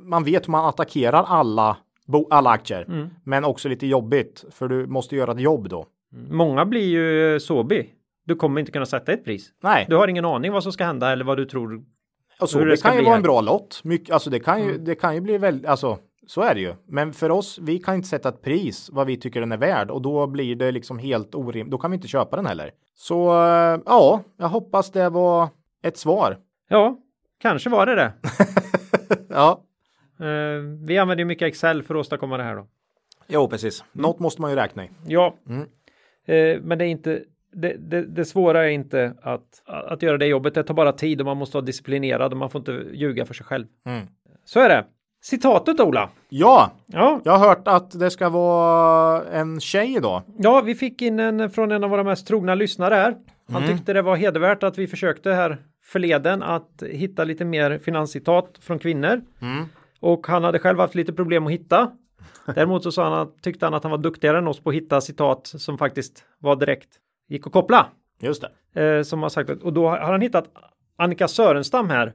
[0.04, 1.78] man vet hur man attackerar alla,
[2.30, 3.10] alla aktier.
[3.24, 5.86] Men också lite jobbigt, för du måste göra ett jobb då.
[6.30, 7.90] Många blir ju Sobi.
[8.26, 9.50] Du kommer inte kunna sätta ett pris.
[9.64, 11.84] Nej, Du har ingen aning vad som ska hända eller vad du tror.
[12.42, 13.18] och så, det kan ju vara här.
[13.18, 13.82] en bra lott.
[13.84, 15.98] Mycket, alltså det kan ju, det kan ju bli väldigt, alltså
[16.30, 16.74] så är det ju.
[16.88, 19.92] Men för oss, vi kan inte sätta ett pris vad vi tycker den är värd
[19.92, 21.72] och då blir det liksom helt orimligt.
[21.72, 22.72] Då kan vi inte köpa den heller.
[22.96, 25.48] Så eh, ja, jag hoppas det var
[25.84, 26.38] ett svar.
[26.70, 26.98] Ja,
[27.42, 28.14] kanske var det det.
[29.30, 29.64] Ja,
[30.22, 32.68] Eh, vi använder ju mycket Excel för att åstadkomma det här då.
[33.28, 33.84] jo precis.
[33.92, 34.90] Något måste man ju räkna i.
[35.08, 35.62] Ja, Mm.
[36.26, 37.24] eh, men det är inte
[37.54, 40.54] det, det, det svåra är inte att, att göra det jobbet.
[40.54, 43.34] Det tar bara tid och man måste vara disciplinerad och man får inte ljuga för
[43.34, 43.66] sig själv.
[43.86, 44.08] Mm.
[44.46, 44.86] Så är det.
[45.22, 46.10] Citatet Ola.
[46.30, 50.22] Ja, Ja, jag har hört att det ska vara en tjej idag.
[50.38, 53.16] ja, vi fick in en från en av våra mest trogna lyssnare här.
[53.52, 53.78] Han Mm.
[53.78, 58.80] tyckte det var hedervärt att vi försökte här förleden att hitta lite mer finanscitat från
[58.80, 59.22] kvinnor.
[59.42, 59.66] Mm.
[60.00, 61.92] Och han hade själv haft lite problem att hitta.
[62.56, 64.76] Däremot så sa han att, tyckte han att han var duktigare än oss på att
[64.76, 66.90] hitta citat som faktiskt var direkt
[67.28, 67.86] gick att koppla.
[68.22, 68.44] Just
[68.74, 68.82] det.
[68.98, 70.46] Eh, som har sagt och då har han hittat
[70.98, 72.14] Annika Sörenstam här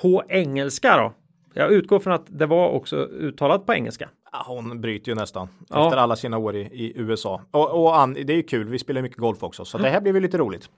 [0.00, 1.12] på engelska då.
[1.58, 4.08] Jag utgår från att det var också uttalat på engelska.
[4.46, 5.84] Hon bryter ju nästan Ja.
[5.86, 7.40] efter alla sina år i, i USA.
[7.50, 10.00] Och, och Ann, det är ju kul, vi spelar mycket golf också, så det här
[10.00, 10.70] blir väl lite roligt.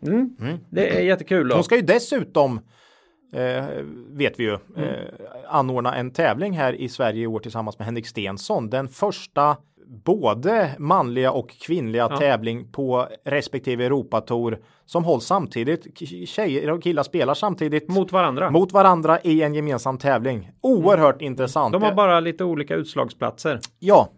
[0.70, 1.48] Det är jättekul.
[1.48, 1.54] Då.
[1.54, 2.60] Hon ska ju dessutom,
[3.32, 3.64] eh,
[4.10, 4.58] vet vi ju, eh,
[5.48, 8.70] anordna en tävling här i Sverige i år tillsammans med Henrik Stensson.
[8.70, 9.56] Den första
[10.04, 15.98] både manliga och kvinnliga tävling på respektive Europatour som hålls samtidigt.
[16.28, 18.50] Tjejer och killar spelar samtidigt Mot varandra.
[18.50, 20.50] mot varandra i en gemensam tävling.
[20.60, 21.72] Oerhört intressant.
[21.72, 23.60] De har bara lite olika utslagsplatser.
[23.78, 24.08] Ja.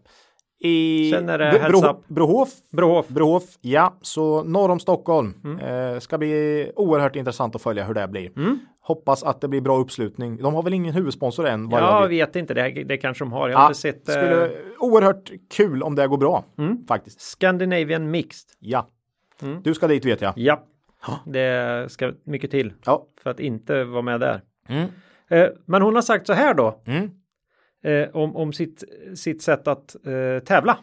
[0.63, 2.03] I det Bro-.
[2.09, 2.49] Brohof.
[2.73, 3.09] Brohof.
[3.09, 5.35] Brohof, ja, så norr om Stockholm.
[5.45, 5.59] Mm.
[5.95, 8.39] Eh, ska bli oerhört intressant att följa hur det blir.
[8.39, 8.59] Mm.
[8.81, 10.37] Hoppas att det blir bra uppslutning.
[10.37, 11.69] De har väl ingen huvudsponsor än?
[11.69, 12.29] vad Ja, jag vet.
[12.29, 12.55] vet inte.
[12.55, 13.49] Det, det kanske de har.
[13.49, 16.45] Jag har inte sett eh, skulle, oerhört kul om det går bra.
[16.59, 16.87] Mm.
[16.87, 17.21] Faktiskt.
[17.21, 18.51] Scandinavian Mixed.
[18.59, 18.89] Ja.
[19.43, 19.63] Mm.
[19.63, 20.33] Du ska dit vet jag.
[20.37, 20.65] Ja,
[21.27, 23.07] det ska mycket till Ja.
[23.23, 24.41] för att inte vara med där.
[24.69, 24.89] Mm.
[25.29, 27.11] Eh, Men hon har sagt så här då Mm.
[27.83, 30.78] Eh, om, om sitt, sitt sätt att eh, tävla.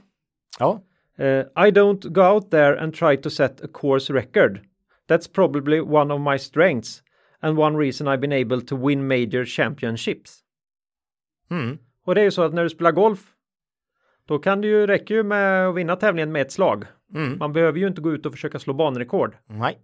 [0.60, 0.84] Ja.
[1.18, 4.60] Eh, I don't go out there and try to set a course record.
[5.10, 7.04] That's probably one of my strengths
[7.40, 10.40] and one reason I've been able to win major championships.
[11.50, 11.78] Mm.
[12.06, 13.34] Och det är ju så att när du spelar golf
[14.28, 16.86] då kan det ju räcka ju med att vinna tävlingen med ett slag.
[17.14, 17.38] Mm.
[17.38, 19.36] Man behöver ju inte gå ut och försöka slå banrekord.
[19.46, 19.80] Nej.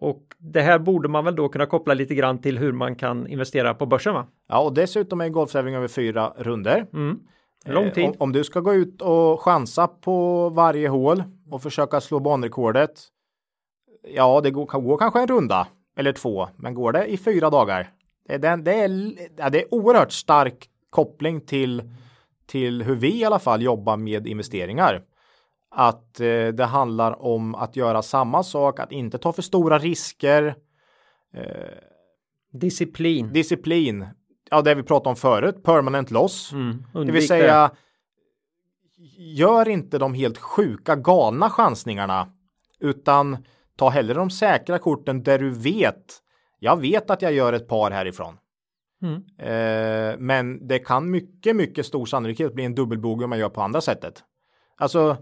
[0.00, 3.26] Och det här borde man väl då kunna koppla lite grann till hur man kan
[3.26, 4.26] investera på börsen va?
[4.48, 6.86] Ja, och dessutom är golftävling över fyra runder.
[6.92, 7.18] Mm.
[7.66, 8.04] Lång Eh, tid.
[8.04, 13.00] Om, om du ska gå ut och chansa på varje hål och försöka slå banrekordet.
[14.14, 15.66] Ja, det går, kan gå kanske en runda
[15.96, 17.90] eller två, men går det i fyra dagar?
[18.28, 21.82] Det är, den, det är, ja, det är oerhört stark koppling till,
[22.46, 25.02] till hur vi i alla fall jobbar med investeringar.
[25.78, 30.54] Att eh, det handlar om att göra samma sak, att inte ta för stora risker,
[32.52, 33.32] Disciplin.
[33.32, 34.06] disciplin.
[34.50, 36.52] Ja, det vi pratade om förut, permanent loss.
[36.52, 36.84] Mm.
[37.06, 37.70] Det vill säga,
[39.18, 42.28] gör inte de helt sjuka galna chansningarna,
[42.80, 43.44] utan
[43.76, 46.22] ta hellre de säkra korten där du vet,
[46.58, 48.38] jag vet att jag gör ett par härifrån.
[49.02, 49.14] Mm.
[49.38, 53.62] Eh, men det kan mycket, mycket stor sannolikhet bli en dubbelbogey om man gör på
[53.62, 54.22] andra sättet.
[54.76, 55.16] Alltså,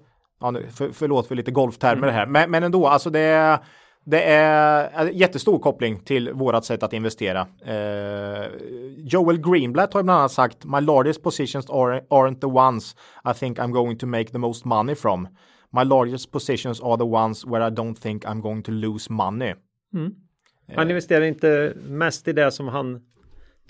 [0.44, 3.58] ja, nu, för, förlåt för lite golftermer här, men, men ändå, alltså det är
[4.06, 7.46] det är en jättestor koppling till vårat sätt att investera.
[7.64, 8.46] Eh,
[8.96, 12.96] Joel Greenblatt har bland annat sagt My largest positions are, aren't the ones
[13.30, 15.28] I think I'm going to make the most money from.
[15.72, 19.54] My largest positions are the ones where I don't think I'm going to lose money.
[20.76, 23.00] Han investerar inte mest i det som han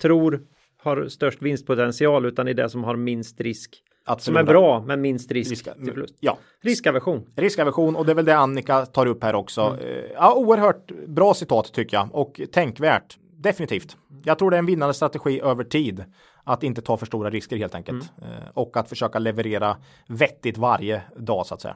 [0.01, 0.41] tror
[0.77, 3.81] har störst vinstpotential utan i det som har minst risk.
[4.07, 6.15] Att Som är bra men minst risk Riska, till förlust.
[6.19, 7.25] ja, Riskaversion.
[7.35, 9.77] riskaversion och det är väl det Annika tar upp här också.
[9.81, 13.17] Eh, Ja, oerhört bra citat tycker jag och tänkvärt.
[13.37, 13.97] Definitivt.
[14.23, 16.03] Jag tror det är en vinnande strategi över tid
[16.43, 18.03] Att inte ta för stora risker helt enkelt.
[18.21, 19.77] Eh, och att försöka leverera
[20.07, 21.75] vettigt varje dag så att säga.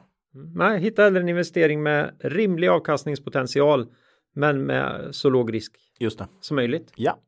[0.54, 3.86] Nej, hitta hellre en investering med rimlig avkastningspotential
[4.34, 6.26] men med så låg risk Just det.
[6.40, 6.92] som möjligt.
[6.96, 7.18] Ja.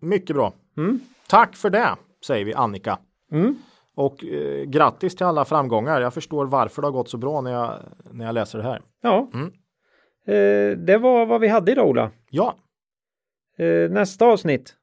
[0.00, 0.52] Mycket bra.
[0.76, 1.00] Mm.
[1.28, 1.96] Tack för det,
[2.26, 2.98] säger vi Annika.
[3.32, 3.56] Mm.
[3.98, 6.00] Och eh, grattis till alla framgångar.
[6.00, 7.74] Jag förstår varför det har gått så bra när jag,
[8.12, 8.80] när jag läser det här.
[9.02, 9.46] Ja, Mm.
[10.26, 12.10] eh, det var vad vi hade idag Ola.
[12.30, 12.54] Ja,
[13.60, 14.74] Eh, nästa avsnitt.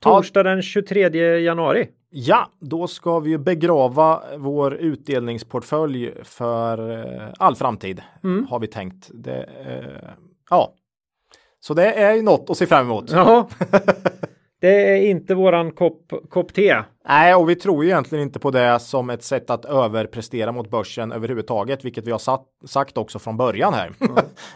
[0.00, 1.88] Torsdag den 23 januari.
[2.10, 8.02] ja, då ska vi ju begrava vår utdelningsportfölj för eh, all framtid.
[8.24, 8.46] Mm.
[8.46, 9.10] Har vi tänkt.
[9.14, 10.10] Det, eh,
[10.50, 10.74] ja,
[11.60, 13.10] så det är ju något att se fram emot.
[13.10, 13.48] Ja,
[14.64, 16.82] det är inte våran kopp, kopp te.
[17.08, 20.70] Nej, och vi tror ju egentligen inte på det som ett sätt att överprestera mot
[20.70, 23.90] börsen överhuvudtaget, vilket vi har satt, sagt också från början här.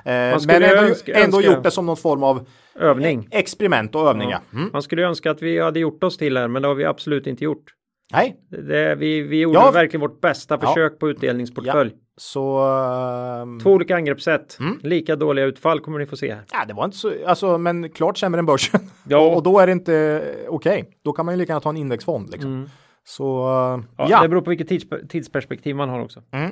[0.05, 2.47] Eh, Man skulle Men ändå, önska- ändå önska- gjort det som någon form av
[2.81, 3.29] Övning.
[3.31, 4.31] experiment och övning.
[4.31, 4.41] Ja.
[4.53, 4.71] Mm.
[4.73, 7.27] Man skulle önska att vi hade gjort oss till här, men det har vi absolut
[7.27, 7.65] inte gjort.
[8.13, 9.71] Nej, Det, vi, vi gjorde Ja.
[9.71, 10.69] verkligen vårt bästa Ja.
[10.69, 11.93] försök på utdelningsportfölj.
[12.17, 12.59] så...
[13.43, 14.57] ehm, Två olika angreppssätt.
[14.61, 14.79] Mm.
[14.83, 16.45] Lika dåliga utfall kommer ni få se här.
[16.53, 18.81] Ja, det var inte så, alltså, men klart sämre än börsen.
[19.09, 19.19] Ja.
[19.19, 20.85] och, och då är det inte okej.
[21.05, 22.55] Då kan man ju lika gärna ta en indexfond liksom.
[22.55, 22.69] Mm.
[23.05, 24.23] Så uh, Ja, ja.
[24.23, 26.23] Det beror på vilket tids, tidsperspektiv man har också.
[26.33, 26.51] Mm.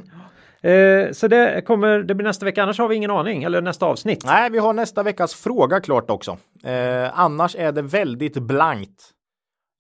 [0.63, 3.87] Eh, så det kommer, det blir nästa vecka, annars har vi ingen aning, eller nästa
[3.87, 4.23] avsnitt.
[4.27, 6.39] Nej, vi har nästa veckas fråga klart också.
[6.65, 9.13] Eh, annars är det väldigt blankt.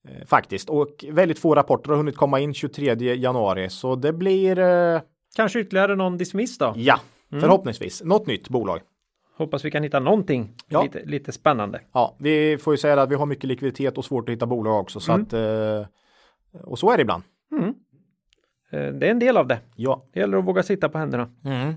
[0.08, 0.70] Eh, faktiskt.
[0.70, 3.70] Och väldigt få rapporter har hunnit komma in 23 januari.
[3.70, 5.00] Så det blir, eh,
[5.36, 6.72] Kanske ytterligare någon dismiss då.
[6.76, 7.00] ja,
[7.32, 7.40] Mm.
[7.40, 8.02] förhoppningsvis.
[8.04, 8.80] Något nytt bolag.
[9.38, 10.82] Hoppas vi kan hitta någonting Ja.
[10.82, 11.80] lite, lite spännande.
[11.92, 14.80] Ja, vi får ju säga att vi har mycket likviditet och svårt att hitta bolag
[14.80, 15.00] också.
[15.00, 15.22] Så Mm.
[15.26, 15.86] att, eh,
[16.64, 17.22] och så är det ibland.
[18.72, 19.58] Eh, det är en del av det.
[19.76, 20.02] Ja.
[20.12, 21.28] Det gäller att våga sitta på händerna.
[21.44, 21.74] Mm.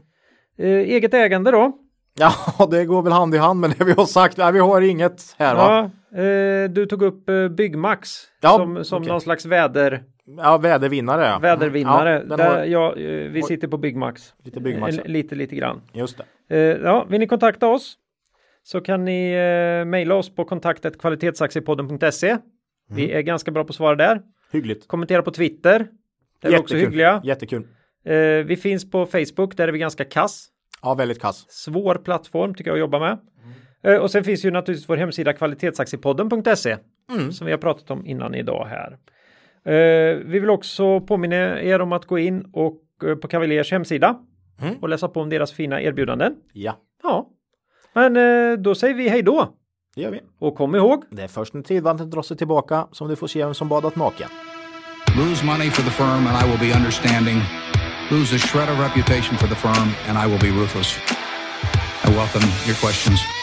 [0.57, 1.71] Eget ägande då?
[2.19, 2.31] Ja,
[2.71, 4.37] det går väl hand i hand med det vi har sagt.
[4.37, 5.91] Nej, vi har inget här va?
[6.11, 8.09] Ja, eh, du tog upp eh, Byggmax
[8.41, 9.11] Ja, som, som okej.
[9.11, 10.03] någon slags väder,
[10.37, 11.23] Ja, vädervinnare.
[11.25, 11.39] ja.
[11.39, 12.25] vädervinnare.
[12.29, 14.33] Ja, där jag, eh, vi sitter på Byggmax.
[14.43, 14.97] lite byggmax.
[14.97, 15.81] Eh, lite, lite grann.
[15.93, 16.55] Just det.
[16.57, 17.97] Eh, ja, vill ni kontakta oss
[18.63, 22.37] så kan ni eh, mejla oss på kontaktet kvalitetsaktiepodden.se.
[22.89, 23.17] Vi Mm.
[23.17, 24.21] är ganska bra på att svara där.
[24.51, 24.87] Hyggligt.
[24.87, 25.87] Kommentera på Twitter.
[26.41, 26.79] Där är vi också Jättekul.
[26.79, 27.21] hyggliga.
[27.23, 27.67] Jättekul.
[28.05, 30.47] Eh, vi finns på Facebook, där är vi ganska kass.
[30.81, 31.45] Ja, väldigt kass.
[31.49, 33.11] Svår plattform tycker jag att jobba med.
[33.11, 33.17] Eh,
[34.01, 36.77] och sen finns ju naturligtvis vår hemsida kvalitetsaktiepodden.se
[37.11, 37.31] Mm.
[37.31, 38.91] som vi har pratat om innan idag här.
[39.65, 44.15] Eh, vi vill också påminna er om att gå in och eh, på Cavaliers hemsida
[44.61, 44.75] Mm.
[44.81, 46.35] och läsa på om deras fina erbjudanden.
[46.53, 47.29] Ja, Ja,
[47.93, 49.53] men eh, då säger vi hej då
[49.95, 50.21] det gör vi.
[50.39, 53.43] och kom ihåg Det är först när tidvattnet drar sig tillbaka som du får se
[53.45, 54.29] vem som badat naken.
[55.17, 57.37] Lose money for the firm and I will be understanding.
[58.11, 60.97] Lose a shred of reputation for the firm and I will be ruthless.
[62.05, 63.38] I welcome your questions.